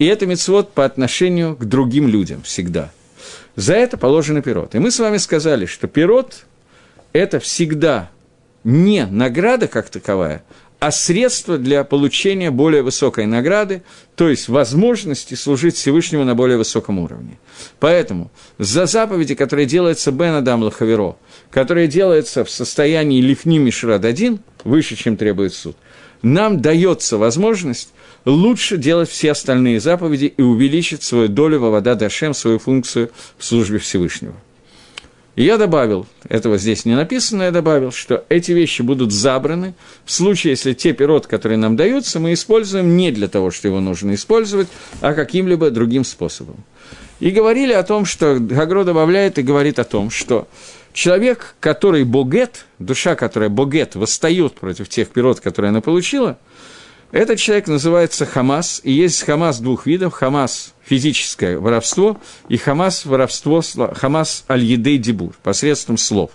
и 0.00 0.06
это 0.06 0.26
мецвод 0.26 0.72
по 0.72 0.84
отношению 0.84 1.54
к 1.54 1.64
другим 1.66 2.08
людям 2.08 2.42
всегда. 2.42 2.90
За 3.54 3.74
это 3.74 3.98
положено 3.98 4.40
пирот. 4.40 4.74
И 4.74 4.78
мы 4.78 4.90
с 4.90 4.98
вами 4.98 5.18
сказали, 5.18 5.66
что 5.66 5.88
пирот– 5.88 6.46
это 7.12 7.38
всегда 7.38 8.10
не 8.64 9.04
награда 9.04 9.68
как 9.68 9.90
таковая, 9.90 10.42
а 10.78 10.90
средство 10.90 11.58
для 11.58 11.84
получения 11.84 12.50
более 12.50 12.82
высокой 12.82 13.26
награды, 13.26 13.82
то 14.16 14.30
есть 14.30 14.48
возможности 14.48 15.34
служить 15.34 15.76
Всевышнему 15.76 16.24
на 16.24 16.34
более 16.34 16.56
высоком 16.56 16.98
уровне. 16.98 17.38
Поэтому 17.78 18.30
за 18.56 18.86
заповеди, 18.86 19.34
которые 19.34 19.66
делаются 19.66 20.12
Бен 20.12 20.32
Адам 20.32 20.62
Лахаверо, 20.62 21.16
которые 21.50 21.88
делаются 21.88 22.42
в 22.46 22.50
состоянии 22.50 23.20
Лифни 23.20 23.58
Мишрад 23.58 24.06
один, 24.06 24.40
выше, 24.64 24.96
чем 24.96 25.18
требует 25.18 25.52
суд, 25.52 25.76
нам 26.22 26.62
дается 26.62 27.18
возможность 27.18 27.90
лучше 28.24 28.76
делать 28.76 29.08
все 29.08 29.32
остальные 29.32 29.80
заповеди 29.80 30.32
и 30.36 30.42
увеличить 30.42 31.02
свою 31.02 31.28
долю 31.28 31.60
во 31.60 31.70
вода 31.70 31.94
Дашем, 31.94 32.34
свою 32.34 32.58
функцию 32.58 33.10
в 33.38 33.44
службе 33.44 33.78
Всевышнего. 33.78 34.34
И 35.36 35.44
я 35.44 35.56
добавил, 35.56 36.06
этого 36.28 36.58
здесь 36.58 36.84
не 36.84 36.94
написано, 36.94 37.44
я 37.44 37.50
добавил, 37.50 37.92
что 37.92 38.24
эти 38.28 38.52
вещи 38.52 38.82
будут 38.82 39.12
забраны 39.12 39.74
в 40.04 40.12
случае, 40.12 40.50
если 40.50 40.74
те 40.74 40.92
пирот, 40.92 41.26
которые 41.26 41.56
нам 41.56 41.76
даются, 41.76 42.18
мы 42.18 42.32
используем 42.32 42.96
не 42.96 43.10
для 43.12 43.28
того, 43.28 43.50
что 43.50 43.68
его 43.68 43.80
нужно 43.80 44.14
использовать, 44.14 44.68
а 45.00 45.14
каким-либо 45.14 45.70
другим 45.70 46.04
способом. 46.04 46.56
И 47.20 47.30
говорили 47.30 47.72
о 47.72 47.82
том, 47.84 48.06
что 48.06 48.38
Гагро 48.38 48.84
добавляет 48.84 49.38
и 49.38 49.42
говорит 49.42 49.78
о 49.78 49.84
том, 49.84 50.10
что 50.10 50.48
человек, 50.92 51.54
который 51.60 52.04
богет, 52.04 52.66
душа, 52.78 53.14
которая 53.14 53.50
богет, 53.50 53.94
восстает 53.94 54.54
против 54.54 54.88
тех 54.88 55.08
пирот, 55.08 55.40
которые 55.40 55.70
она 55.70 55.80
получила– 55.80 56.38
этот 57.12 57.38
человек 57.38 57.66
называется 57.66 58.24
Хамас, 58.24 58.80
и 58.84 58.92
есть 58.92 59.22
Хамас 59.22 59.58
двух 59.58 59.86
видов. 59.86 60.12
Хамас– 60.14 60.74
физическое 60.84 61.58
воровство, 61.58 62.20
и 62.48 62.56
Хамас– 62.56 63.04
воровство, 63.06 63.62
Хамас 63.94 64.44
аль-едей 64.48 64.98
дебур, 64.98 65.34
посредством 65.42 65.98
слов. 65.98 66.30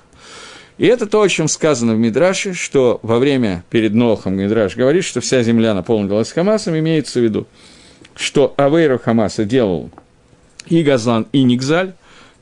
И 0.78 0.86
это 0.86 1.06
то, 1.06 1.22
о 1.22 1.30
чем 1.30 1.48
сказано 1.48 1.96
в 1.96 1.98
Мидраше, 1.98 2.54
что 2.54 3.00
во 3.02 3.20
время 3.20 3.64
перед 3.70 3.94
Нохом 3.94 4.36
Мидраш 4.36 4.76
говорит, 4.76 5.06
что 5.06 5.22
вся 5.22 5.42
земля 5.44 5.74
наполнилась 5.74 6.34
Хамасом, 6.34 6.78
имеется 6.78 7.20
в 7.20 7.24
виду, 7.24 7.48
что 8.14 8.54
Авейру 8.58 9.00
Хамаса 9.00 9.46
делал 9.46 9.90
и 10.68 10.84
Газлан, 10.84 11.28
и 11.32 11.44
Нигзаль, 11.44 11.94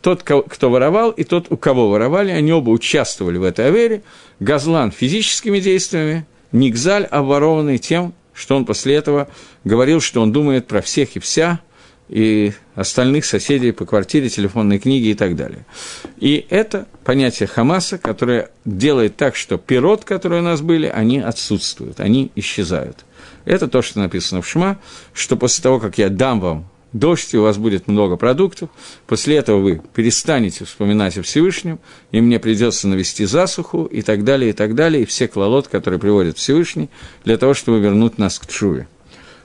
тот, 0.02 0.24
кто 0.24 0.70
воровал, 0.70 1.12
и 1.12 1.24
тот, 1.24 1.48
у 1.52 1.58
кого 1.58 1.90
воровали, 1.90 2.32
они 2.32 2.52
оба 2.52 2.72
участвовали 2.72 3.38
в 3.38 3.44
этой 3.44 3.68
Авере. 3.68 4.02
Газлан 4.40 4.92
физическими 4.92 5.60
действиями, 5.60 6.26
Нигзаль 6.52 7.06
обворованный 7.06 7.78
тем, 7.78 8.14
что 8.34 8.56
он 8.56 8.66
после 8.66 8.96
этого 8.96 9.28
говорил, 9.64 10.02
что 10.02 10.22
он 10.22 10.32
думает 10.32 10.68
про 10.68 10.82
всех 10.82 11.16
и 11.16 11.20
вся, 11.20 11.60
и 12.10 12.54
остальных 12.76 13.26
соседей 13.26 13.72
по 13.72 13.86
квартире, 13.86 14.30
телефонной 14.30 14.78
книге 14.78 15.12
и 15.12 15.14
так 15.14 15.36
далее. 15.36 15.66
И 16.18 16.46
это 16.50 16.88
понятие 17.04 17.48
Хамаса, 17.48 17.98
которое 17.98 18.50
делает 18.66 19.16
так, 19.16 19.36
что 19.36 19.58
пирот, 19.58 20.04
которые 20.04 20.42
у 20.42 20.46
нас 20.46 20.62
были, 20.62 20.88
они 20.88 21.20
отсутствуют, 21.20 22.00
они 22.00 22.32
исчезают. 22.36 23.06
Это 23.46 23.68
то, 23.68 23.82
что 23.82 24.00
написано 24.00 24.42
в 24.42 24.48
Шма, 24.48 24.80
что 25.14 25.38
после 25.38 25.64
того, 25.64 25.80
как 25.80 25.98
я 25.98 26.10
дам 26.10 26.40
вам 26.40 26.70
дождь, 26.94 27.34
и 27.34 27.38
у 27.38 27.42
вас 27.42 27.58
будет 27.58 27.88
много 27.88 28.16
продуктов, 28.16 28.70
после 29.08 29.38
этого 29.38 29.60
вы 29.60 29.82
перестанете 29.94 30.64
вспоминать 30.64 31.18
о 31.18 31.24
Всевышнем, 31.24 31.80
и 32.12 32.22
мне 32.22 32.40
придется 32.40 32.88
навести 32.88 33.26
засуху, 33.26 33.86
и 33.86 34.02
так 34.02 34.24
далее, 34.24 34.52
и 34.52 34.54
так 34.54 34.76
далее, 34.76 35.04
и 35.04 35.06
все 35.06 35.28
клалот, 35.28 35.68
которые 35.68 36.00
приводят 36.00 36.38
Всевышний, 36.38 36.90
для 37.26 37.38
того, 37.38 37.54
чтобы 37.54 37.80
вернуть 37.80 38.18
нас 38.18 38.40
к 38.40 38.48
Чуве. 38.48 38.88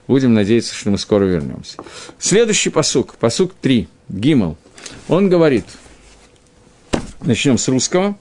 Будем 0.07 0.35
надеяться, 0.35 0.75
что 0.75 0.91
мы 0.91 0.99
скоро 0.99 1.25
вернемся. 1.25 1.79
Следующий 2.19 2.71
посук, 2.71 3.17
посук 3.17 3.53
3, 3.61 3.89
Гимал. 4.09 4.57
Он 5.09 5.29
говорит, 5.29 5.65
начнем 7.23 7.59
с 7.59 7.69
русского, 7.69 8.19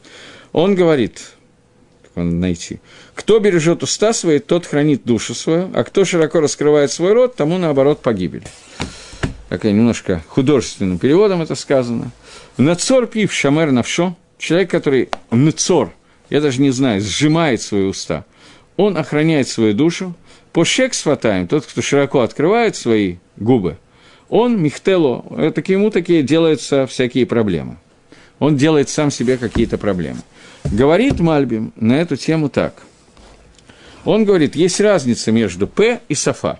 он 0.51 0.75
говорит, 0.75 1.21
надо 2.15 2.31
найти, 2.31 2.79
кто 3.13 3.39
бережет 3.39 3.83
уста 3.83 4.11
свои, 4.11 4.39
тот 4.39 4.65
хранит 4.65 5.03
душу 5.05 5.33
свою, 5.33 5.69
а 5.73 5.83
кто 5.83 6.03
широко 6.03 6.39
раскрывает 6.39 6.91
свой 6.91 7.13
рот, 7.13 7.35
тому, 7.35 7.57
наоборот, 7.57 8.01
погибель 8.01 8.43
такая 9.49 9.71
немножко 9.71 10.21
художественным 10.27 10.97
переводом 10.97 11.41
это 11.41 11.55
сказано. 11.55 12.11
Нацор 12.57 13.07
пив 13.07 13.33
шамер 13.33 13.71
навшо, 13.71 14.15
человек, 14.37 14.69
который 14.69 15.09
нацор, 15.31 15.93
я 16.29 16.41
даже 16.41 16.61
не 16.61 16.71
знаю, 16.71 17.01
сжимает 17.01 17.61
свои 17.61 17.83
уста, 17.83 18.25
он 18.75 18.97
охраняет 18.97 19.47
свою 19.47 19.73
душу, 19.73 20.13
по 20.53 20.65
шек 20.65 20.93
сватаем, 20.93 21.47
тот, 21.47 21.65
кто 21.65 21.81
широко 21.81 22.21
открывает 22.21 22.75
свои 22.75 23.17
губы, 23.35 23.77
он 24.29 24.61
михтело, 24.61 25.25
это 25.37 25.61
ему 25.71 25.89
такие 25.89 26.23
делаются 26.23 26.85
всякие 26.87 27.25
проблемы. 27.25 27.77
Он 28.39 28.55
делает 28.55 28.89
сам 28.89 29.09
себе 29.09 29.37
какие-то 29.37 29.77
проблемы. 29.77 30.19
Говорит 30.65 31.19
Мальбим 31.19 31.73
на 31.75 31.93
эту 31.93 32.17
тему 32.17 32.49
так. 32.49 32.83
Он 34.05 34.25
говорит, 34.25 34.55
есть 34.55 34.79
разница 34.79 35.31
между 35.31 35.67
«п» 35.67 36.01
и 36.07 36.13
«сафа». 36.13 36.59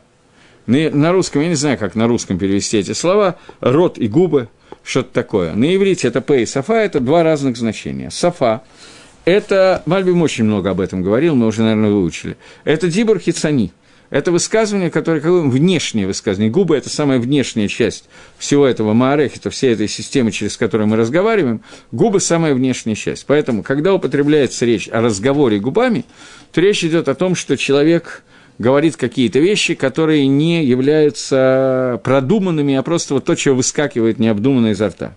На 0.67 1.13
русском, 1.13 1.41
я 1.41 1.47
не 1.47 1.55
знаю, 1.55 1.77
как 1.77 1.95
на 1.95 2.07
русском 2.07 2.37
перевести 2.37 2.77
эти 2.77 2.91
слова, 2.91 3.37
рот 3.61 3.97
и 3.97 4.09
губы, 4.09 4.49
что-то 4.83 5.13
такое. 5.13 5.53
На 5.53 5.73
иврите 5.73 6.09
это 6.09 6.19
«п» 6.19 6.43
и 6.43 6.45
«сафа»– 6.45 6.73
это 6.75 6.99
два 6.99 7.23
разных 7.23 7.55
значения. 7.55 8.11
«Сафа»– 8.11 8.63
это, 9.25 9.81
Мальбим 9.85 10.21
очень 10.21 10.43
много 10.43 10.71
об 10.71 10.81
этом 10.81 11.01
говорил, 11.01 11.35
мы 11.35 11.47
уже, 11.47 11.61
наверное, 11.61 11.91
выучили. 11.91 12.35
Это 12.65 12.89
«дибур 12.89 13.17
хицани», 13.17 13.71
это 14.09 14.31
высказывание, 14.31 14.89
которое 14.89 15.21
какое 15.21 15.41
внешнее 15.43 16.05
высказывание. 16.05 16.51
Губы– 16.51 16.75
это 16.77 16.89
самая 16.89 17.19
внешняя 17.19 17.69
часть 17.69 18.05
всего 18.37 18.65
этого 18.65 18.91
маарехита, 18.91 19.49
всей 19.49 19.73
этой 19.73 19.87
системы, 19.87 20.31
через 20.31 20.57
которую 20.57 20.87
мы 20.87 20.97
разговариваем. 20.97 21.61
Губы– 21.93 22.19
самая 22.21 22.53
внешняя 22.53 22.95
часть. 22.95 23.25
Поэтому, 23.25 23.63
когда 23.63 23.93
употребляется 23.93 24.65
речь 24.65 24.89
о 24.89 25.01
разговоре 25.01 25.59
губами, 25.59 26.03
то 26.51 26.59
речь 26.59 26.83
идет 26.83 27.07
о 27.07 27.15
том, 27.15 27.35
что 27.35 27.55
человек– 27.55 28.23
говорит 28.59 28.95
какие-то 28.95 29.39
вещи, 29.39 29.75
которые 29.75 30.27
не 30.27 30.63
являются 30.63 32.01
продуманными, 32.03 32.75
а 32.75 32.83
просто 32.83 33.13
вот 33.13 33.25
то, 33.25 33.35
что 33.35 33.53
выскакивает 33.53 34.19
необдуманно 34.19 34.67
изо 34.67 34.89
рта. 34.89 35.15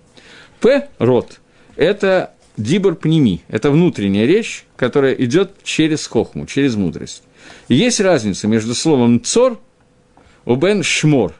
П– 0.61 0.89
рот. 0.99 1.41
Это 1.77 2.35
дибор 2.57 2.95
пними, 2.95 3.43
это 3.49 3.71
внутренняя 3.71 4.27
речь, 4.27 4.65
которая 4.77 5.15
идет 5.15 5.53
через 5.63 6.07
хохму, 6.07 6.47
через 6.47 6.75
мудрость. 6.77 7.23
И 7.69 7.75
есть 7.75 8.01
разница 8.01 8.47
между 8.49 8.75
словом 8.75 9.23
«цор» 9.23 9.59
у 10.45 10.57
бен 10.57 10.83
«шмор». 10.83 11.35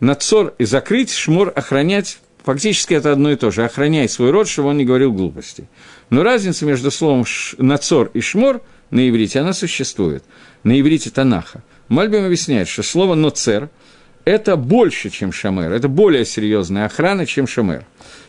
Нацор 0.00 0.54
и 0.58 0.64
закрыть, 0.64 1.12
шмор– 1.12 1.52
охранять, 1.54 2.18
фактически 2.42 2.94
это 2.94 3.12
одно 3.12 3.30
и 3.30 3.36
то 3.36 3.50
же. 3.50 3.64
Охраняй 3.64 4.08
свой 4.08 4.30
рот, 4.30 4.48
чтобы 4.48 4.70
он 4.70 4.78
не 4.78 4.84
говорил 4.84 5.12
глупостей. 5.12 5.66
Но 6.10 6.22
разница 6.22 6.64
между 6.64 6.90
словом 6.90 7.24
«нацор» 7.58 8.10
и 8.14 8.20
«шмор» 8.20 8.62
на 8.92 9.08
иврите, 9.08 9.40
она 9.40 9.52
существует 9.52 10.22
на 10.62 10.80
иврите 10.80 11.10
Танаха. 11.10 11.62
Мальбим 11.88 12.24
объясняет, 12.24 12.68
что 12.68 12.82
слово 12.82 13.14
«ноцер»– 13.16 13.68
это 14.24 14.56
больше, 14.56 15.10
чем 15.10 15.32
шамер, 15.32 15.72
это 15.72 15.88
более 15.88 16.24
серьезная 16.24 16.86
охрана, 16.86 17.26
чем 17.26 17.48
шамер. 17.48 17.84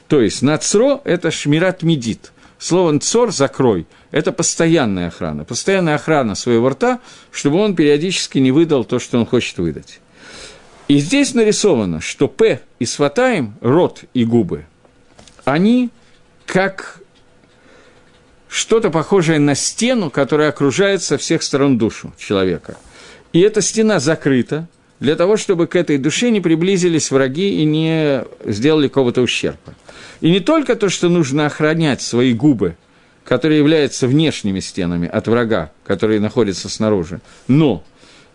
То 0.08 0.22
есть 0.22 0.42
«нацро»– 0.42 1.02
это 1.04 1.30
шмират 1.30 1.84
медит. 1.84 2.32
Слово 2.58 2.92
«нцор»– 2.92 3.32
«закрой»– 3.34 3.86
это 4.12 4.32
постоянная 4.32 5.08
охрана. 5.08 5.44
Постоянная 5.44 5.96
охрана 5.96 6.34
своего 6.36 6.70
рта, 6.70 7.00
чтобы 7.32 7.58
он 7.58 7.76
периодически 7.76 8.40
не 8.40 8.52
выдал 8.52 8.86
то, 8.86 9.00
что 9.00 9.20
он 9.20 9.26
хочет 9.26 9.58
выдать. 9.58 10.00
И 10.88 10.98
здесь 10.98 11.34
нарисовано, 11.34 12.02
что 12.02 12.28
«п» 12.28 12.62
и 12.80 12.86
«сватаем»– 12.86 13.56
рот 13.62 14.04
и 14.14 14.26
губы, 14.26 14.66
они 15.46 15.90
как 16.46 17.03
что-то 18.54 18.92
похожее 18.92 19.40
на 19.40 19.56
стену, 19.56 20.12
которая 20.12 20.50
окружает 20.50 21.02
со 21.02 21.18
всех 21.18 21.42
сторон 21.42 21.80
душу 21.80 22.14
человека. 22.20 22.78
И 23.32 23.40
эта 23.40 23.64
стена 23.64 24.00
закрыта 24.00 24.68
для 25.00 25.16
того, 25.16 25.38
чтобы 25.38 25.66
к 25.66 25.76
этой 25.76 25.98
душе 25.98 26.30
не 26.30 26.40
приблизились 26.40 27.10
враги 27.10 27.62
и 27.62 27.66
не 27.66 28.24
сделали 28.46 28.90
какого-то 28.90 29.22
ущерба. 29.22 29.74
И 30.22 30.30
не 30.30 30.40
только 30.40 30.76
то, 30.76 30.90
что 30.90 31.10
нужно 31.10 31.48
охранять 31.48 32.04
свои 32.04 32.32
губы, 32.34 32.76
которые 33.24 33.58
являются 33.58 34.08
внешними 34.08 34.60
стенами 34.60 35.08
от 35.08 35.28
врага, 35.28 35.72
которые 35.84 36.20
находятся 36.20 36.70
снаружи, 36.70 37.22
но 37.48 37.84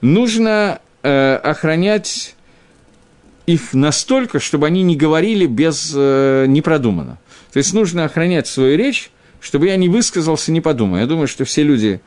нужно 0.01 0.81
э, 1.05 1.35
охранять 1.37 2.35
их 3.47 3.73
настолько, 3.73 4.41
чтобы 4.41 4.67
они 4.67 4.83
не 4.83 4.97
говорили 4.97 5.47
без 5.47 5.93
э, 5.95 6.47
непродуманно. 6.49 7.19
То 7.53 7.59
есть 7.59 7.73
нужно 7.73 8.05
охранять 8.05 8.49
свою 8.49 8.77
речь 8.77 9.13
чтобы 9.41 9.67
я 9.67 9.77
не 9.77 9.89
высказался, 9.89 10.53
не 10.53 10.61
подумая. 10.61 11.03
Я 11.03 11.07
думаю, 11.07 11.29
что 11.29 11.45
все 11.45 11.63
люди 11.63 12.01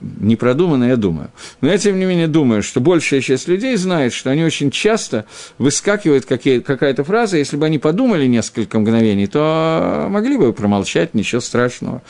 непродуманно, 0.00 0.84
я 0.84 0.96
думаю. 0.96 1.30
Но 1.60 1.68
я, 1.68 1.78
тем 1.78 1.98
не 1.98 2.04
менее, 2.04 2.28
думаю, 2.28 2.62
что 2.62 2.80
большая 2.80 3.20
часть 3.20 3.48
людей 3.48 3.76
знает, 3.76 4.12
что 4.12 4.30
они 4.30 4.44
очень 4.44 4.70
часто 4.70 5.24
выскакивают 5.58 6.26
какая-то 6.26 7.04
фраза, 7.04 7.36
если 7.36 7.56
бы 7.56 7.66
они 7.66 7.78
подумали 7.78 8.26
несколько 8.26 8.78
мгновений, 8.78 9.26
то 9.26 10.06
могли 10.08 10.36
бы 10.36 10.52
промолчать, 10.52 11.14
ничего 11.14 11.40
страшного. 11.40 12.02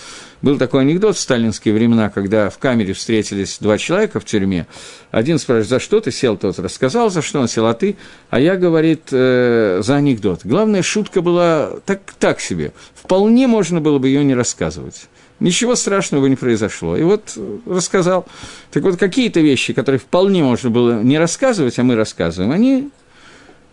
Был 0.43 0.59
такой 0.59 0.83
анекдот 0.83 1.17
в 1.17 1.21
сталинские 1.21 1.75
времена, 1.75 2.11
когда 2.11 2.51
в 2.51 2.59
камере 2.59 2.93
встретились 2.93 3.59
два 3.59 3.79
человека 3.79 4.21
в 4.21 4.25
тюрьме. 4.25 4.67
Один 5.11 5.39
спрашивает, 5.39 5.69
за 5.69 5.81
что 5.81 6.01
ты 6.01 6.13
сел, 6.13 6.37
тот 6.37 6.59
рассказал, 6.59 7.11
за 7.11 7.23
что 7.23 7.41
он 7.41 7.49
сел, 7.49 7.67
а 7.67 7.75
ты, 7.75 7.97
а 8.29 8.39
я, 8.39 8.57
говорит, 8.57 9.09
э, 9.13 9.81
за 9.83 9.97
анекдот. 9.97 10.41
Главная 10.45 10.83
шутка 10.83 11.23
была 11.23 11.71
так, 11.87 12.01
так 12.19 12.41
себе. 12.41 12.73
Вполне 12.95 13.47
можно 13.47 13.81
было 13.81 13.99
бы 13.99 14.09
ее 14.09 14.25
не 14.25 14.35
рассказывать. 14.35 15.09
Ничего 15.39 15.75
страшного 15.75 16.27
не 16.27 16.37
произошло. 16.37 16.97
И 16.97 17.03
вот 17.03 17.37
рассказал. 17.67 18.27
Так 18.71 18.83
вот, 18.83 18.97
какие-то 18.97 19.41
вещи, 19.41 19.75
которые 19.75 19.99
вполне 19.99 20.43
можно 20.43 20.71
было 20.71 21.03
не 21.03 21.19
рассказывать, 21.19 21.79
а 21.79 21.83
мы 21.83 21.95
рассказываем, 21.95 22.53
они 22.53 22.91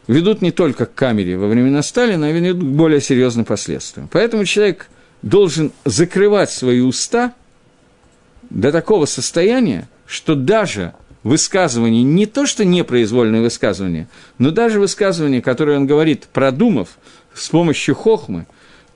ведут 0.07 0.41
не 0.41 0.51
только 0.51 0.85
к 0.85 0.93
камере 0.93 1.37
во 1.37 1.47
времена 1.47 1.81
Сталина, 1.81 2.27
а 2.27 2.31
ведут 2.31 2.61
к 2.61 2.65
более 2.65 2.99
серьезным 2.99 3.45
последствиям. 3.45 4.09
Поэтому 4.11 4.43
человек 4.43 4.89
должен 5.21 5.71
закрывать 5.85 6.51
свои 6.51 6.81
уста 6.81 7.33
до 8.49 8.71
такого 8.71 9.05
состояния, 9.05 9.87
что 10.05 10.35
даже 10.35 10.93
высказывание, 11.23 12.03
не 12.03 12.25
то 12.25 12.45
что 12.45 12.65
непроизвольное 12.65 13.41
высказывание, 13.41 14.09
но 14.37 14.51
даже 14.51 14.79
высказывание, 14.79 15.41
которое 15.41 15.77
он 15.77 15.87
говорит, 15.87 16.27
продумав 16.33 16.97
с 17.33 17.47
помощью 17.47 17.95
хохмы, 17.95 18.45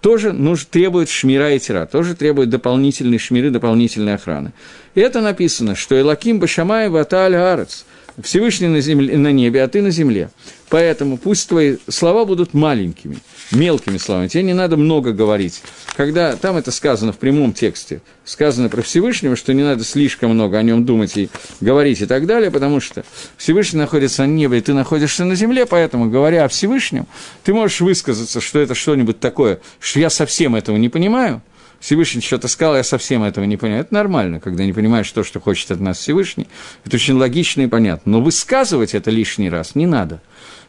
тоже 0.01 0.33
нужно, 0.33 0.67
требует 0.69 1.09
шмира 1.09 1.51
и 1.53 1.59
тира, 1.59 1.85
тоже 1.85 2.15
требует 2.15 2.49
дополнительной 2.49 3.17
шмиры, 3.17 3.49
дополнительной 3.49 4.15
охраны. 4.15 4.53
И 4.95 5.01
это 5.01 5.21
написано, 5.21 5.75
что 5.75 5.99
Элаким 5.99 6.39
Башамай 6.39 6.89
Ваталь 6.89 7.35
Арец, 7.35 7.85
Всевышний 8.21 8.67
на, 8.67 8.81
земле, 8.81 9.17
на 9.17 9.31
небе, 9.31 9.63
а 9.63 9.67
ты 9.67 9.81
на 9.81 9.91
земле. 9.91 10.29
Поэтому 10.69 11.17
пусть 11.17 11.49
твои 11.49 11.77
слова 11.87 12.25
будут 12.25 12.53
маленькими, 12.53 13.17
мелкими 13.51 13.97
словами. 13.97 14.27
Тебе 14.27 14.43
не 14.43 14.53
надо 14.53 14.77
много 14.77 15.11
говорить. 15.11 15.61
Когда 15.95 16.35
там 16.35 16.57
это 16.57 16.71
сказано 16.71 17.13
в 17.13 17.17
прямом 17.17 17.53
тексте, 17.53 18.01
сказано 18.25 18.69
про 18.69 18.81
Всевышнего, 18.81 19.35
что 19.35 19.53
не 19.53 19.63
надо 19.63 19.83
слишком 19.83 20.31
много 20.31 20.57
о 20.57 20.63
нем 20.63 20.85
думать 20.85 21.17
и 21.17 21.29
говорить 21.61 22.01
и 22.01 22.05
так 22.05 22.25
далее, 22.25 22.51
потому 22.51 22.79
что 22.79 23.03
Всевышний 23.37 23.79
находится 23.79 24.23
на 24.23 24.27
небе, 24.27 24.57
и 24.57 24.61
ты 24.61 24.73
находишься 24.73 25.25
на 25.25 25.35
земле, 25.35 25.65
поэтому, 25.65 26.09
говоря 26.09 26.45
о 26.45 26.47
Всевышнем, 26.47 27.07
ты 27.43 27.53
можешь 27.53 27.81
высказаться, 27.81 28.41
что 28.41 28.59
это 28.59 28.75
что-нибудь 28.75 29.19
такое, 29.19 29.59
что 29.79 29.99
я 29.99 30.09
совсем 30.09 30.55
этого 30.55 30.77
не 30.77 30.89
понимаю– 30.89 31.41
Всевышний 31.79 32.21
что-то 32.21 32.47
сказал, 32.47 32.75
я 32.75 32.83
совсем 32.83 33.23
этого 33.23 33.45
не 33.45 33.57
понимаю. 33.57 33.81
Это 33.81 33.93
нормально, 33.93 34.39
когда 34.39 34.65
не 34.65 34.73
понимаешь 34.73 35.11
то, 35.11 35.23
что 35.23 35.39
хочет 35.39 35.71
от 35.71 35.79
нас 35.79 35.99
Всевышний. 35.99 36.47
Это 36.85 36.95
очень 36.95 37.13
логично 37.15 37.61
и 37.61 37.67
понятно. 37.67 38.13
Но 38.13 38.21
высказывать 38.21 38.95
это 38.95 39.11
лишний 39.11 39.49
раз 39.49 39.75
не 39.75 39.85
надо. 39.85 40.21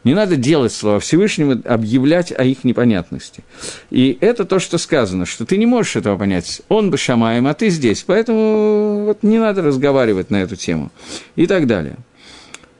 Не 0.04 0.14
надо 0.14 0.36
делать 0.36 0.72
слова 0.72 1.00
Всевышнего, 1.00 1.60
объявлять 1.64 2.32
о 2.32 2.44
их 2.44 2.64
непонятности. 2.64 3.44
И 3.90 4.16
это 4.20 4.44
то, 4.44 4.58
что 4.58 4.78
сказано, 4.78 5.26
что 5.26 5.44
ты 5.44 5.56
не 5.56 5.66
можешь 5.66 5.96
этого 5.96 6.16
понять. 6.16 6.62
Он 6.68 6.90
бы 6.90 6.96
шамаем, 6.96 7.46
а 7.46 7.54
ты 7.54 7.68
здесь. 7.68 8.04
Поэтому 8.06 9.04
вот 9.06 9.22
не 9.22 9.38
надо 9.38 9.62
разговаривать 9.62 10.30
на 10.30 10.36
эту 10.36 10.56
тему. 10.56 10.90
И 11.36 11.46
так 11.46 11.66
далее. 11.66 11.96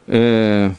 Э, 0.07 0.71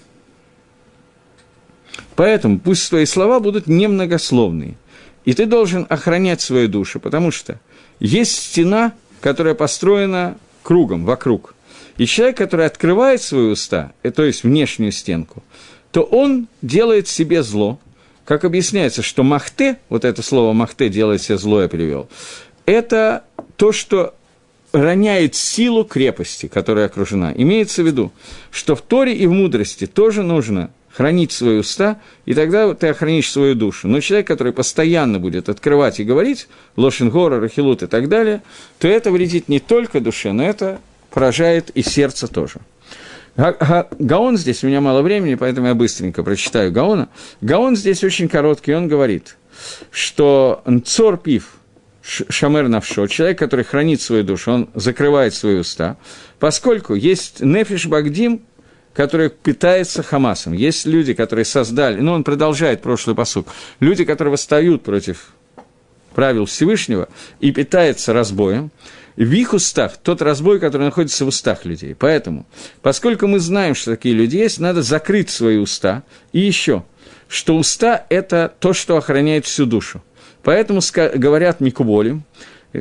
поэтому 2.16 2.60
пусть 2.60 2.90
твои 2.90 3.06
слова 3.06 3.40
будут 3.40 3.68
немногословные– 3.68 4.76
и 5.26 5.34
ты 5.34 5.46
должен 5.46 5.86
охранять 5.90 6.42
свою 6.42 6.68
душу, 6.68 7.00
потому 7.00 7.30
что 7.30 7.60
есть 8.00 8.32
стена, 8.32 8.94
которая 9.22 9.54
построена 9.54 10.38
кругом, 10.64 11.06
вокруг. 11.06 11.54
И 11.98 12.08
человек, 12.08 12.38
который 12.38 12.66
открывает 12.66 13.22
свои 13.22 13.52
уста, 13.52 13.92
э, 14.02 14.10
то 14.10 14.24
есть 14.24 14.44
внешнюю 14.44 14.92
стенку, 14.92 15.44
то 15.92 16.04
он 16.04 16.48
делает 16.62 17.08
себе 17.08 17.44
зло. 17.44 17.80
Как 18.26 18.46
объясняется, 18.46 19.02
что 19.02 19.24
махте, 19.24 19.78
вот 19.90 20.06
это 20.06 20.22
слово 20.22 20.54
махте 20.54 20.90
делает 20.90 21.22
себе 21.22 21.38
зло, 21.38 21.64
я 21.64 21.68
привел, 21.68 22.10
это 22.66 23.24
то, 23.58 23.72
что 23.72 24.14
роняет 24.72 25.36
силу 25.36 25.84
крепости, 25.84 26.48
которая 26.48 26.86
окружена. 26.86 27.34
Имеется 27.36 27.82
в 27.82 27.88
виду, 27.88 28.12
что 28.52 28.76
в 28.76 28.82
Торе 28.82 29.16
и 29.16 29.26
в 29.26 29.32
мудрости 29.32 29.88
тоже 29.88 30.22
нужно 30.22 30.70
хранить 30.92 31.32
свои 31.32 31.60
уста, 31.60 32.00
и 32.26 32.34
тогда 32.34 32.74
ты 32.74 32.88
охранишь 32.88 33.32
свою 33.32 33.56
душу. 33.56 33.88
Но 33.88 34.02
человек, 34.02 34.28
который 34.28 34.54
постоянно 34.54 35.20
будет 35.20 35.50
открывать 35.50 36.00
и 36.00 36.04
говорить, 36.04 36.48
лошингора, 36.76 37.40
рахилут 37.40 37.84
и 37.84 37.88
так 37.88 38.10
далее, 38.10 38.42
то 38.80 38.88
это 38.88 39.12
вредит 39.12 39.50
не 39.50 39.60
только 39.60 40.02
душе, 40.02 40.34
но 40.34 40.44
это 40.44 40.80
поражает 41.10 41.70
и 41.72 41.82
сердце 41.82 42.28
тоже. 42.28 42.60
Гаон 43.36 44.38
здесь, 44.38 44.63
у 44.63 44.67
меня 44.67 44.82
мало 44.82 45.01
времени, 45.01 45.36
поэтому 45.36 45.67
я 45.67 45.75
быстренько 45.75 46.23
прочитаю 46.23 46.71
Гаона. 46.71 47.09
Гаон 47.41 47.75
здесь 47.75 48.03
очень 48.03 48.27
короткий, 48.27 48.73
он 48.73 48.88
говорит, 48.88 49.38
что 49.91 50.61
Нцор 50.65 51.17
Пив, 51.17 51.53
Шамер 52.01 52.67
Навшо, 52.67 53.07
человек, 53.07 53.39
который 53.39 53.65
хранит 53.65 54.01
свою 54.01 54.23
душу, 54.23 54.51
он 54.51 54.69
закрывает 54.73 55.34
свои 55.34 55.55
уста, 55.55 55.97
поскольку 56.39 56.95
есть 56.95 57.41
Нефиш 57.41 57.86
Багдим, 57.88 58.41
который 58.93 59.30
питается 59.30 60.03
Хамасом. 60.03 60.53
Есть 60.53 60.86
люди, 60.86 61.13
которые 61.13 61.45
создали, 61.45 61.99
ну, 61.99 62.13
он 62.13 62.23
продолжает 62.23 62.82
прошлый 62.82 63.15
посуд, 63.15 63.47
люди, 63.80 64.03
которые 64.03 64.34
восстают 64.34 64.84
против 64.84 65.34
правил 66.13 66.45
Всевышнего 66.45 67.07
и 67.39 67.51
питается 67.51 68.13
разбоем, 68.13 68.71
в 69.26 69.34
их 69.34 69.53
устах 69.53 69.97
тот 69.97 70.22
разбой, 70.22 70.59
который 70.59 70.84
находится 70.84 71.26
в 71.26 71.28
устах 71.28 71.65
людей. 71.65 71.93
Поэтому, 71.93 72.45
поскольку 72.82 73.28
мы 73.28 73.39
знаем, 73.39 73.76
что 73.76 73.91
такие 73.91 74.15
люди 74.15 74.38
есть, 74.38 74.59
надо 74.59 74.82
закрыть 74.82 75.30
свои 75.30 75.57
уста. 75.57 76.03
И 76.32 76.39
еще, 76.39 76.86
что 77.28 77.57
уста– 77.57 78.05
это 78.09 78.53
то, 78.59 78.72
что 78.72 78.95
охраняет 78.95 79.45
всю 79.45 79.65
душу. 79.65 80.01
Поэтому 80.41 80.80
говорят 81.15 81.59
Микуболим, 81.59 82.24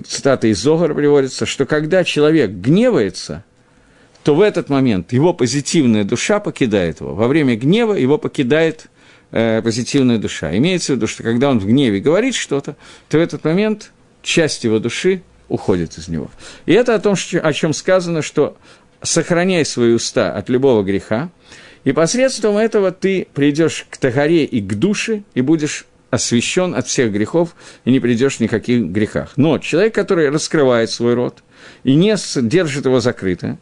цитата 0.07 0.47
из 0.47 0.59
Зогара 0.59 0.95
приводится, 0.95 1.45
что 1.45 1.67
когда 1.67 2.05
человек 2.05 2.51
гневается, 2.51 3.45
то 4.23 4.37
в 4.37 4.41
этот 4.41 4.69
момент 4.69 5.13
его 5.13 5.33
позитивная 5.33 6.05
душа 6.05 6.39
покидает 6.39 7.01
его. 7.01 7.17
Во 7.17 7.27
время 7.27 7.57
гнева 7.57 7.95
его 7.95 8.17
покидает 8.17 8.87
э, 9.33 9.61
позитивная 9.61 10.19
душа. 10.19 10.57
Имеется 10.57 10.93
в 10.93 10.97
виду, 10.97 11.09
что 11.09 11.25
когда 11.25 11.51
он 11.51 11.59
в 11.59 11.67
гневе 11.67 11.99
говорит 11.99 12.37
что-то, 12.37 12.77
то 13.09 13.19
в 13.19 13.21
этот 13.21 13.43
момент 13.43 13.91
часть 14.23 14.63
его 14.63 14.79
души 14.79 15.23
уходит 15.49 15.99
из 15.99 16.09
него. 16.09 16.31
И 16.67 16.73
это 16.73 16.95
о 16.95 16.99
том, 16.99 17.15
о 17.43 17.53
чем 17.53 17.73
сказано, 17.73 18.23
что 18.23 18.57
сохраняй 19.03 19.65
свои 19.65 19.93
уста 19.93 20.33
от 20.33 20.49
любого 20.49 20.83
греха, 20.83 21.31
и 21.85 21.93
посредством 21.93 22.57
этого 22.57 22.91
ты 22.91 23.29
придешь 23.33 23.87
к 23.89 23.97
Тагаре 23.97 24.45
и 24.45 24.61
к 24.61 24.75
душе, 24.75 25.23
и 25.35 25.41
будешь 25.41 25.87
освящен 26.11 26.75
от 26.75 26.87
всех 26.87 27.13
грехов, 27.13 27.55
и 27.85 27.91
не 27.91 28.01
придешь 28.01 28.37
в 28.37 28.41
никаких 28.41 28.87
грехах. 28.87 29.33
Но 29.37 29.59
человек, 29.59 29.95
который 29.95 30.31
раскрывает 30.31 30.91
свой 30.91 31.15
рот 31.15 31.43
и 31.85 31.95
не 31.95 32.17
держит 32.43 32.87
его 32.87 33.01
закрыто, 33.01 33.59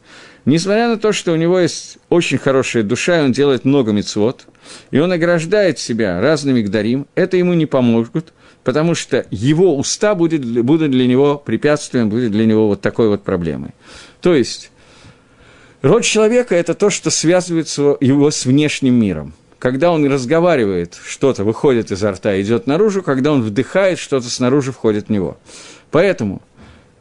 Несмотря 0.46 0.86
на 0.88 0.96
то, 0.96 1.10
что 1.12 1.32
у 1.32 1.36
него 1.36 1.58
есть 1.58 1.98
очень 2.08 2.38
хорошая 2.38 2.84
душа, 2.84 3.18
и 3.18 3.24
он 3.24 3.32
делает 3.32 3.64
много 3.64 3.90
мецвод, 3.90 4.46
и 4.92 4.98
он 5.00 5.10
ограждает 5.10 5.80
себя 5.80 6.20
разными 6.20 6.62
гдарим, 6.62 7.08
это 7.16 7.36
ему 7.36 7.52
не 7.54 7.66
поможет, 7.66 8.32
потому 8.66 8.96
что 8.96 9.24
его 9.30 9.78
уста 9.78 10.16
будет, 10.16 10.44
будут 10.64 10.90
для 10.90 11.06
него 11.06 11.36
препятствием, 11.36 12.08
будет 12.08 12.32
для 12.32 12.44
него 12.44 12.66
вот 12.66 12.80
такой 12.80 13.08
вот 13.08 13.22
проблемой. 13.22 13.70
То 14.20 14.34
есть, 14.34 14.72
род 15.82 16.02
человека– 16.02 16.52
это 16.56 16.74
то, 16.74 16.90
что 16.90 17.10
связывает 17.10 17.68
его 18.00 18.28
с 18.28 18.44
внешним 18.44 18.94
миром. 18.94 19.34
Когда 19.60 19.92
он 19.92 20.04
разговаривает, 20.10 20.98
что-то 21.06 21.44
выходит 21.44 21.92
изо 21.92 22.10
рта 22.10 22.40
идет 22.40 22.66
наружу, 22.66 23.04
когда 23.04 23.30
он 23.30 23.42
вдыхает, 23.42 24.00
что-то 24.00 24.28
снаружи 24.28 24.72
входит 24.72 25.06
в 25.06 25.10
него. 25.10 25.38
Поэтому– 25.92 26.42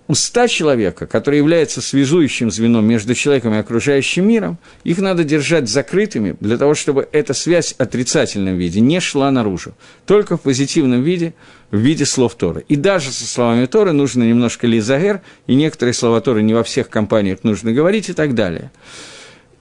уста 0.07 0.47
человека, 0.47 1.07
который 1.07 1.37
является 1.37 1.81
связующим 1.81 2.51
звеном 2.51 2.85
между 2.85 3.15
человеком 3.15 3.53
и 3.53 3.57
окружающим 3.57 4.27
миром, 4.27 4.57
их 4.83 4.99
надо 4.99 5.23
держать 5.23 5.67
закрытыми 5.67 6.35
для 6.39 6.57
того, 6.57 6.75
чтобы 6.75 7.07
эта 7.11 7.33
связь 7.33 7.73
в 7.73 7.81
отрицательном 7.81 8.57
виде 8.57 8.79
не 8.81 8.99
шла 8.99 9.31
наружу, 9.31 9.73
только 10.05 10.37
в 10.37 10.41
позитивном 10.41 11.01
виде, 11.01 11.33
в 11.71 11.77
виде 11.77 12.05
слов 12.05 12.35
Торы. 12.35 12.63
И 12.67 12.75
даже 12.75 13.11
со 13.11 13.25
словами 13.25 13.65
Торы 13.65 13.91
нужно 13.91 14.23
немножко 14.23 14.67
лизагер, 14.67 15.21
и 15.47 15.55
некоторые 15.55 15.93
слова 15.93 16.21
Торы 16.21 16.43
не 16.43 16.53
во 16.53 16.63
всех 16.63 16.89
компаниях 16.89 17.43
нужно 17.43 17.71
говорить 17.71 18.09
и 18.09 18.13
так 18.13 18.35
далее. 18.35 18.71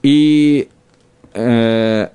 И 0.02 0.68
э, 1.32 2.08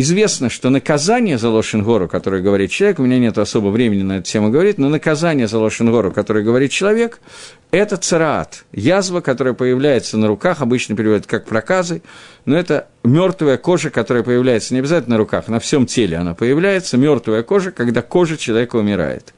Известно, 0.00 0.48
что 0.48 0.70
наказание 0.70 1.38
за 1.38 1.50
Лошенгору, 1.50 2.06
которое 2.06 2.40
говорит 2.40 2.70
человек, 2.70 3.00
у 3.00 3.02
меня 3.02 3.18
нет 3.18 3.36
особо 3.36 3.70
времени 3.70 4.02
на 4.02 4.18
эту 4.18 4.30
тему 4.30 4.48
говорить, 4.48 4.78
но 4.78 4.88
наказание 4.88 5.48
за 5.48 5.58
Лошенгору, 5.58 6.12
которое 6.12 6.44
говорит 6.44 6.70
человек, 6.70 7.18
это 7.72 7.96
цараат, 7.96 8.64
язва, 8.70 9.22
которая 9.22 9.54
появляется 9.54 10.16
на 10.16 10.28
руках, 10.28 10.60
обычно 10.60 10.94
переводят 10.94 11.26
как 11.26 11.46
проказы, 11.46 12.02
но 12.44 12.56
это 12.56 12.86
мертвая 13.02 13.56
кожа, 13.56 13.90
которая 13.90 14.22
появляется 14.22 14.72
не 14.72 14.78
обязательно 14.78 15.16
на 15.16 15.18
руках, 15.18 15.48
на 15.48 15.58
всем 15.58 15.84
теле 15.84 16.16
она 16.16 16.32
появляется, 16.32 16.96
мертвая 16.96 17.42
кожа, 17.42 17.72
когда 17.72 18.00
кожа 18.00 18.36
человека 18.36 18.76
умирает. 18.76 19.34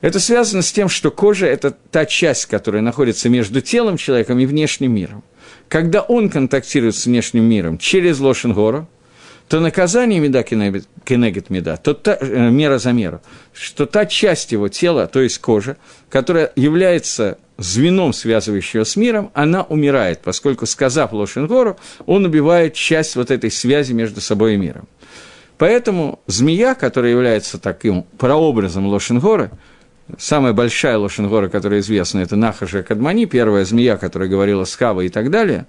Это 0.00 0.18
связано 0.18 0.62
с 0.62 0.72
тем, 0.72 0.88
что 0.88 1.12
кожа– 1.12 1.46
это 1.46 1.70
та 1.70 2.04
часть, 2.04 2.46
которая 2.46 2.82
находится 2.82 3.28
между 3.28 3.60
телом 3.60 3.96
человека 3.96 4.32
и 4.32 4.44
внешним 4.44 4.92
миром. 4.92 5.22
Когда 5.68 6.00
он 6.00 6.30
контактирует 6.30 6.96
с 6.96 7.06
внешним 7.06 7.44
миром 7.44 7.78
через 7.78 8.18
Лошенгору, 8.18 8.88
то 9.48 9.60
наказание 9.60 10.20
меда 10.20 10.42
кенегет 10.42 11.50
меда, 11.50 11.76
то 11.76 11.94
та, 11.94 12.18
э, 12.20 12.50
мера 12.50 12.78
за 12.78 12.92
меру, 12.92 13.20
что 13.52 13.86
та 13.86 14.06
часть 14.06 14.52
его 14.52 14.68
тела, 14.68 15.06
то 15.06 15.20
есть 15.20 15.38
кожа, 15.38 15.76
которая 16.10 16.52
является 16.54 17.38
звеном, 17.56 18.12
связывающего 18.12 18.84
с 18.84 18.94
миром, 18.96 19.30
она 19.34 19.62
умирает, 19.62 20.20
поскольку, 20.20 20.66
сказав 20.66 21.12
Лошенгору, 21.12 21.76
он 22.06 22.24
убивает 22.24 22.74
часть 22.74 23.16
вот 23.16 23.30
этой 23.30 23.50
связи 23.50 23.92
между 23.92 24.20
собой 24.20 24.54
и 24.54 24.56
миром. 24.56 24.86
Поэтому 25.56 26.20
змея, 26.26 26.74
которая 26.74 27.10
является 27.10 27.58
таким 27.58 28.04
прообразом 28.16 28.86
Лошенгора, 28.86 29.50
самая 30.16 30.52
большая 30.52 30.98
Лошенгора, 30.98 31.48
которая 31.48 31.80
известна, 31.80 32.20
это 32.20 32.36
Нахаша 32.36 32.82
Кадмани, 32.82 33.26
первая 33.26 33.64
змея, 33.64 33.96
которая 33.96 34.28
говорила 34.28 34.64
с 34.64 34.76
Хавой 34.76 35.06
и 35.06 35.08
так 35.08 35.30
далее, 35.30 35.66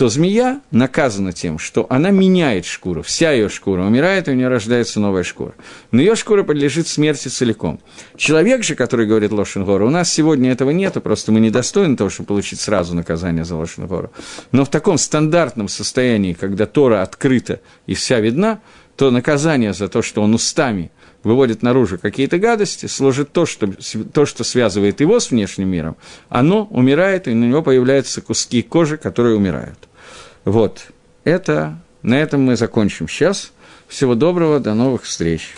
то 0.00 0.08
змея 0.08 0.62
наказана 0.70 1.30
тем, 1.30 1.58
что 1.58 1.86
она 1.90 2.08
меняет 2.08 2.64
шкуру, 2.64 3.02
вся 3.02 3.32
ее 3.32 3.50
шкура 3.50 3.82
умирает, 3.82 4.28
и 4.28 4.30
у 4.30 4.34
нее 4.34 4.48
рождается 4.48 4.98
новая 4.98 5.24
шкура. 5.24 5.52
Но 5.90 6.00
ее 6.00 6.16
шкура 6.16 6.42
подлежит 6.42 6.88
смерти 6.88 7.28
целиком. 7.28 7.80
Человек 8.16 8.64
же, 8.64 8.76
который 8.76 9.04
говорит 9.04 9.30
Лошенгора, 9.30 9.84
у 9.84 9.90
нас 9.90 10.10
сегодня 10.10 10.52
этого 10.52 10.70
нет, 10.70 10.94
просто 11.02 11.32
мы 11.32 11.40
недостойны 11.40 11.98
того, 11.98 12.08
чтобы 12.08 12.28
получить 12.28 12.60
сразу 12.60 12.94
наказание 12.94 13.44
за 13.44 13.56
Лошенгора. 13.56 14.10
Но 14.52 14.64
в 14.64 14.70
таком 14.70 14.96
стандартном 14.96 15.68
состоянии, 15.68 16.32
когда 16.32 16.64
Тора 16.64 17.02
открыта 17.02 17.60
и 17.84 17.92
вся 17.92 18.20
видна, 18.20 18.60
то 18.96 19.10
наказание 19.10 19.74
за 19.74 19.88
то, 19.88 20.00
что 20.00 20.22
он 20.22 20.32
устами 20.32 20.90
выводит 21.24 21.62
наружу 21.62 21.98
какие-то 21.98 22.38
гадости, 22.38 22.86
служит 22.86 23.32
то 23.32 23.44
что, 23.44 23.70
то, 24.14 24.24
что 24.24 24.44
связывает 24.44 25.02
его 25.02 25.20
с 25.20 25.30
внешним 25.30 25.68
миром, 25.68 25.96
оно 26.30 26.64
умирает, 26.70 27.28
и 27.28 27.34
на 27.34 27.44
него 27.44 27.60
появляются 27.60 28.22
куски 28.22 28.62
кожи, 28.62 28.96
которые 28.96 29.36
умирают. 29.36 29.89
Вот, 30.44 30.88
это, 31.24 31.78
на 32.02 32.14
этом 32.14 32.42
мы 32.42 32.56
закончим 32.56 33.08
сейчас. 33.08 33.52
Всего 33.88 34.14
доброго, 34.14 34.60
до 34.60 34.74
новых 34.74 35.02
встреч. 35.02 35.56